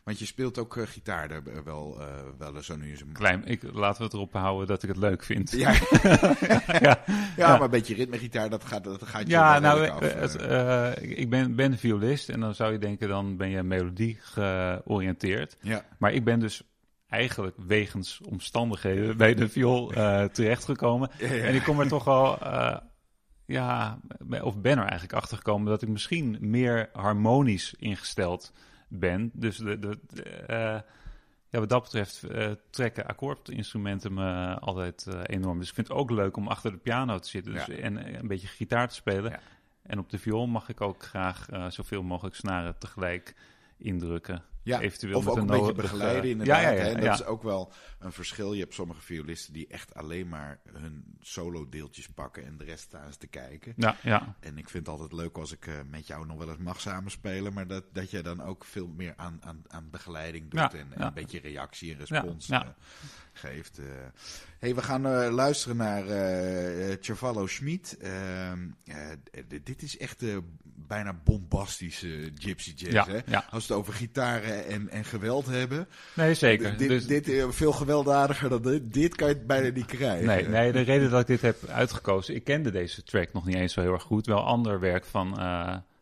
want 0.04 0.18
je 0.18 0.24
speelt 0.24 0.58
ook 0.58 0.76
uh, 0.76 0.86
gitaar 0.86 1.28
daar 1.28 1.64
wel, 1.64 1.98
wel 2.38 2.62
zo 2.62 2.76
nu 2.76 2.90
eens 2.90 3.00
een... 3.00 3.12
Klein, 3.12 3.44
ik, 3.44 3.62
laten 3.62 3.98
we 3.98 4.04
het 4.04 4.12
erop 4.12 4.32
houden 4.32 4.66
dat 4.66 4.82
ik 4.82 4.88
het 4.88 4.98
leuk 4.98 5.22
vind. 5.22 5.50
Ja, 5.50 5.70
ja, 6.80 7.04
ja, 7.36 7.48
maar 7.52 7.62
een 7.62 7.70
beetje 7.70 7.94
ritmegitaar, 7.94 8.50
dat 8.50 8.64
gaat, 8.64 8.84
dat 8.84 9.02
gaat 9.02 9.22
je 9.22 9.28
Ja, 9.28 9.58
nou, 9.58 10.04
het, 10.04 11.02
ik 11.02 11.30
ben, 11.30 11.54
ben 11.54 11.78
violist 11.78 12.28
en 12.28 12.40
dan 12.40 12.54
zou 12.54 12.72
je 12.72 12.78
denken, 12.78 13.08
dan 13.08 13.36
ben 13.36 13.48
je 13.48 13.62
melodie 13.62 14.18
georiënteerd. 14.20 15.56
Ja. 15.60 15.84
Maar 15.98 16.12
ik 16.12 16.24
ben 16.24 16.40
dus 16.40 16.62
eigenlijk 17.10 17.56
wegens 17.66 18.20
omstandigheden 18.20 19.16
bij 19.16 19.34
de 19.34 19.48
viool 19.48 19.94
uh, 19.94 20.24
terechtgekomen. 20.24 21.10
En 21.18 21.54
ik 21.54 21.62
kom 21.62 21.80
er 21.80 21.88
toch 21.88 22.04
wel 22.04 22.38
uh, 22.42 22.76
ja, 23.46 24.00
of 24.42 24.60
ben 24.60 24.78
er 24.78 24.84
eigenlijk 24.84 25.12
achter 25.12 25.36
gekomen 25.36 25.68
dat 25.68 25.82
ik 25.82 25.88
misschien 25.88 26.36
meer 26.40 26.88
harmonisch 26.92 27.74
ingesteld 27.78 28.52
ben. 28.88 29.30
Dus 29.32 29.56
de, 29.56 29.78
de, 29.78 29.98
eh, 30.46 30.80
ja, 31.48 31.58
wat 31.58 31.68
dat 31.68 31.82
betreft 31.82 32.26
trekken 32.70 33.06
akkoordinstrumenten 33.06 34.14
me 34.14 34.58
altijd 34.58 35.06
enorm. 35.26 35.58
Dus 35.58 35.68
ik 35.68 35.74
vind 35.74 35.88
het 35.88 35.96
ook 35.96 36.10
leuk 36.10 36.36
om 36.36 36.48
achter 36.48 36.70
de 36.70 36.76
piano 36.76 37.18
te 37.18 37.28
zitten 37.28 37.52
dus, 37.52 37.68
en 37.68 38.18
een 38.18 38.28
beetje 38.28 38.46
gitaar 38.46 38.88
te 38.88 38.94
spelen. 38.94 39.40
En 39.82 39.98
op 39.98 40.10
de 40.10 40.18
viool 40.18 40.46
mag 40.46 40.68
ik 40.68 40.80
ook 40.80 41.02
graag 41.02 41.46
zoveel 41.68 42.02
mogelijk 42.02 42.36
snaren 42.36 42.78
tegelijk 42.78 43.34
indrukken. 43.78 44.44
Ja, 44.62 44.80
Eventueel 44.80 45.16
of 45.16 45.28
ook 45.28 45.36
een, 45.36 45.46
beetje 45.46 45.72
begeleiden 45.72 46.30
inderdaad. 46.30 46.62
Ja, 46.62 46.70
ja, 46.70 46.84
ja, 46.84 46.94
dat 46.94 47.20
is 47.20 47.24
ook 47.24 47.42
wel 47.42 47.72
een 47.98 48.12
verschil. 48.12 48.52
Je 48.52 48.60
hebt 48.60 48.74
sommige 48.74 49.00
violisten 49.00 49.52
die 49.52 49.66
echt 49.66 49.94
alleen 49.94 50.28
maar 50.28 50.60
hun 50.72 51.16
solo 51.20 51.68
deeltjes 51.68 52.08
pakken 52.08 52.46
en 52.46 52.56
de 52.56 52.64
rest 52.64 52.82
staan 52.82 53.12
ze 53.12 53.18
te 53.18 53.26
kijken. 53.26 53.72
Ja, 53.76 53.96
ja. 54.02 54.36
En 54.40 54.58
ik 54.58 54.68
vind 54.68 54.86
het 54.86 54.98
altijd 54.98 55.12
leuk 55.12 55.38
als 55.38 55.52
ik 55.52 55.66
uh, 55.66 55.74
met 55.90 56.06
jou 56.06 56.26
nog 56.26 56.38
wel 56.38 56.48
eens 56.48 56.58
mag 56.58 56.80
samenspelen, 56.80 57.52
maar 57.52 57.66
dat, 57.66 57.84
dat 57.92 58.10
je 58.10 58.22
dan 58.22 58.42
ook 58.42 58.64
veel 58.64 58.86
meer 58.86 59.12
aan, 59.16 59.38
aan, 59.40 59.62
aan 59.68 59.90
begeleiding 59.90 60.50
doet 60.50 60.74
en, 60.74 60.92
en, 60.92 61.02
een 61.02 61.14
beetje 61.14 61.40
reactie 61.40 61.92
en 61.92 61.98
respons 61.98 62.50
uh, 62.50 62.60
geeft. 63.40 63.78
Uh. 63.78 63.86
hey, 64.58 64.74
we 64.74 64.82
gaan 64.82 65.30
luisteren 65.32 65.76
naar 65.76 66.04
uh, 66.06 67.46
Schmid. 67.46 67.96
Ehm, 68.00 68.58
dit 69.62 69.82
is 69.82 69.98
echt 69.98 70.22
bijna 70.90 71.20
bombastische 71.24 72.30
gypsy 72.34 72.72
jazz. 72.76 73.08
hè? 73.08 73.36
Als 73.50 73.66
we 73.66 73.72
het 73.72 73.82
over 73.82 73.92
gitaren 73.92 74.66
en, 74.66 74.88
en 74.88 75.04
geweld 75.04 75.46
hebben. 75.46 75.88
Nee, 76.14 76.34
zeker. 76.34 76.76
Dit, 76.76 76.88
dus... 76.88 77.06
dit 77.06 77.28
uh, 77.28 77.50
veel 77.50 77.72
gewelddadiger 77.72 78.48
dan 78.48 78.62
dit. 78.62 78.92
Dit 78.92 79.16
kan 79.16 79.28
je 79.28 79.36
bijna 79.36 79.68
niet 79.68 79.86
krijgen. 79.86 80.26
Nee, 80.26 80.48
nee, 80.48 80.72
de 80.72 80.80
reden 80.80 81.10
dat 81.10 81.20
ik 81.20 81.26
dit 81.26 81.40
heb 81.40 81.66
uitgekozen. 81.68 82.34
Ik 82.34 82.44
kende 82.44 82.70
deze 82.70 83.02
track 83.02 83.32
nog 83.32 83.46
niet 83.46 83.56
eens 83.56 83.72
zo 83.72 83.80
heel 83.80 83.92
erg 83.92 84.02
goed. 84.02 84.26
Wel 84.26 84.44
ander 84.44 84.80
werk 84.80 85.04
van, 85.04 85.34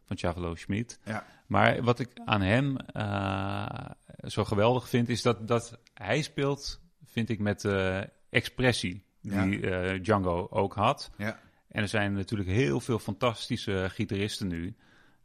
van 0.07 0.17
Chavalo 0.17 0.55
Schmid. 0.55 0.99
Ja. 1.05 1.27
Maar 1.49 1.83
wat 1.83 1.99
ik 1.99 2.09
aan 2.25 2.41
hem 2.41 2.77
uh, 2.97 3.67
zo 4.27 4.45
geweldig 4.45 4.89
vind, 4.89 5.09
is 5.09 5.23
dat, 5.23 5.49
dat 5.49 5.79
hij 5.95 6.23
speelt, 6.23 6.81
vind 7.11 7.29
ik, 7.29 7.39
met 7.39 7.69
expressie. 8.31 9.07
Die 9.21 9.61
ja. 9.61 9.99
Django 9.99 10.47
ook 10.51 10.75
had. 10.75 11.11
Ja. 11.17 11.39
En 11.69 11.83
er 11.83 11.89
zijn 11.89 12.13
natuurlijk 12.13 12.49
heel 12.49 12.81
veel 12.81 12.99
fantastische 12.99 13.87
gitaristen 13.91 14.49
nu. 14.49 14.75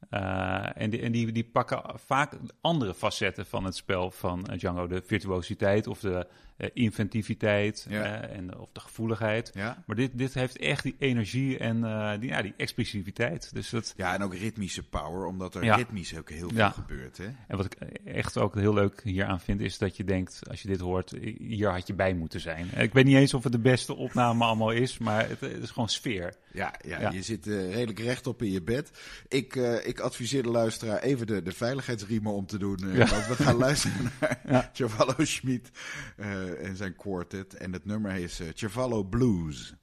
Uh, 0.10 0.82
en 0.82 0.90
die, 0.90 1.02
en 1.02 1.12
die, 1.12 1.32
die 1.32 1.44
pakken 1.44 1.82
vaak 1.96 2.34
andere 2.62 2.94
facetten 2.94 3.46
van 3.46 3.64
het 3.64 3.76
spel 3.76 4.12
van 4.12 4.44
Django. 4.44 4.88
De 4.88 5.02
virtuositeit 5.06 5.88
of 5.88 6.00
de 6.00 6.28
uh, 6.58 6.70
inventiviteit 6.74 7.88
en, 7.90 8.58
of 8.58 8.70
de 8.72 8.80
gevoeligheid. 8.80 9.52
Ja. 9.54 9.84
Maar 9.86 9.96
dit, 9.96 10.18
dit 10.18 10.34
heeft 10.34 10.58
echt 10.58 10.84
die 10.84 10.96
energie 11.00 11.58
en 11.58 11.82
die, 12.20 12.30
ja, 12.30 12.42
die 12.42 12.54
expressiviteit. 12.58 13.54
Dus 13.54 13.70
dat, 13.70 13.94
ja, 13.98 14.14
en 14.14 14.24
ook 14.24 14.36
ritmische 14.36 14.84
power, 14.84 15.26
omdat 15.26 15.56
er 15.56 15.76
ritmisch 15.76 16.18
ook 16.18 16.30
heel 16.30 16.50
veel 16.50 16.72
gebeurt. 16.72 17.18
Hè? 17.18 17.30
En 17.48 17.58
wat 17.58 17.66
ik 17.66 17.74
echt 18.06 18.38
ook 18.38 18.56
heel 18.56 18.74
leuk 18.74 19.02
hieraan 19.04 19.40
vind, 19.40 19.62
is 19.62 19.78
dat 19.78 19.98
je 19.98 20.04
denkt, 20.04 20.40
als 20.50 20.62
je 20.62 20.68
dit 20.68 20.80
hoort, 20.80 21.14
hier 21.38 21.70
had 21.70 21.88
je 21.88 21.94
bij 21.94 22.14
moeten 22.14 22.40
zijn. 22.40 22.68
Ik 22.78 22.94
weet 22.94 23.06
niet 23.06 23.16
eens 23.16 23.34
of 23.34 23.44
het 23.44 23.52
de 23.52 23.60
beste 23.60 23.96
opname 23.96 24.44
allemaal 24.44 24.72
is, 24.72 24.98
maar 24.98 25.30
het, 25.30 25.40
het 25.40 25.64
is 25.64 25.72
gewoon 25.72 25.90
sfeer. 25.90 26.34
Ja, 26.52 26.74
ja, 26.86 27.12
je 27.12 27.22
zit 27.22 27.46
redelijk 27.46 28.00
rechtop 28.00 28.42
in 28.42 28.52
je 28.52 28.62
bed. 28.62 28.92
Ik, 29.28 29.56
ik 29.84 30.00
adviseer 30.00 30.44
de 30.44 30.50
luisteraar 30.50 31.00
even 31.00 31.28
de, 31.28 31.42
de 31.42 31.52
veiligheidsriemen 31.52 32.34
om 32.34 32.46
te 32.46 32.58
doen. 32.58 32.98
Want 32.98 33.28
we 33.28 33.36
gaan 33.36 33.56
luisteren 33.68 34.12
naar. 34.44 34.72
Cavallo 34.74 35.26
Schmid 35.26 35.72
en 36.52 36.76
zijn 36.76 36.96
quartet. 36.96 37.54
En 37.54 37.74
het 37.74 37.86
nummer 37.86 38.16
is 38.16 38.42
uh, 38.42 38.48
Cavallo 38.50 39.04
Blues. 39.04 39.74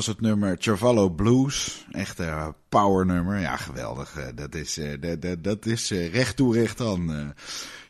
Was 0.00 0.08
het 0.08 0.20
nummer 0.20 0.56
Charvallo 0.58 1.08
Blues. 1.08 1.86
Echt 1.92 2.18
een 2.18 2.54
power 2.68 3.06
nummer. 3.06 3.38
Ja, 3.38 3.56
geweldig. 3.56 4.32
dat 4.34 4.54
is, 4.54 4.80
dat, 5.00 5.22
dat, 5.22 5.44
dat 5.44 5.66
is 5.66 5.90
recht 5.90 6.36
toe, 6.36 6.54
recht 6.54 6.80
aan. 6.80 7.34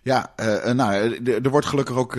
Ja, 0.03 0.35
nou, 0.73 1.15
er 1.25 1.51
wordt 1.51 1.67
gelukkig 1.67 1.97
ook 1.97 2.17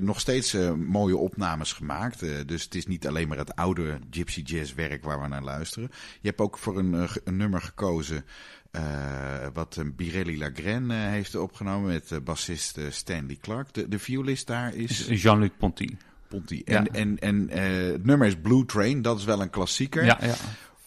nog 0.00 0.20
steeds 0.20 0.56
mooie 0.76 1.16
opnames 1.16 1.72
gemaakt. 1.72 2.48
dus 2.48 2.62
het 2.62 2.74
is 2.74 2.86
niet 2.86 3.06
alleen 3.06 3.28
maar 3.28 3.38
het 3.38 3.54
oude 3.56 3.98
Gypsy 4.10 4.40
Jazz 4.40 4.74
werk 4.74 5.04
waar 5.04 5.20
we 5.20 5.28
naar 5.28 5.42
luisteren. 5.42 5.90
Je 6.20 6.28
hebt 6.28 6.40
ook 6.40 6.58
voor 6.58 6.78
een, 6.78 7.08
een 7.24 7.36
nummer 7.36 7.60
gekozen 7.60 8.24
wat 9.52 9.82
Birelli 9.96 10.38
Lagren 10.38 10.90
heeft 10.90 11.34
opgenomen 11.34 11.88
met 11.88 12.24
bassist 12.24 12.78
Stanley 12.90 13.38
Clark. 13.40 13.74
De, 13.74 13.88
de 13.88 13.98
violist 13.98 14.46
daar 14.46 14.74
is... 14.74 15.06
Jean-Luc 15.06 15.50
Ponty. 15.58 15.88
Ponty. 16.28 16.62
En, 16.64 16.84
ja. 16.84 16.90
en, 16.92 17.18
en 17.18 17.50
het 17.92 18.04
nummer 18.04 18.26
is 18.26 18.36
Blue 18.42 18.64
Train, 18.64 19.02
dat 19.02 19.18
is 19.18 19.24
wel 19.24 19.40
een 19.40 19.50
klassieker. 19.50 20.04
Ja, 20.04 20.18
ja. 20.20 20.34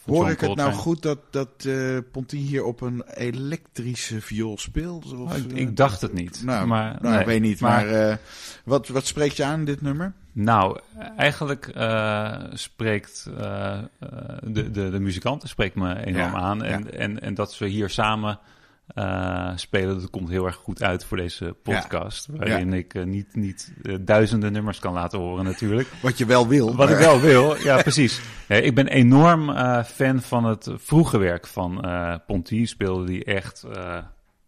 Hoor 0.04 0.30
ik 0.30 0.40
het 0.40 0.54
nou 0.54 0.72
goed 0.72 1.02
dat, 1.02 1.18
dat 1.30 1.64
uh, 1.66 1.98
Ponty 2.12 2.36
hier 2.36 2.64
op 2.64 2.80
een 2.80 3.02
elektrische 3.14 4.20
viool 4.20 4.58
speelt? 4.58 5.12
Of, 5.12 5.36
ik, 5.36 5.52
ik, 5.52 5.76
dacht 5.76 6.00
het 6.00 6.12
niet. 6.12 6.42
Nou, 6.44 6.66
maar, 6.66 6.98
nou 7.00 7.20
ik 7.20 7.26
weet 7.26 7.40
niet. 7.40 7.60
Maar, 7.60 7.86
maar 7.86 8.10
uh, 8.10 8.16
wat, 8.64 8.88
wat 8.88 9.06
spreekt 9.06 9.36
je 9.36 9.44
aan 9.44 9.64
dit 9.64 9.80
nummer? 9.80 10.12
Nou, 10.32 10.78
eigenlijk 11.16 11.70
uh, 11.76 12.34
spreekt 12.52 13.24
de, 13.24 14.70
de, 14.70 14.90
de 14.90 15.00
muzikanten 15.00 15.48
spreekt 15.48 15.74
me 15.74 16.04
enorm 16.04 16.32
ja, 16.32 16.38
aan. 16.38 16.62
En, 16.62 16.84
ja. 16.84 16.90
en, 16.90 17.20
en 17.20 17.34
dat 17.34 17.58
we 17.58 17.66
hier 17.66 17.90
samen 17.90 18.38
uh, 18.94 19.50
spelen. 19.54 20.00
Dat 20.00 20.10
komt 20.10 20.28
heel 20.28 20.46
erg 20.46 20.54
goed 20.54 20.82
uit 20.82 21.04
voor 21.04 21.16
deze 21.16 21.56
podcast. 21.62 22.28
Ja. 22.32 22.38
Waarin 22.38 22.72
ik 22.72 22.94
uh, 22.94 23.04
niet, 23.04 23.34
niet 23.34 23.72
uh, 23.82 23.96
duizenden 24.00 24.52
nummers 24.52 24.78
kan 24.78 24.92
laten 24.92 25.18
horen 25.18 25.44
natuurlijk. 25.44 25.88
Wat 26.02 26.18
je 26.18 26.26
wel 26.26 26.48
wil. 26.48 26.66
Wat 26.66 26.88
maar... 26.88 26.98
ik 26.98 27.04
wel 27.04 27.20
wil, 27.20 27.56
ja 27.56 27.82
precies. 27.82 28.20
Ja, 28.48 28.56
ik 28.56 28.74
ben 28.74 28.88
enorm 28.88 29.54
fan 29.84 30.20
van 30.20 30.44
het 30.44 30.70
vroege 30.74 31.18
werk 31.18 31.46
van 31.46 31.84
Ponty. 32.26 32.66
Speelde 32.66 33.06
die 33.06 33.24
echt 33.24 33.64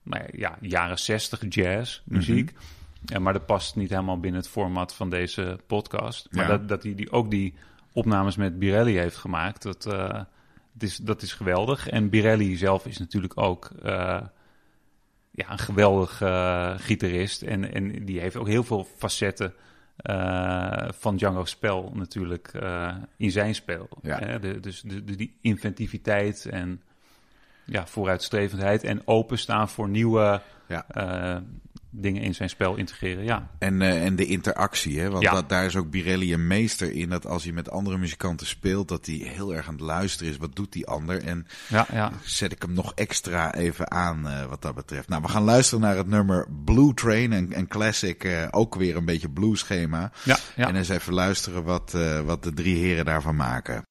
nou 0.02 0.22
ja, 0.32 0.56
jaren 0.60 0.98
60 0.98 1.40
jazz 1.48 2.00
muziek. 2.04 2.50
Mm 2.50 2.58
-hmm. 2.58 3.04
ja, 3.04 3.18
maar 3.18 3.32
dat 3.32 3.46
past 3.46 3.76
niet 3.76 3.90
helemaal 3.90 4.20
binnen 4.20 4.40
het 4.40 4.50
format 4.50 4.94
van 4.94 5.10
deze 5.10 5.58
podcast. 5.66 6.28
Maar 6.30 6.46
dat, 6.46 6.68
dat 6.68 6.82
hij 6.82 6.94
die, 6.94 7.10
ook 7.10 7.30
die 7.30 7.54
opnames 7.92 8.36
met 8.36 8.58
Birelli 8.58 8.98
heeft 8.98 9.16
gemaakt... 9.16 9.62
Dat, 9.62 9.88
is, 10.78 10.96
dat 10.96 11.22
is 11.22 11.32
geweldig. 11.32 11.88
En 11.88 12.08
Birelli 12.08 12.56
zelf 12.56 12.86
is 12.86 12.98
natuurlijk 12.98 13.40
ook 13.40 13.70
ja, 15.34 15.50
een 15.50 15.58
geweldig 15.58 16.20
uh, 16.20 16.74
gitarist. 16.76 17.42
En, 17.42 17.72
en 17.72 18.04
die 18.04 18.20
heeft 18.20 18.36
ook 18.36 18.48
heel 18.48 18.64
veel 18.64 18.88
facetten 18.96 19.54
uh, 20.10 20.88
van 20.90 21.16
Django's 21.16 21.50
spel 21.50 21.90
natuurlijk 21.94 22.52
in 23.16 23.30
zijn 23.30 23.54
spel. 23.54 23.88
Ja. 24.02 24.18
Hè? 24.18 24.38
De, 24.38 24.60
dus 24.60 24.80
de, 24.80 25.04
de, 25.04 25.16
die 25.16 25.36
inventiviteit 25.40 26.46
en 26.46 26.82
ja, 27.64 27.86
vooruitstrevendheid 27.86 28.84
en 28.84 29.02
openstaan 29.04 29.68
voor 29.68 29.88
nieuwe 29.88 30.40
ja 30.68 30.86
dingen 31.96 32.22
in 32.22 32.34
zijn 32.34 32.48
spel 32.48 32.76
integreren, 32.76 33.24
ja. 33.24 33.50
En, 33.58 33.80
uh, 33.80 34.04
en 34.04 34.16
de 34.16 34.26
interactie, 34.26 35.00
hè? 35.00 35.10
want 35.10 35.22
ja. 35.22 35.32
dat, 35.32 35.48
daar 35.48 35.64
is 35.64 35.76
ook 35.76 35.90
Birelli 35.90 36.32
een 36.32 36.46
meester 36.46 36.92
in. 36.92 37.08
Dat 37.08 37.26
als 37.26 37.44
hij 37.44 37.52
met 37.52 37.70
andere 37.70 37.98
muzikanten 37.98 38.46
speelt, 38.46 38.88
dat 38.88 39.06
hij 39.06 39.14
heel 39.14 39.54
erg 39.54 39.68
aan 39.68 39.74
het 39.74 39.82
luisteren 39.82 40.32
is. 40.32 40.38
Wat 40.38 40.56
doet 40.56 40.72
die 40.72 40.86
ander? 40.86 41.22
En 41.22 41.46
ja, 41.68 41.86
ja. 41.92 42.12
zet 42.22 42.52
ik 42.52 42.62
hem 42.62 42.72
nog 42.72 42.92
extra 42.94 43.54
even 43.54 43.90
aan 43.90 44.26
uh, 44.26 44.44
wat 44.44 44.62
dat 44.62 44.74
betreft. 44.74 45.08
Nou, 45.08 45.22
we 45.22 45.28
gaan 45.28 45.42
luisteren 45.42 45.80
naar 45.80 45.96
het 45.96 46.08
nummer 46.08 46.46
Blue 46.64 46.94
Train, 46.94 47.32
een, 47.32 47.58
een 47.58 47.68
classic, 47.68 48.24
uh, 48.24 48.46
ook 48.50 48.74
weer 48.74 48.96
een 48.96 49.04
beetje 49.04 49.30
blues 49.30 49.58
schema. 49.58 50.12
Ja, 50.24 50.38
ja. 50.56 50.68
En 50.68 50.76
eens 50.76 50.88
even 50.88 51.12
luisteren 51.12 51.64
wat, 51.64 51.96
wat 52.24 52.42
de 52.42 52.52
drie 52.52 52.76
heren 52.76 53.04
daarvan 53.04 53.36
maken. 53.36 53.82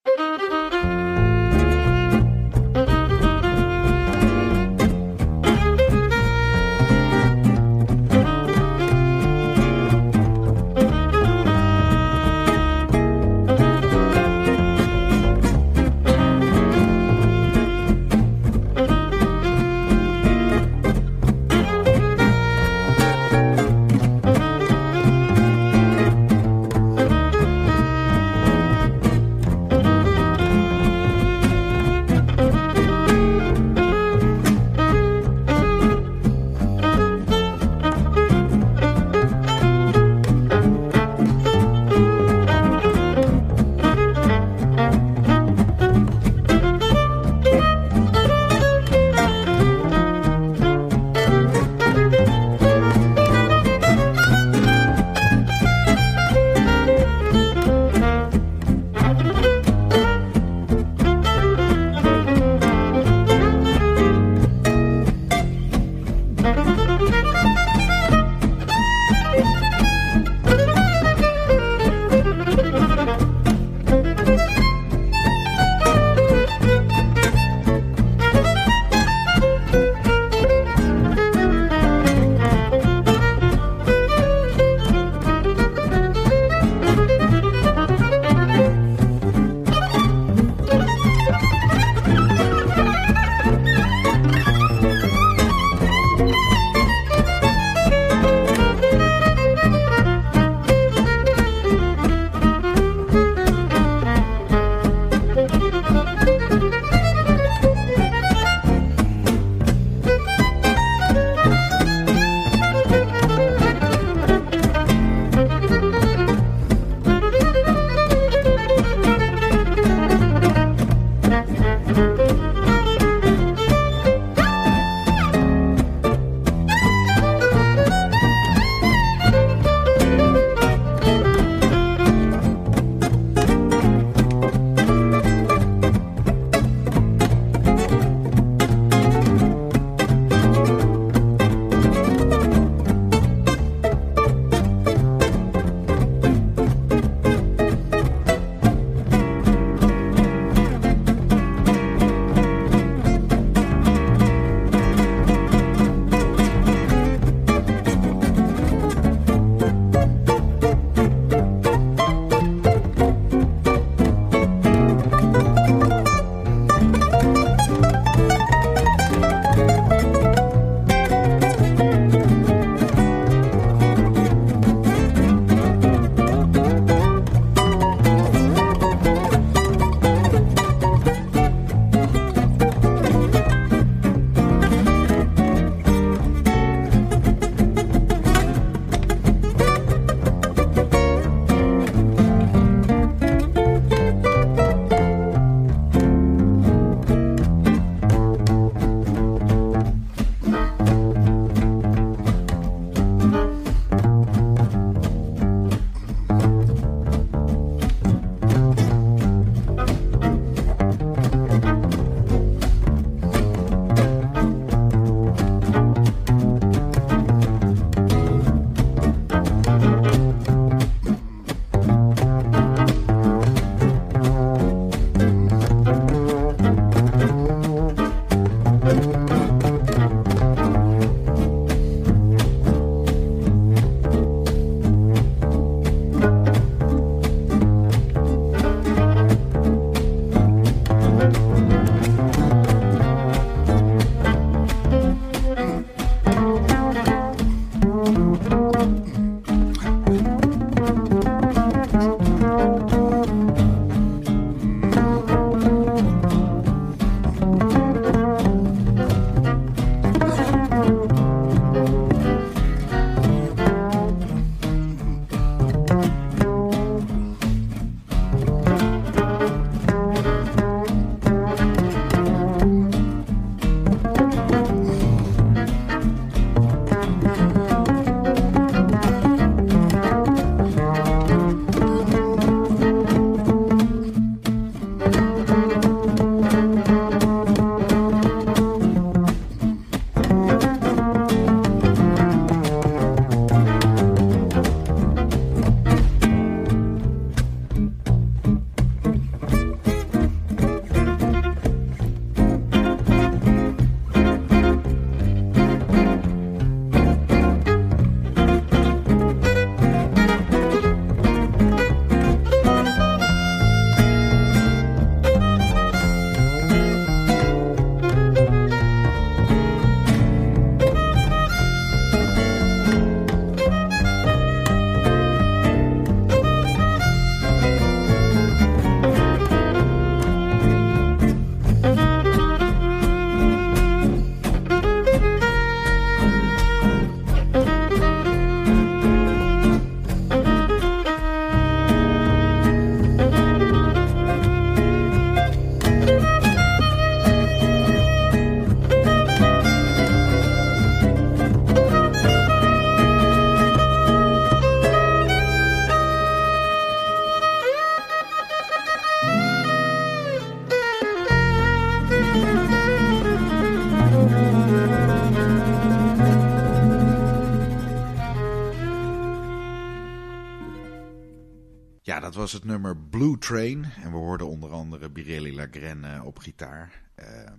Nummer 372.74 372.98
Blue 372.98 373.38
Train. 373.38 373.86
En 374.04 374.12
we 374.12 374.18
hoorden 374.18 374.48
onder 374.48 374.72
andere 374.72 375.10
Birelli 375.10 375.56
Lagrenne 375.56 376.24
op 376.24 376.40
gitaar. 376.40 377.02
Ehm, 377.16 377.58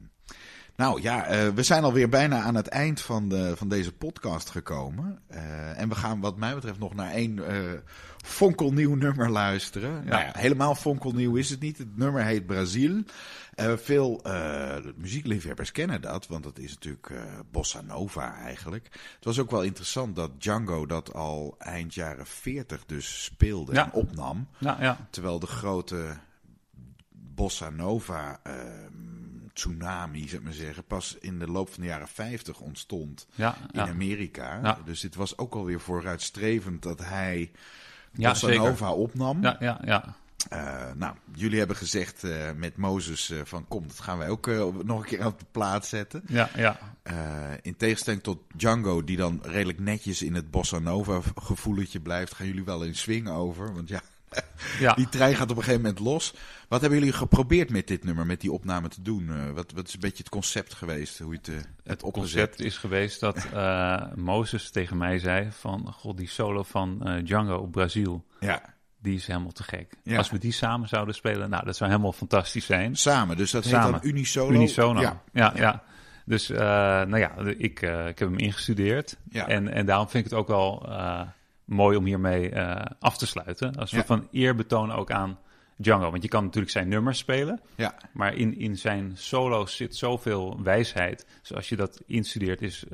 nou 0.76 1.02
ja, 1.02 1.46
uh, 1.46 1.48
we 1.48 1.62
zijn 1.62 1.84
alweer 1.84 2.08
bijna 2.08 2.40
aan 2.40 2.54
het 2.54 2.66
eind 2.66 3.00
van, 3.00 3.28
de, 3.28 3.56
van 3.56 3.68
deze 3.68 3.92
podcast 3.92 4.50
gekomen. 4.50 5.18
Uh, 5.30 5.80
en 5.80 5.88
we 5.88 5.94
gaan 5.94 6.20
wat 6.20 6.36
mij 6.36 6.54
betreft 6.54 6.78
nog 6.78 6.94
naar 6.94 7.10
één 7.10 7.40
fonkelnieuw 8.24 8.94
nummer 8.94 9.30
luisteren. 9.30 9.90
Ja. 9.90 10.10
Nou 10.10 10.22
ja, 10.22 10.32
helemaal 10.32 10.74
fonkelnieuw 10.74 11.36
is 11.36 11.50
het 11.50 11.60
niet. 11.60 11.78
Het 11.78 11.96
nummer 11.96 12.24
heet 12.24 12.46
Brazil. 12.46 13.02
Veel 13.56 14.22
muziekliefhebbers 14.96 15.72
kennen 15.72 16.00
dat, 16.00 16.26
want 16.26 16.44
het 16.44 16.58
is 16.58 16.74
natuurlijk 16.74 17.12
bossa 17.50 17.80
nova 17.80 18.36
eigenlijk. 18.36 18.88
Het 19.14 19.24
was 19.24 19.38
ook 19.38 19.50
wel 19.50 19.62
interessant 19.62 20.16
dat 20.16 20.40
Django 20.40 20.86
dat 20.86 21.12
al 21.12 21.54
eind 21.58 21.94
jaren 21.94 22.26
40 22.26 22.84
dus 22.86 23.24
speelde 23.24 23.72
ja. 23.72 23.84
en 23.84 23.92
opnam. 23.92 24.48
Ja, 24.58 25.06
terwijl 25.10 25.38
de 25.38 25.46
grote 25.46 26.16
bossa 27.10 27.70
nova 27.70 28.40
tsunami, 29.52 30.28
zou 30.28 30.36
ik 30.36 30.42
maar 30.42 30.52
zeggen, 30.52 30.84
pas 30.84 31.16
in 31.20 31.38
de 31.38 31.46
loop 31.46 31.68
van 31.72 31.82
de 31.82 31.88
jaren 31.88 32.08
50 32.08 32.60
ontstond 32.60 33.26
ja, 33.34 33.56
in 33.72 33.80
Amerika. 33.80 34.60
Ja. 34.62 34.78
Dus 34.84 35.00
dit 35.00 35.14
was 35.14 35.38
ook 35.38 35.54
alweer 35.54 35.80
vooruitstrevend 35.80 36.82
dat 36.82 36.98
hij 36.98 37.50
ja, 38.12 38.28
Bossa 38.28 38.48
Nova 38.48 38.92
opnam. 38.92 39.42
Ja, 39.42 39.56
ja, 39.60 39.80
ja. 39.84 40.16
Uh, 40.52 40.92
nou, 40.96 41.14
jullie 41.34 41.58
hebben 41.58 41.76
gezegd 41.76 42.24
uh, 42.24 42.50
met 42.56 42.76
Mozes 42.76 43.30
uh, 43.30 43.40
van 43.44 43.68
kom, 43.68 43.86
dat 43.86 44.00
gaan 44.00 44.18
wij 44.18 44.28
ook 44.28 44.46
nog 44.84 45.00
een 45.00 45.06
keer 45.06 45.26
op 45.26 45.38
de 45.38 45.46
plaats 45.50 45.88
zetten. 45.88 46.22
Ja, 46.26 46.50
ja. 46.56 46.78
in 47.62 47.76
tegenstelling 47.76 48.22
tot 48.22 48.38
Django, 48.56 49.04
die 49.04 49.16
dan 49.16 49.40
redelijk 49.42 49.78
netjes 49.78 50.22
in 50.22 50.34
het 50.34 50.50
Bossa 50.50 50.78
Nova 50.78 51.20
gevoeletje 51.34 52.00
blijft, 52.00 52.34
gaan 52.34 52.46
jullie 52.46 52.64
wel 52.64 52.82
in 52.82 52.94
swing 52.94 53.28
over. 53.28 53.74
Want 53.74 53.88
ja, 53.88 54.02
ja. 54.80 54.94
Die 54.94 55.08
trein 55.08 55.34
gaat 55.34 55.50
op 55.50 55.56
een 55.56 55.62
gegeven 55.62 55.82
moment 55.82 56.00
los. 56.00 56.34
Wat 56.68 56.80
hebben 56.80 56.98
jullie 56.98 57.14
geprobeerd 57.14 57.70
met 57.70 57.86
dit 57.86 58.04
nummer, 58.04 58.26
met 58.26 58.40
die 58.40 58.52
opname 58.52 58.88
te 58.88 59.02
doen? 59.02 59.54
Wat, 59.54 59.72
wat 59.72 59.88
is 59.88 59.94
een 59.94 60.00
beetje 60.00 60.22
het 60.22 60.28
concept 60.28 60.74
geweest? 60.74 61.18
Hoe 61.18 61.32
je 61.32 61.52
het, 61.52 61.68
het 61.84 62.12
concept 62.12 62.60
is 62.60 62.76
geweest 62.76 63.20
dat 63.20 63.46
Mozes 64.14 64.70
tegen 64.70 64.96
mij 64.96 65.18
zei 65.18 65.48
van... 65.50 65.92
God, 65.92 66.16
die 66.16 66.28
solo 66.28 66.62
van 66.62 67.20
Django 67.24 67.56
op 67.56 67.72
Brazil, 67.72 68.24
ja. 68.40 68.73
Die 69.04 69.14
is 69.14 69.26
helemaal 69.26 69.52
te 69.52 69.62
gek. 69.62 69.94
Ja. 70.02 70.16
Als 70.16 70.30
we 70.30 70.38
die 70.38 70.52
samen 70.52 70.88
zouden 70.88 71.14
spelen, 71.14 71.50
nou, 71.50 71.64
dat 71.64 71.76
zou 71.76 71.90
helemaal 71.90 72.12
fantastisch 72.12 72.66
zijn. 72.66 72.96
Samen, 72.96 73.36
dus 73.36 73.50
dat 73.50 73.64
samen. 73.64 73.92
heet 73.92 74.02
dan 74.02 74.10
Unisono? 74.10 74.52
Unisono, 74.52 75.00
ja. 75.00 75.22
ja, 75.32 75.52
ja. 75.56 75.82
Dus, 76.24 76.48
nou 76.48 77.18
ja, 77.18 77.36
ik, 77.38 77.58
ik 77.58 78.18
heb 78.18 78.18
hem 78.18 78.38
ingestudeerd. 78.38 79.16
Ja. 79.30 79.48
En, 79.48 79.68
en 79.68 79.86
daarom 79.86 80.08
vind 80.08 80.24
ik 80.24 80.30
het 80.30 80.40
ook 80.40 80.48
wel 80.48 80.88
mooi 81.64 81.96
om 81.96 82.04
hiermee 82.04 82.60
af 82.98 83.18
te 83.18 83.26
sluiten. 83.26 83.76
Als 83.76 83.90
we 83.90 83.96
Ja. 83.96 84.04
van 84.04 84.28
eerbetoon 84.30 84.92
ook 84.92 85.10
aan 85.10 85.38
Django. 85.76 86.10
Want 86.10 86.22
je 86.22 86.28
kan 86.28 86.44
natuurlijk 86.44 86.72
zijn 86.72 86.88
nummers 86.88 87.18
spelen. 87.18 87.60
Ja. 87.74 87.94
Maar 88.12 88.34
in, 88.34 88.58
in 88.58 88.76
zijn 88.78 89.12
solo's 89.14 89.76
zit 89.76 89.96
zoveel 89.96 90.62
wijsheid. 90.62 91.26
Dus 91.40 91.54
als 91.54 91.68
je 91.68 91.76
dat 91.76 92.02
instudeert 92.06 92.62
is 92.62 92.84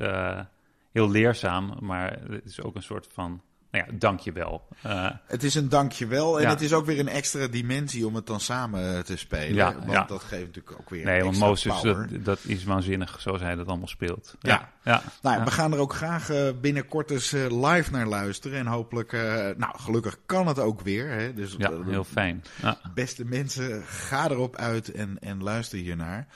heel 0.93 1.11
leerzaam. 1.11 1.77
Maar 1.81 2.19
het 2.31 2.45
is 2.45 2.63
ook 2.63 2.75
een 2.75 2.83
soort 2.83 3.09
van, 3.13 3.43
nou 3.71 3.85
ja, 3.87 3.93
dankjewel. 3.99 4.69
Uh, 4.87 5.11
Het 5.27 5.43
is 5.43 5.55
een 5.55 5.69
dankjewel 5.69 6.37
en 6.37 6.43
Ja. 6.43 6.49
het 6.51 6.61
is 6.61 6.73
ook 6.73 6.87
weer 6.87 6.99
een 6.99 7.09
extra 7.09 7.47
dimensie 7.47 8.07
om 8.07 8.15
het 8.15 8.27
dan 8.27 8.41
samen 8.41 9.05
te 9.05 9.17
spelen. 9.17 9.55
Ja, 9.55 9.75
want 9.75 9.91
ja. 9.91 10.05
dat 10.05 10.23
geeft 10.23 10.47
natuurlijk 10.47 10.81
ook 10.81 10.91
weer 10.91 11.05
nee, 11.05 11.23
want 11.25 11.39
Mozes, 11.39 11.81
dat, 11.83 12.07
dat 12.11 12.39
is 12.43 12.65
waanzinnig 12.65 13.21
zoals 13.21 13.41
hij 13.41 13.55
dat 13.55 13.67
allemaal 13.67 13.89
speelt. 13.89 14.35
Ja. 14.41 14.69
ja. 14.85 15.03
Nou, 15.23 15.45
we 15.45 15.51
gaan 15.51 15.73
er 15.73 15.79
ook 15.79 15.95
graag 15.95 16.31
eh, 16.31 16.49
binnenkort 16.61 17.11
eens 17.11 17.33
eh, 17.33 17.63
live 17.71 17.91
naar 17.91 18.07
luisteren. 18.07 18.59
En 18.59 18.67
hopelijk, 18.67 19.13
eh, 19.13 19.21
nou, 19.57 19.79
gelukkig 19.79 20.19
kan 20.27 20.47
het 20.47 20.59
ook 20.59 20.81
weer. 20.81 21.09
Hè? 21.09 21.35
Dus 21.35 21.55
Ja, 21.59 21.71
eh, 21.71 21.79
heel 21.87 22.05
fijn. 22.05 22.45
Ja. 22.63 22.79
Beste 22.95 23.25
mensen, 23.25 23.83
ga 23.87 24.31
erop 24.31 24.57
uit 24.57 24.93
en, 24.93 25.17
en 25.21 25.43
luister 25.43 25.79
hiernaar. 25.79 26.27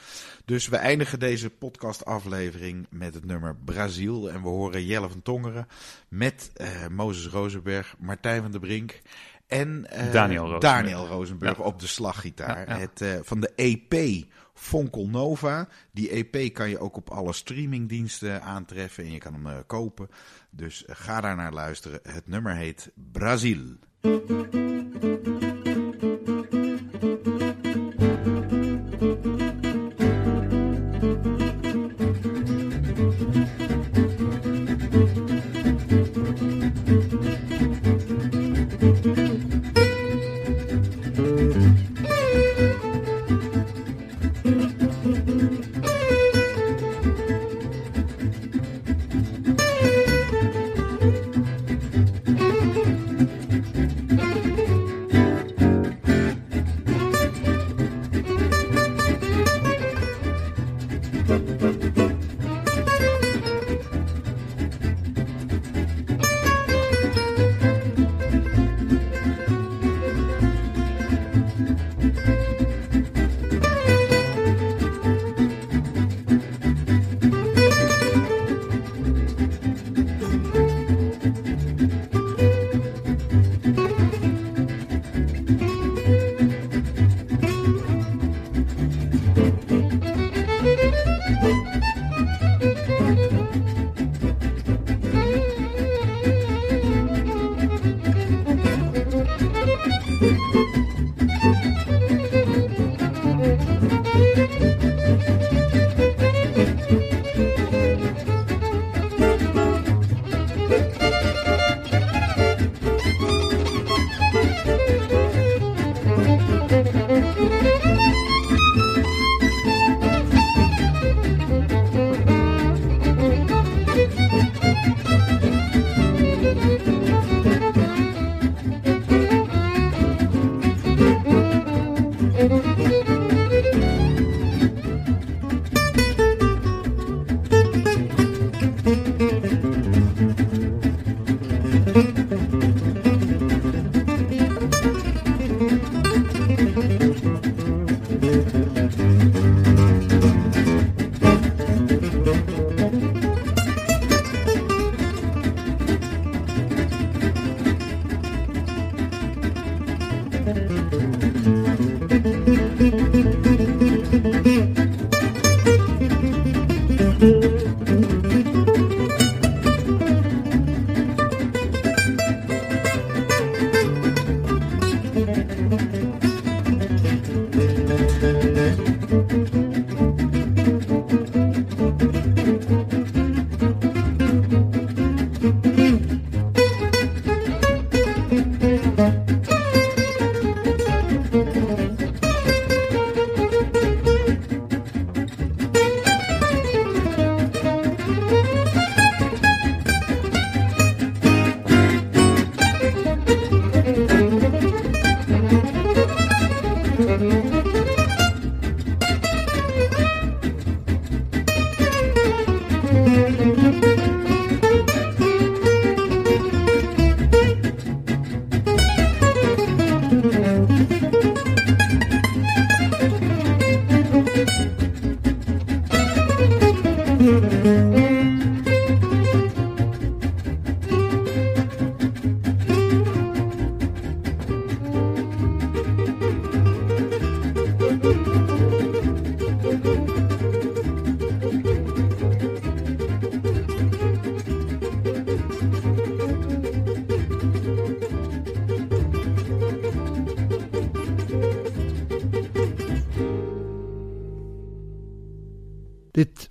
Dus 0.44 0.69
we 0.69 0.77
eindigen 0.77 1.19
deze 1.19 1.51
podcastaflevering 1.51 2.86
met 2.90 3.15
het 3.15 3.24
nummer 3.24 3.56
Brazil. 3.65 4.31
En 4.31 4.43
we 4.43 4.48
horen 4.48 4.85
Jelle 4.85 5.09
van 5.09 5.23
Tongeren 5.23 5.69
met 6.16 6.51
eh 6.55 6.86
Mozes 6.91 7.27
Rozenberg, 7.27 7.95
Martijn 7.99 8.43
van 8.43 8.51
der 8.51 8.61
Brink 8.61 9.01
en 9.47 9.86
eh, 9.91 10.12
Daniel 10.12 10.43
Rosenberg. 10.43 10.62
Daniel 10.74 11.07
Rosenberg 11.07 11.59
Ja. 11.59 11.65
op 11.65 11.81
de 11.81 11.86
slaggitaar. 11.86 12.69
Ja, 12.69 12.74
ja. 12.74 12.81
Het, 12.81 13.01
eh, 13.01 13.19
van 13.23 13.41
de 13.41 13.53
EP 13.57 14.24
Fonkel 14.55 15.09
Nova. 15.09 15.69
Die 15.93 16.11
EP 16.11 16.55
kan 16.55 16.69
je 16.69 16.78
ook 16.78 16.97
op 16.97 17.11
alle 17.11 17.32
streamingdiensten 17.32 18.43
aantreffen 18.43 19.05
en 19.05 19.12
je 19.12 19.19
kan 19.19 19.35
hem 19.45 19.66
kopen. 19.66 20.09
Dus 20.51 20.85
ga 20.86 21.20
daar 21.20 21.36
naar 21.36 21.53
luisteren. 21.53 22.01
Het 22.03 22.27
nummer 22.27 22.55
heet. 22.57 22.91
Brazil, 23.12 23.59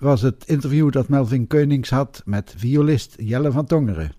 was 0.03 0.21
het 0.21 0.43
interview 0.47 0.91
dat 0.91 1.07
Melvin 1.07 1.47
Keunings 1.47 1.89
had 1.89 2.21
met 2.25 2.53
violist 2.57 3.15
Jelle 3.17 3.51
van 3.51 3.65
Tongeren. 3.65 4.11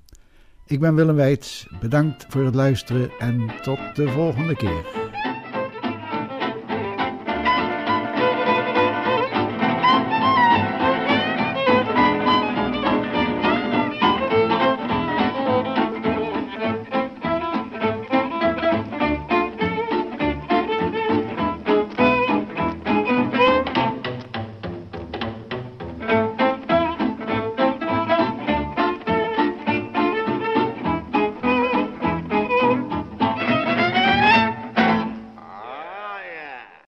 Ik 0.66 0.81
ben 0.81 0.94
Willem 0.94 1.16
Weits, 1.16 1.66
bedankt 1.81 2.27
voor 2.28 2.44
het 2.44 2.55
luisteren 2.55 3.11
en 3.19 3.52
tot 3.62 3.78
de 3.94 4.09
volgende 4.09 4.56
keer. 4.56 5.04